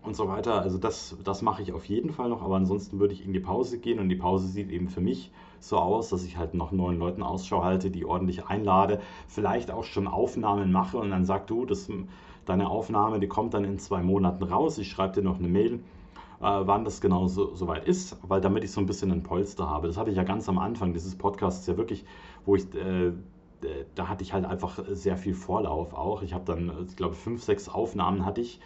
und 0.03 0.17
so 0.17 0.29
weiter. 0.29 0.61
Also 0.61 0.77
das, 0.79 1.17
das 1.25 1.41
mache 1.41 1.63
ich 1.63 1.73
auf 1.73 1.87
jeden 1.87 2.11
Fall 2.11 2.29
noch, 2.29 2.43
aber 2.43 2.57
ansonsten 2.57 2.99
würde 3.01 3.15
ich 3.15 3.25
in 3.25 3.33
die 3.33 3.41
Pause 3.41 3.79
gehen 3.79 3.99
und 3.99 4.09
die 4.09 4.17
Pause 4.17 4.49
sieht 4.49 4.71
eben 4.71 4.89
für 4.89 5.01
mich 5.01 5.31
so 5.59 5.79
aus, 5.79 6.11
dass 6.11 6.25
ich 6.25 6.37
halt 6.37 6.55
noch 6.55 6.73
neuen 6.73 6.99
Leuten 6.99 7.23
Ausschau 7.23 7.63
halte, 7.63 7.91
die 7.91 8.05
ordentlich 8.05 8.47
einlade, 8.47 9.01
vielleicht 9.29 9.71
auch 9.71 9.85
schon 9.85 10.07
Aufnahmen 10.07 10.73
mache 10.73 10.99
und 10.99 11.11
dann 11.11 11.25
sag 11.25 11.47
du, 11.47 11.67
das, 11.67 11.91
deine 12.47 12.69
Aufnahme, 12.69 13.21
die 13.21 13.29
kommt 13.29 13.55
dann 13.55 13.65
in 13.65 13.79
zwei 13.79 14.03
Monaten 14.03 14.45
raus, 14.45 14.79
ich 14.79 14.89
schreibe 14.89 15.15
dir 15.15 15.23
noch 15.23 15.39
eine 15.39 15.49
Mail, 15.49 15.81
wann 16.41 16.85
das 16.85 17.01
genau 17.01 17.29
so, 17.29 17.55
so, 17.55 17.69
weit 17.69 17.87
ist, 17.87 18.17
weil 18.23 18.41
damit 18.41 18.65
ich 18.65 18.73
so 18.73 18.81
ein 18.81 18.87
bisschen 18.87 19.13
ein 19.13 19.23
Polster 19.23 19.69
habe. 19.69 19.87
Das 19.87 19.97
hatte 19.97 20.11
ich 20.11 20.17
ja 20.17 20.23
ganz 20.25 20.49
am 20.49 20.59
Anfang 20.59 20.95
dieses 20.95 21.17
Podcasts 21.17 21.67
ja 21.67 21.77
wirklich, 21.77 22.05
wo 22.45 22.57
ich... 22.57 22.75
Äh, 22.75 23.13
da 23.95 24.09
hatte 24.09 24.23
ich 24.23 24.33
halt 24.33 24.47
einfach 24.47 24.79
sehr 24.89 25.19
viel 25.19 25.35
Vorlauf 25.35 25.93
auch. 25.93 26.23
Ich 26.23 26.33
habe 26.33 26.47
dann, 26.47 26.73
ich 26.89 26.97
glaube, 26.97 27.15
fünf, 27.15 27.43
sechs 27.43 27.69
Aufnahmen 27.69 28.25
hatte 28.25 28.41
ich 28.41 28.59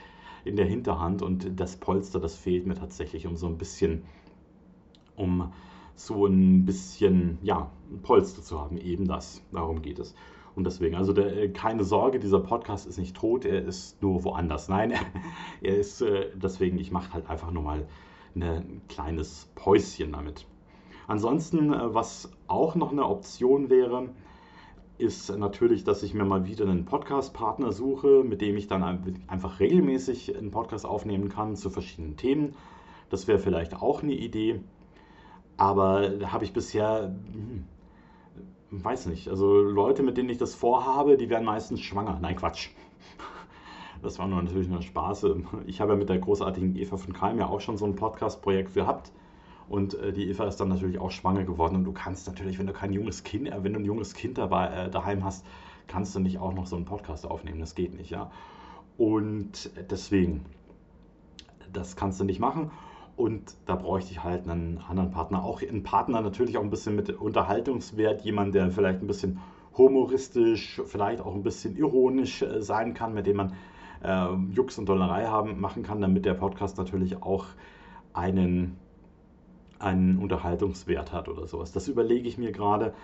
in 0.44 0.54
der 0.54 0.66
Hinterhand 0.66 1.20
und 1.20 1.58
das 1.58 1.76
Polster, 1.76 2.20
das 2.20 2.37
fehlt 2.37 2.64
mir 2.64 2.74
tatsächlich, 2.74 3.26
um 3.26 3.37
so 3.37 3.48
ein 3.48 3.58
bisschen, 3.58 4.04
um 5.16 5.52
so 5.96 6.26
ein 6.26 6.64
bisschen, 6.64 7.38
ja, 7.42 7.70
ein 7.90 8.02
Polster 8.02 8.42
zu 8.42 8.60
haben, 8.60 8.76
eben 8.76 9.06
das, 9.06 9.42
darum 9.52 9.82
geht 9.82 9.98
es. 9.98 10.14
Und 10.56 10.64
deswegen, 10.64 10.94
also 10.94 11.12
der, 11.12 11.36
äh, 11.36 11.48
keine 11.48 11.84
Sorge, 11.84 12.18
dieser 12.18 12.40
Podcast 12.40 12.86
ist 12.86 12.98
nicht 12.98 13.16
tot, 13.16 13.44
er 13.44 13.64
ist 13.64 14.00
nur 14.02 14.24
woanders. 14.24 14.68
Nein, 14.68 14.92
er 15.62 15.76
ist 15.76 16.00
äh, 16.00 16.30
deswegen, 16.34 16.78
ich 16.78 16.90
mache 16.90 17.12
halt 17.12 17.28
einfach 17.28 17.50
nur 17.50 17.62
mal 17.62 17.86
ein 18.36 18.82
kleines 18.88 19.50
Päuschen 19.54 20.12
damit. 20.12 20.46
Ansonsten, 21.06 21.72
äh, 21.72 21.94
was 21.94 22.30
auch 22.46 22.74
noch 22.74 22.92
eine 22.92 23.06
Option 23.06 23.70
wäre, 23.70 24.10
ist 24.96 25.36
natürlich, 25.36 25.82
dass 25.82 26.02
ich 26.02 26.14
mir 26.14 26.24
mal 26.24 26.46
wieder 26.46 26.66
einen 26.66 26.84
Podcast-Partner 26.84 27.72
suche, 27.72 28.22
mit 28.22 28.40
dem 28.40 28.56
ich 28.56 28.68
dann 28.68 28.84
einfach 29.26 29.58
regelmäßig 29.58 30.36
einen 30.36 30.52
Podcast 30.52 30.86
aufnehmen 30.86 31.28
kann 31.28 31.56
zu 31.56 31.68
verschiedenen 31.68 32.16
Themen. 32.16 32.54
Das 33.10 33.26
wäre 33.26 33.40
vielleicht 33.40 33.74
auch 33.74 34.02
eine 34.02 34.14
Idee. 34.14 34.60
Aber 35.56 36.08
da 36.08 36.32
habe 36.32 36.44
ich 36.44 36.52
bisher, 36.52 37.14
hm, 37.32 37.64
weiß 38.70 39.07
nicht, 39.07 39.29
also 39.29 39.61
Leute, 39.61 40.03
mit 40.03 40.16
denen 40.16 40.29
ich 40.29 40.38
das 40.38 40.55
vorhabe, 40.55 41.16
die 41.16 41.31
werden 41.31 41.44
meistens 41.44 41.81
schwanger. 41.81 42.18
Nein, 42.20 42.37
Quatsch. 42.37 42.70
Das 44.03 44.18
war 44.18 44.29
nur 44.29 44.42
natürlich 44.42 44.68
nur 44.68 44.83
Spaß. 44.83 45.27
Ich 45.64 45.81
habe 45.81 45.92
ja 45.92 45.98
mit 45.98 46.11
der 46.11 46.18
großartigen 46.18 46.77
Eva 46.77 46.98
von 46.98 47.14
Kalm 47.14 47.38
ja 47.38 47.46
auch 47.46 47.62
schon 47.62 47.79
so 47.79 47.87
ein 47.87 47.94
Podcast-Projekt 47.94 48.74
gehabt. 48.74 49.11
Und 49.66 49.94
äh, 49.94 50.12
die 50.12 50.29
Eva 50.29 50.44
ist 50.44 50.59
dann 50.59 50.68
natürlich 50.68 50.98
auch 50.98 51.11
schwanger 51.11 51.44
geworden. 51.44 51.77
Und 51.77 51.85
du 51.85 51.92
kannst 51.92 52.27
natürlich, 52.27 52.59
wenn 52.59 52.66
du 52.66 52.74
kein 52.74 52.92
junges 52.92 53.24
Kind, 53.24 53.48
äh, 53.48 53.64
wenn 53.64 53.72
du 53.72 53.81
ein 53.81 53.85
junges 53.87 54.12
Kind 54.12 54.37
dabei, 54.37 54.66
äh, 54.66 54.90
daheim 54.90 55.24
hast, 55.24 55.46
kannst 55.87 56.14
du 56.14 56.20
nicht 56.20 56.38
auch 56.38 56.53
noch 56.53 56.66
so 56.66 56.77
einen 56.77 56.85
Podcast 56.85 57.27
aufnehmen. 57.27 57.61
Das 57.61 57.74
geht 57.74 57.94
nicht, 57.94 58.11
ja. 58.11 58.31
Und 58.98 59.70
deswegen, 59.90 60.44
das 61.72 61.96
kannst 61.96 62.20
du 62.20 62.24
nicht 62.24 62.40
machen. 62.40 62.70
Und 63.16 63.55
da 63.66 63.77
bräuchte 63.77 64.11
ich 64.11 64.24
halt 64.24 64.48
einen 64.48 64.79
anderen 64.88 65.11
Partner. 65.11 65.44
Auch 65.44 65.62
einen 65.62 65.83
Partner 65.83 66.20
natürlich 66.20 66.59
auch 66.59 66.62
ein 66.62 66.70
bisschen 66.70 66.96
mit 66.96 67.11
Unterhaltungswert. 67.11 68.22
Jemand, 68.22 68.55
der 68.55 68.70
vielleicht 68.70 69.03
ein 69.03 69.07
bisschen 69.07 69.38
humoristisch, 69.77 70.83
vielleicht 70.87 71.20
auch 71.20 71.35
ein 71.35 71.42
bisschen 71.42 71.77
ironisch 71.77 72.42
äh, 72.42 72.61
sein 72.61 72.94
kann, 72.94 73.14
mit 73.14 73.27
dem 73.27 73.37
man 73.37 73.53
äh, 74.03 74.35
Jux 74.53 74.79
und 74.79 74.88
Dollerei 74.88 75.27
haben, 75.27 75.61
machen 75.61 75.83
kann, 75.83 76.00
damit 76.00 76.24
der 76.24 76.35
Podcast 76.35 76.79
natürlich 76.79 77.22
auch 77.22 77.46
einen 78.12 78.77
einen 79.79 80.18
Unterhaltungswert 80.18 81.12
hat 81.12 81.29
oder 81.29 81.46
sowas. 81.46 81.72
Das 81.72 81.88
überlege 81.88 82.29
ich 82.29 82.38
mir 82.38 82.53
gerade. 82.53 82.94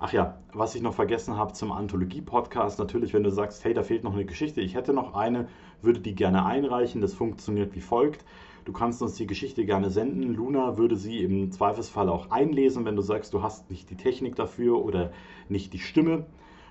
Ach 0.00 0.12
ja, 0.12 0.38
was 0.52 0.76
ich 0.76 0.82
noch 0.82 0.94
vergessen 0.94 1.36
habe 1.36 1.52
zum 1.54 1.72
Anthologie-Podcast, 1.72 2.78
natürlich, 2.78 3.12
wenn 3.12 3.24
du 3.24 3.30
sagst, 3.30 3.64
hey, 3.64 3.74
da 3.74 3.82
fehlt 3.82 4.04
noch 4.04 4.14
eine 4.14 4.24
Geschichte, 4.24 4.60
ich 4.60 4.76
hätte 4.76 4.92
noch 4.92 5.14
eine, 5.14 5.48
würde 5.82 5.98
die 5.98 6.14
gerne 6.14 6.46
einreichen. 6.46 7.00
Das 7.00 7.14
funktioniert 7.14 7.74
wie 7.74 7.80
folgt. 7.80 8.24
Du 8.68 8.74
kannst 8.74 9.00
uns 9.00 9.14
die 9.14 9.26
Geschichte 9.26 9.64
gerne 9.64 9.88
senden. 9.88 10.34
Luna 10.34 10.76
würde 10.76 10.94
sie 10.94 11.22
im 11.22 11.50
Zweifelsfall 11.50 12.10
auch 12.10 12.30
einlesen, 12.30 12.84
wenn 12.84 12.96
du 12.96 13.00
sagst, 13.00 13.32
du 13.32 13.42
hast 13.42 13.70
nicht 13.70 13.88
die 13.88 13.96
Technik 13.96 14.36
dafür 14.36 14.84
oder 14.84 15.10
nicht 15.48 15.72
die 15.72 15.78
Stimme. 15.78 16.26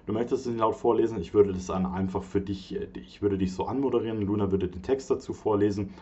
Du 0.05 0.13
möchtest 0.13 0.45
es 0.45 0.51
nicht 0.51 0.59
laut 0.59 0.75
vorlesen, 0.75 1.19
ich 1.19 1.33
würde 1.33 1.53
das 1.53 1.65
dann 1.65 1.87
einfach 1.87 2.21
für 2.21 2.39
dich, 2.39 2.77
ich 2.93 3.23
würde 3.23 3.39
dich 3.39 3.51
so 3.51 3.65
anmoderieren. 3.65 4.21
Luna 4.21 4.51
würde 4.51 4.67
den 4.67 4.83
Text 4.83 5.09
dazu 5.09 5.33
vorlesen 5.33 5.95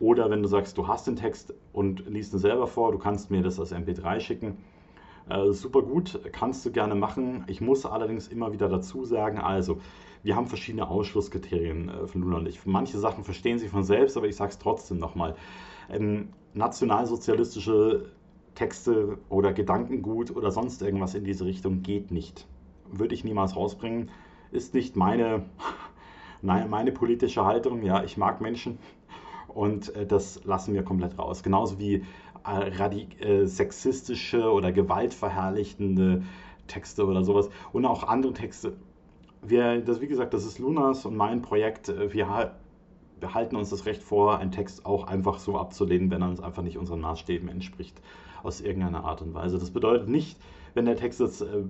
oder 0.00 0.30
wenn 0.30 0.42
du 0.42 0.48
sagst, 0.48 0.76
du 0.76 0.88
hast 0.88 1.06
den 1.06 1.14
Text 1.14 1.54
und 1.72 2.08
liest 2.08 2.32
ihn 2.32 2.40
selber 2.40 2.66
vor, 2.66 2.90
du 2.90 2.98
kannst 2.98 3.30
mir 3.30 3.40
das 3.40 3.60
als 3.60 3.72
MP3 3.72 4.18
schicken. 4.18 4.56
Äh, 5.28 5.52
super 5.52 5.82
gut, 5.82 6.18
kannst 6.32 6.66
du 6.66 6.72
gerne 6.72 6.96
machen. 6.96 7.44
Ich 7.46 7.60
muss 7.60 7.86
allerdings 7.86 8.26
immer 8.26 8.52
wieder 8.52 8.68
dazu 8.68 9.04
sagen, 9.04 9.38
also 9.38 9.78
wir 10.22 10.36
haben 10.36 10.46
verschiedene 10.46 10.88
Ausschlusskriterien 10.88 11.88
äh, 11.88 12.06
von 12.06 12.22
Luna 12.22 12.38
und 12.38 12.48
ich. 12.48 12.64
Manche 12.66 12.98
Sachen 12.98 13.24
verstehen 13.24 13.58
sie 13.58 13.68
von 13.68 13.84
selbst, 13.84 14.16
aber 14.16 14.26
ich 14.26 14.36
sage 14.36 14.50
es 14.50 14.58
trotzdem 14.58 14.98
nochmal. 14.98 15.34
Ähm, 15.88 16.28
nationalsozialistische 16.54 18.10
Texte 18.54 19.18
oder 19.28 19.52
Gedankengut 19.52 20.34
oder 20.34 20.50
sonst 20.50 20.82
irgendwas 20.82 21.14
in 21.14 21.24
diese 21.24 21.44
Richtung 21.44 21.82
geht 21.82 22.10
nicht. 22.10 22.46
Würde 22.90 23.14
ich 23.14 23.24
niemals 23.24 23.56
rausbringen. 23.56 24.10
Ist 24.50 24.74
nicht 24.74 24.96
meine, 24.96 25.46
meine 26.42 26.92
politische 26.92 27.44
Haltung. 27.44 27.82
Ja, 27.82 28.02
ich 28.02 28.16
mag 28.16 28.40
Menschen 28.40 28.78
und 29.48 29.94
äh, 29.94 30.06
das 30.06 30.44
lassen 30.44 30.74
wir 30.74 30.82
komplett 30.82 31.18
raus. 31.18 31.42
Genauso 31.42 31.78
wie 31.78 32.04
äh, 32.44 33.46
sexistische 33.46 34.50
oder 34.50 34.72
gewaltverherrlichende 34.72 36.22
Texte 36.66 37.06
oder 37.06 37.24
sowas 37.24 37.50
und 37.72 37.84
auch 37.84 38.04
andere 38.04 38.32
Texte 38.32 38.76
wir, 39.42 39.80
das, 39.80 40.00
wie 40.00 40.06
gesagt, 40.06 40.34
das 40.34 40.44
ist 40.44 40.58
Lunas 40.58 41.06
und 41.06 41.16
mein 41.16 41.42
Projekt. 41.42 41.88
Äh, 41.88 42.12
wir 42.12 42.54
behalten 43.20 43.56
uns 43.56 43.70
das 43.70 43.86
Recht 43.86 44.02
vor, 44.02 44.38
einen 44.38 44.50
Text 44.50 44.86
auch 44.86 45.06
einfach 45.06 45.38
so 45.38 45.58
abzulehnen, 45.58 46.10
wenn 46.10 46.22
er 46.22 46.28
uns 46.28 46.40
einfach 46.40 46.62
nicht 46.62 46.78
unseren 46.78 47.00
Maßstäben 47.00 47.48
entspricht, 47.48 48.00
aus 48.42 48.60
irgendeiner 48.60 49.04
Art 49.04 49.22
und 49.22 49.34
Weise. 49.34 49.58
Das 49.58 49.70
bedeutet 49.70 50.08
nicht, 50.08 50.38
wenn 50.74 50.86
der 50.86 50.96
Text 50.96 51.20
jetzt 51.20 51.42
äh, 51.42 51.64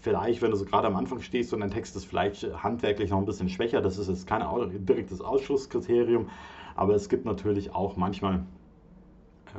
vielleicht, 0.00 0.42
wenn 0.42 0.50
du 0.50 0.56
so 0.56 0.64
gerade 0.64 0.86
am 0.86 0.96
Anfang 0.96 1.20
stehst 1.20 1.52
und 1.52 1.60
dein 1.60 1.70
Text 1.70 1.96
ist 1.96 2.04
vielleicht 2.04 2.42
handwerklich 2.62 3.10
noch 3.10 3.18
ein 3.18 3.26
bisschen 3.26 3.48
schwächer, 3.48 3.80
das 3.80 3.98
ist 3.98 4.08
jetzt 4.08 4.26
kein 4.26 4.42
direktes 4.84 5.20
Ausschlusskriterium, 5.20 6.28
aber 6.74 6.94
es 6.94 7.08
gibt 7.08 7.24
natürlich 7.24 7.74
auch 7.74 7.96
manchmal 7.96 8.44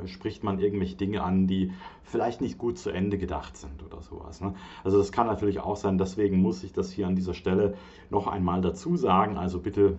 spricht 0.06 0.44
man 0.44 0.58
irgendwelche 0.58 0.96
Dinge 0.96 1.22
an, 1.22 1.46
die 1.46 1.72
vielleicht 2.02 2.40
nicht 2.40 2.58
gut 2.58 2.78
zu 2.78 2.90
Ende 2.90 3.18
gedacht 3.18 3.56
sind 3.56 3.82
oder 3.82 4.00
sowas. 4.02 4.40
Ne? 4.40 4.54
Also 4.84 4.98
das 4.98 5.12
kann 5.12 5.26
natürlich 5.26 5.60
auch 5.60 5.76
sein, 5.76 5.98
deswegen 5.98 6.40
muss 6.40 6.64
ich 6.64 6.72
das 6.72 6.90
hier 6.90 7.06
an 7.06 7.16
dieser 7.16 7.34
Stelle 7.34 7.74
noch 8.10 8.26
einmal 8.26 8.60
dazu 8.60 8.96
sagen. 8.96 9.36
Also 9.36 9.60
bitte 9.60 9.98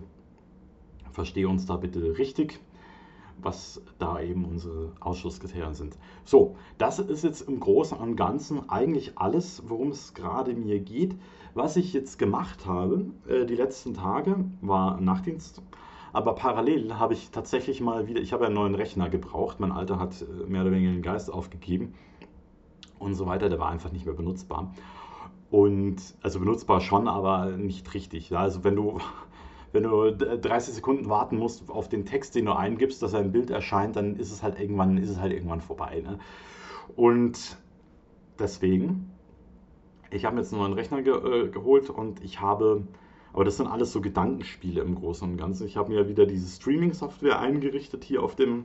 verstehe 1.10 1.48
uns 1.48 1.66
da 1.66 1.76
bitte 1.76 2.18
richtig, 2.18 2.60
was 3.38 3.82
da 3.98 4.20
eben 4.20 4.44
unsere 4.44 4.92
Ausschusskriterien 5.00 5.74
sind. 5.74 5.96
So, 6.24 6.56
das 6.78 6.98
ist 6.98 7.24
jetzt 7.24 7.48
im 7.48 7.60
Großen 7.60 7.98
und 7.98 8.16
Ganzen 8.16 8.68
eigentlich 8.68 9.18
alles, 9.18 9.62
worum 9.66 9.90
es 9.90 10.14
gerade 10.14 10.54
mir 10.54 10.80
geht. 10.80 11.16
Was 11.54 11.76
ich 11.76 11.92
jetzt 11.92 12.18
gemacht 12.18 12.66
habe, 12.66 13.04
äh, 13.28 13.44
die 13.44 13.56
letzten 13.56 13.94
Tage, 13.94 14.44
war 14.62 15.00
Nachtdienst 15.00 15.62
aber 16.12 16.34
parallel 16.34 16.98
habe 16.98 17.14
ich 17.14 17.30
tatsächlich 17.30 17.80
mal 17.80 18.06
wieder, 18.06 18.20
ich 18.20 18.32
habe 18.32 18.46
einen 18.46 18.54
neuen 18.54 18.74
Rechner 18.74 19.08
gebraucht. 19.08 19.60
Mein 19.60 19.72
alter 19.72 19.98
hat 19.98 20.22
äh, 20.22 20.46
mehr 20.46 20.62
oder 20.62 20.72
weniger 20.72 20.92
den 20.92 21.02
Geist 21.02 21.32
aufgegeben 21.32 21.94
und 22.98 23.14
so 23.14 23.26
weiter. 23.26 23.48
Der 23.48 23.58
war 23.58 23.70
einfach 23.70 23.92
nicht 23.92 24.04
mehr 24.04 24.14
benutzbar. 24.14 24.74
Und 25.50 25.96
also 26.22 26.38
benutzbar 26.38 26.80
schon, 26.80 27.08
aber 27.08 27.46
nicht 27.56 27.92
richtig. 27.94 28.34
Also 28.36 28.62
wenn 28.62 28.76
du, 28.76 28.98
wenn 29.72 29.84
du 29.84 30.12
30 30.12 30.74
Sekunden 30.74 31.08
warten 31.08 31.38
musst 31.38 31.70
auf 31.70 31.88
den 31.88 32.04
Text, 32.04 32.34
den 32.34 32.44
du 32.44 32.52
eingibst, 32.52 33.02
dass 33.02 33.14
ein 33.14 33.32
Bild 33.32 33.50
erscheint, 33.50 33.96
dann 33.96 34.16
ist 34.16 34.32
es 34.32 34.42
halt 34.42 34.60
irgendwann, 34.60 34.98
ist 34.98 35.10
es 35.10 35.18
halt 35.18 35.32
irgendwann 35.32 35.62
vorbei. 35.62 36.02
Ne? 36.04 36.18
Und 36.94 37.56
deswegen, 38.38 39.10
ich 40.10 40.26
habe 40.26 40.36
jetzt 40.36 40.52
einen 40.52 40.60
neuen 40.60 40.74
Rechner 40.74 41.00
ge 41.00 41.14
äh, 41.14 41.48
geholt 41.48 41.88
und 41.88 42.22
ich 42.22 42.40
habe 42.40 42.86
aber 43.32 43.44
das 43.44 43.56
sind 43.56 43.66
alles 43.66 43.92
so 43.92 44.00
Gedankenspiele 44.00 44.82
im 44.82 44.94
Großen 44.94 45.28
und 45.28 45.36
Ganzen. 45.36 45.66
Ich 45.66 45.76
habe 45.76 45.92
mir 45.92 46.08
wieder 46.08 46.26
diese 46.26 46.48
Streaming-Software 46.48 47.38
eingerichtet 47.38 48.04
hier 48.04 48.22
auf 48.22 48.36
dem 48.36 48.64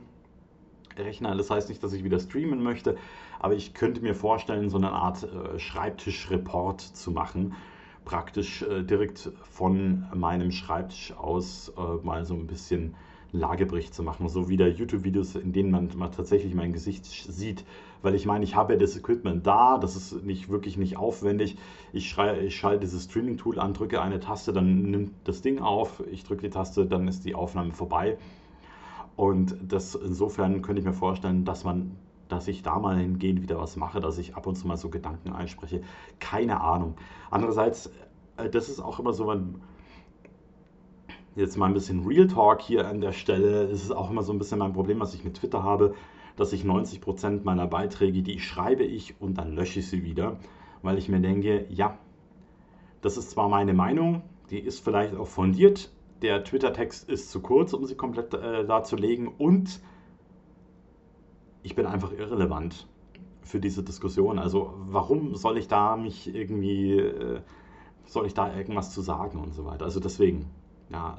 Rechner. 0.96 1.34
Das 1.36 1.50
heißt 1.50 1.68
nicht, 1.68 1.82
dass 1.82 1.92
ich 1.92 2.04
wieder 2.04 2.18
streamen 2.18 2.62
möchte, 2.62 2.96
aber 3.38 3.54
ich 3.54 3.74
könnte 3.74 4.00
mir 4.00 4.14
vorstellen, 4.14 4.68
so 4.68 4.76
eine 4.76 4.90
Art 4.90 5.22
äh, 5.22 5.58
Schreibtisch-Report 5.58 6.80
zu 6.80 7.10
machen. 7.10 7.54
Praktisch 8.04 8.62
äh, 8.62 8.82
direkt 8.82 9.30
von 9.42 10.06
meinem 10.14 10.50
Schreibtisch 10.50 11.12
aus 11.12 11.72
äh, 11.76 12.04
mal 12.04 12.24
so 12.24 12.34
ein 12.34 12.46
bisschen 12.46 12.94
Lagebericht 13.32 13.94
zu 13.94 14.02
machen, 14.02 14.28
so 14.28 14.48
wieder 14.48 14.68
YouTube-Videos, 14.68 15.34
in 15.34 15.52
denen 15.52 15.70
man, 15.70 15.90
man 15.96 16.12
tatsächlich 16.12 16.54
mein 16.54 16.72
Gesicht 16.72 17.04
sieht. 17.04 17.64
Weil 18.00 18.14
ich 18.14 18.26
meine, 18.26 18.44
ich 18.44 18.54
habe 18.54 18.74
ja 18.74 18.78
das 18.78 18.96
Equipment 18.96 19.46
da, 19.46 19.78
das 19.78 19.96
ist 19.96 20.24
nicht 20.24 20.48
wirklich 20.48 20.76
nicht 20.76 20.96
aufwendig. 20.96 21.58
Ich, 21.92 22.08
schrei, 22.08 22.40
ich 22.40 22.56
schalte 22.56 22.80
dieses 22.80 23.04
Streaming-Tool 23.04 23.58
an, 23.58 23.74
drücke 23.74 24.00
eine 24.00 24.20
Taste, 24.20 24.52
dann 24.52 24.82
nimmt 24.82 25.12
das 25.24 25.42
Ding 25.42 25.58
auf, 25.60 26.02
ich 26.10 26.24
drücke 26.24 26.42
die 26.42 26.50
Taste, 26.50 26.86
dann 26.86 27.08
ist 27.08 27.24
die 27.24 27.34
Aufnahme 27.34 27.72
vorbei. 27.72 28.18
Und 29.16 29.56
das 29.66 29.94
insofern 29.94 30.62
könnte 30.62 30.80
ich 30.80 30.86
mir 30.86 30.94
vorstellen, 30.94 31.44
dass 31.44 31.64
man 31.64 31.96
dass 32.28 32.46
ich 32.46 32.62
da 32.62 32.78
mal 32.78 32.96
hingehend 32.98 33.42
wieder 33.42 33.58
was 33.58 33.76
mache, 33.76 34.00
dass 34.00 34.18
ich 34.18 34.36
ab 34.36 34.46
und 34.46 34.56
zu 34.56 34.66
mal 34.66 34.76
so 34.76 34.90
Gedanken 34.90 35.32
einspreche. 35.32 35.82
Keine 36.18 36.60
Ahnung. 36.60 36.94
Andererseits, 37.30 37.90
äh, 38.36 38.48
das 38.50 38.68
ist 38.68 38.80
auch 38.80 38.98
immer 39.00 39.12
so, 39.12 39.24
man, 39.24 39.60
jetzt 41.38 41.56
mal 41.56 41.66
ein 41.66 41.74
bisschen 41.74 42.04
Real 42.04 42.26
Talk 42.26 42.60
hier 42.60 42.86
an 42.88 43.00
der 43.00 43.12
Stelle. 43.12 43.62
Es 43.64 43.82
ist 43.82 43.92
auch 43.92 44.10
immer 44.10 44.22
so 44.22 44.32
ein 44.32 44.38
bisschen 44.38 44.58
mein 44.58 44.72
Problem, 44.72 45.00
was 45.00 45.14
ich 45.14 45.24
mit 45.24 45.34
Twitter 45.34 45.62
habe, 45.62 45.94
dass 46.36 46.52
ich 46.52 46.64
90% 46.64 47.44
meiner 47.44 47.66
Beiträge, 47.66 48.22
die 48.22 48.40
schreibe 48.40 48.84
ich 48.84 49.20
und 49.20 49.38
dann 49.38 49.54
lösche 49.54 49.80
ich 49.80 49.88
sie 49.88 50.04
wieder, 50.04 50.38
weil 50.82 50.98
ich 50.98 51.08
mir 51.08 51.20
denke, 51.20 51.66
ja, 51.70 51.98
das 53.00 53.16
ist 53.16 53.30
zwar 53.30 53.48
meine 53.48 53.72
Meinung, 53.72 54.22
die 54.50 54.58
ist 54.58 54.84
vielleicht 54.84 55.14
auch 55.14 55.28
fundiert, 55.28 55.90
der 56.22 56.42
Twitter-Text 56.42 57.08
ist 57.08 57.30
zu 57.30 57.40
kurz, 57.40 57.72
um 57.72 57.84
sie 57.84 57.94
komplett 57.94 58.34
äh, 58.34 58.66
darzulegen 58.66 59.28
und 59.28 59.80
ich 61.62 61.76
bin 61.76 61.86
einfach 61.86 62.12
irrelevant 62.12 62.88
für 63.42 63.60
diese 63.60 63.84
Diskussion. 63.84 64.38
Also 64.38 64.74
warum 64.88 65.36
soll 65.36 65.58
ich 65.58 65.68
da 65.68 65.96
mich 65.96 66.34
irgendwie, 66.34 66.98
äh, 66.98 67.40
soll 68.06 68.26
ich 68.26 68.34
da 68.34 68.52
irgendwas 68.56 68.92
zu 68.92 69.00
sagen 69.00 69.38
und 69.38 69.54
so 69.54 69.64
weiter. 69.64 69.84
Also 69.84 70.00
deswegen, 70.00 70.46
ja, 70.90 71.18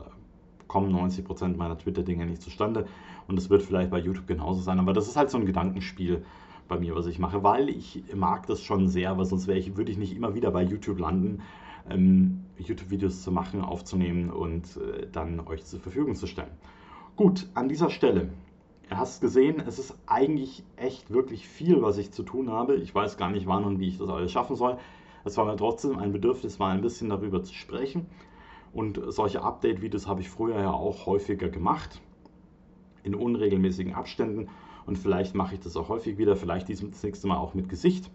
kommen 0.67 0.95
90% 0.95 1.57
meiner 1.57 1.77
Twitter-Dinge 1.77 2.25
nicht 2.25 2.41
zustande. 2.41 2.85
Und 3.27 3.35
das 3.35 3.49
wird 3.49 3.61
vielleicht 3.61 3.91
bei 3.91 3.99
YouTube 3.99 4.27
genauso 4.27 4.61
sein. 4.61 4.79
Aber 4.79 4.93
das 4.93 5.07
ist 5.07 5.17
halt 5.17 5.29
so 5.29 5.37
ein 5.37 5.45
Gedankenspiel 5.45 6.23
bei 6.67 6.79
mir, 6.79 6.95
was 6.95 7.07
ich 7.07 7.19
mache, 7.19 7.43
weil 7.43 7.67
ich 7.67 8.03
mag 8.15 8.45
das 8.45 8.61
schon 8.63 8.87
sehr, 8.87 9.17
weil 9.17 9.25
sonst 9.25 9.47
ich, 9.49 9.75
würde 9.75 9.91
ich 9.91 9.97
nicht 9.97 10.15
immer 10.15 10.35
wieder 10.35 10.51
bei 10.51 10.63
YouTube 10.63 10.99
landen, 10.99 11.41
ähm, 11.89 12.45
YouTube-Videos 12.57 13.23
zu 13.23 13.31
machen, 13.31 13.61
aufzunehmen 13.61 14.29
und 14.29 14.77
äh, 14.77 15.07
dann 15.11 15.39
euch 15.47 15.65
zur 15.65 15.79
Verfügung 15.79 16.15
zu 16.15 16.27
stellen. 16.27 16.51
Gut, 17.15 17.47
an 17.55 17.67
dieser 17.67 17.89
Stelle. 17.89 18.29
Ihr 18.89 18.97
hast 18.97 19.21
gesehen, 19.21 19.61
es 19.67 19.77
ist 19.77 19.95
eigentlich 20.07 20.63
echt 20.75 21.11
wirklich 21.11 21.47
viel, 21.47 21.81
was 21.81 21.97
ich 21.97 22.11
zu 22.11 22.23
tun 22.23 22.49
habe. 22.49 22.75
Ich 22.75 22.95
weiß 22.95 23.17
gar 23.17 23.29
nicht, 23.29 23.45
wann 23.45 23.63
und 23.63 23.79
wie 23.79 23.87
ich 23.87 23.97
das 23.97 24.09
alles 24.09 24.31
schaffen 24.31 24.55
soll. 24.55 24.77
Es 25.25 25.37
war 25.37 25.45
mir 25.45 25.57
trotzdem 25.57 25.97
ein 25.97 26.11
Bedürfnis, 26.11 26.59
mal 26.59 26.71
ein 26.71 26.81
bisschen 26.81 27.09
darüber 27.09 27.43
zu 27.43 27.53
sprechen. 27.53 28.07
Und 28.73 28.99
solche 29.07 29.41
Update-Videos 29.41 30.07
habe 30.07 30.21
ich 30.21 30.29
früher 30.29 30.59
ja 30.59 30.71
auch 30.71 31.05
häufiger 31.05 31.49
gemacht, 31.49 32.01
in 33.03 33.15
unregelmäßigen 33.15 33.93
Abständen. 33.93 34.49
Und 34.85 34.97
vielleicht 34.97 35.35
mache 35.35 35.55
ich 35.55 35.59
das 35.59 35.75
auch 35.77 35.89
häufig 35.89 36.17
wieder, 36.17 36.35
vielleicht 36.35 36.69
das 36.69 37.03
nächste 37.03 37.27
Mal 37.27 37.37
auch 37.37 37.53
mit 37.53 37.69
Gesicht. 37.69 38.11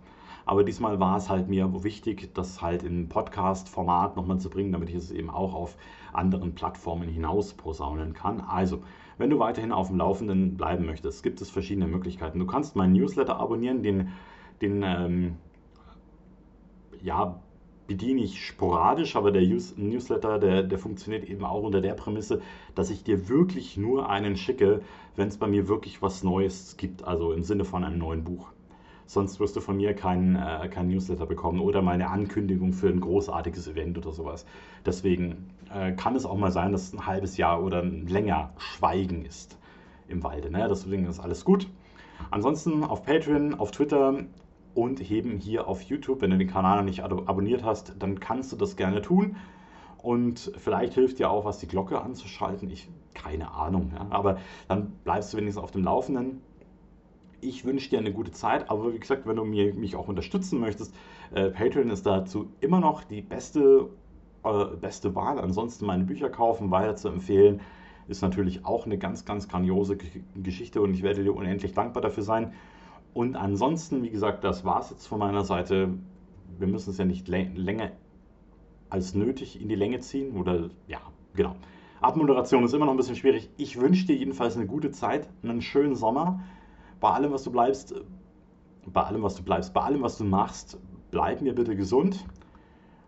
Aber 0.46 0.62
diesmal 0.62 1.00
war 1.00 1.16
es 1.16 1.30
halt 1.30 1.48
mir 1.48 1.84
wichtig, 1.84 2.34
das 2.34 2.60
halt 2.60 2.82
in 2.82 3.08
Podcast-Format 3.08 4.16
nochmal 4.16 4.38
zu 4.38 4.50
bringen, 4.50 4.72
damit 4.72 4.90
ich 4.90 4.96
es 4.96 5.10
eben 5.10 5.30
auch 5.30 5.54
auf 5.54 5.76
anderen 6.12 6.54
Plattformen 6.54 7.08
hinaus 7.08 7.54
posaunen 7.54 8.12
kann. 8.12 8.40
Also, 8.40 8.82
wenn 9.16 9.30
du 9.30 9.38
weiterhin 9.38 9.72
auf 9.72 9.88
dem 9.88 9.96
Laufenden 9.96 10.56
bleiben 10.56 10.84
möchtest, 10.84 11.22
gibt 11.22 11.40
es 11.40 11.48
verschiedene 11.48 11.86
Möglichkeiten. 11.86 12.38
Du 12.38 12.46
kannst 12.46 12.76
meinen 12.76 12.92
Newsletter 12.92 13.38
abonnieren, 13.38 13.82
den, 13.82 14.08
den 14.60 14.82
ähm, 14.82 15.36
ja, 17.02 17.40
bediene 17.86 18.22
ich 18.22 18.44
sporadisch, 18.44 19.16
aber 19.16 19.30
der 19.30 19.42
Newsletter, 19.42 20.38
der, 20.38 20.62
der 20.62 20.78
funktioniert 20.78 21.24
eben 21.24 21.44
auch 21.44 21.62
unter 21.62 21.80
der 21.80 21.94
Prämisse, 21.94 22.40
dass 22.74 22.90
ich 22.90 23.04
dir 23.04 23.28
wirklich 23.28 23.76
nur 23.76 24.08
einen 24.08 24.36
schicke, 24.36 24.80
wenn 25.16 25.28
es 25.28 25.36
bei 25.36 25.46
mir 25.46 25.68
wirklich 25.68 26.02
was 26.02 26.22
Neues 26.22 26.76
gibt, 26.76 27.04
also 27.04 27.32
im 27.32 27.42
Sinne 27.42 27.64
von 27.64 27.84
einem 27.84 27.98
neuen 27.98 28.24
Buch. 28.24 28.48
Sonst 29.06 29.38
wirst 29.38 29.54
du 29.56 29.60
von 29.60 29.76
mir 29.76 29.92
keinen 29.92 30.36
äh, 30.36 30.68
kein 30.68 30.88
Newsletter 30.88 31.26
bekommen 31.26 31.60
oder 31.60 31.82
meine 31.82 32.08
Ankündigung 32.08 32.72
für 32.72 32.88
ein 32.88 33.00
großartiges 33.00 33.68
Event 33.68 33.98
oder 33.98 34.12
sowas. 34.12 34.46
Deswegen 34.86 35.50
äh, 35.72 35.92
kann 35.92 36.16
es 36.16 36.24
auch 36.24 36.38
mal 36.38 36.50
sein, 36.50 36.72
dass 36.72 36.94
ein 36.94 37.06
halbes 37.06 37.36
Jahr 37.36 37.62
oder 37.62 37.82
länger 37.84 38.54
Schweigen 38.56 39.26
ist 39.26 39.58
im 40.08 40.22
Walde. 40.22 40.50
Ne? 40.50 40.66
Deswegen 40.70 41.06
ist 41.06 41.20
alles 41.20 41.44
gut. 41.44 41.68
Ansonsten 42.30 42.82
auf 42.82 43.04
Patreon, 43.04 43.54
auf 43.54 43.72
Twitter 43.72 44.24
und 44.74 45.00
heben 45.00 45.38
hier 45.38 45.68
auf 45.68 45.82
YouTube. 45.82 46.20
Wenn 46.20 46.30
du 46.30 46.38
den 46.38 46.48
Kanal 46.48 46.78
noch 46.78 46.84
nicht 46.84 47.02
abonniert 47.02 47.64
hast, 47.64 47.94
dann 47.98 48.20
kannst 48.20 48.52
du 48.52 48.56
das 48.56 48.76
gerne 48.76 49.02
tun. 49.02 49.36
Und 49.98 50.52
vielleicht 50.58 50.94
hilft 50.94 51.18
dir 51.18 51.30
auch 51.30 51.44
was, 51.44 51.58
die 51.58 51.66
Glocke 51.66 52.00
anzuschalten. 52.00 52.68
Ich, 52.70 52.88
keine 53.14 53.52
Ahnung. 53.52 53.92
Ja. 53.94 54.06
Aber 54.10 54.38
dann 54.68 54.92
bleibst 55.04 55.32
du 55.32 55.38
wenigstens 55.38 55.62
auf 55.62 55.70
dem 55.70 55.84
Laufenden. 55.84 56.42
Ich 57.40 57.64
wünsche 57.64 57.90
dir 57.90 57.98
eine 57.98 58.12
gute 58.12 58.32
Zeit, 58.32 58.70
aber 58.70 58.92
wie 58.92 58.98
gesagt, 58.98 59.26
wenn 59.26 59.36
du 59.36 59.44
mir, 59.44 59.74
mich 59.74 59.96
auch 59.96 60.08
unterstützen 60.08 60.60
möchtest, 60.60 60.94
äh, 61.34 61.50
Patreon 61.50 61.90
ist 61.90 62.04
dazu 62.06 62.48
immer 62.60 62.80
noch 62.80 63.04
die 63.04 63.22
beste, 63.22 63.88
äh, 64.44 64.64
beste 64.80 65.14
Wahl. 65.14 65.38
Ansonsten 65.38 65.86
meine 65.86 66.04
Bücher 66.04 66.30
kaufen, 66.30 66.70
weiter 66.70 66.96
zu 66.96 67.08
empfehlen, 67.08 67.60
ist 68.08 68.22
natürlich 68.22 68.64
auch 68.64 68.86
eine 68.86 68.98
ganz, 68.98 69.24
ganz 69.24 69.48
grandiose 69.48 69.96
Geschichte 70.36 70.80
und 70.82 70.94
ich 70.94 71.02
werde 71.02 71.22
dir 71.22 71.34
unendlich 71.34 71.72
dankbar 71.72 72.02
dafür 72.02 72.22
sein. 72.22 72.52
Und 73.14 73.36
ansonsten, 73.36 74.02
wie 74.02 74.10
gesagt, 74.10 74.44
das 74.44 74.64
war 74.64 74.80
es 74.80 74.90
jetzt 74.90 75.06
von 75.06 75.20
meiner 75.20 75.44
Seite. 75.44 75.94
Wir 76.58 76.66
müssen 76.66 76.90
es 76.90 76.98
ja 76.98 77.04
nicht 77.04 77.28
länger 77.28 77.92
als 78.90 79.14
nötig 79.14 79.60
in 79.60 79.68
die 79.68 79.76
Länge 79.76 80.00
ziehen. 80.00 80.36
Oder 80.36 80.68
ja, 80.88 80.98
genau. 81.34 81.54
Abmoderation 82.00 82.64
ist 82.64 82.74
immer 82.74 82.86
noch 82.86 82.92
ein 82.92 82.96
bisschen 82.96 83.16
schwierig. 83.16 83.48
Ich 83.56 83.80
wünsche 83.80 84.06
dir 84.06 84.16
jedenfalls 84.16 84.56
eine 84.56 84.66
gute 84.66 84.90
Zeit, 84.90 85.28
einen 85.42 85.62
schönen 85.62 85.94
Sommer. 85.94 86.40
Bei 87.00 87.10
allem, 87.10 87.32
was 87.32 87.44
du 87.44 87.52
bleibst, 87.52 87.94
bei 88.86 89.02
allem, 89.02 89.22
was 89.22 89.36
du 89.36 89.42
bleibst, 89.42 89.72
bei 89.72 89.80
allem, 89.80 90.02
was 90.02 90.18
du 90.18 90.24
machst, 90.24 90.78
bleib 91.10 91.40
mir 91.40 91.54
bitte 91.54 91.76
gesund, 91.76 92.24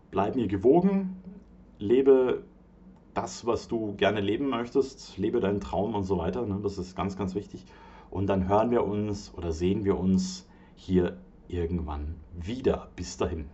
bleib 0.09 0.35
mir 0.35 0.47
gewogen, 0.47 1.17
lebe 1.79 2.43
das, 3.13 3.45
was 3.45 3.67
du 3.67 3.95
gerne 3.95 4.21
leben 4.21 4.49
möchtest, 4.49 5.17
lebe 5.17 5.39
deinen 5.39 5.59
Traum 5.59 5.95
und 5.95 6.03
so 6.03 6.17
weiter. 6.17 6.45
Ne? 6.45 6.59
Das 6.63 6.77
ist 6.77 6.95
ganz, 6.95 7.17
ganz 7.17 7.35
wichtig. 7.35 7.65
Und 8.17 8.25
dann 8.25 8.47
hören 8.49 8.71
wir 8.71 8.83
uns 8.83 9.31
oder 9.35 9.51
sehen 9.51 9.85
wir 9.85 9.95
uns 9.95 10.47
hier 10.75 11.19
irgendwann 11.47 12.15
wieder. 12.33 12.89
Bis 12.95 13.15
dahin. 13.15 13.45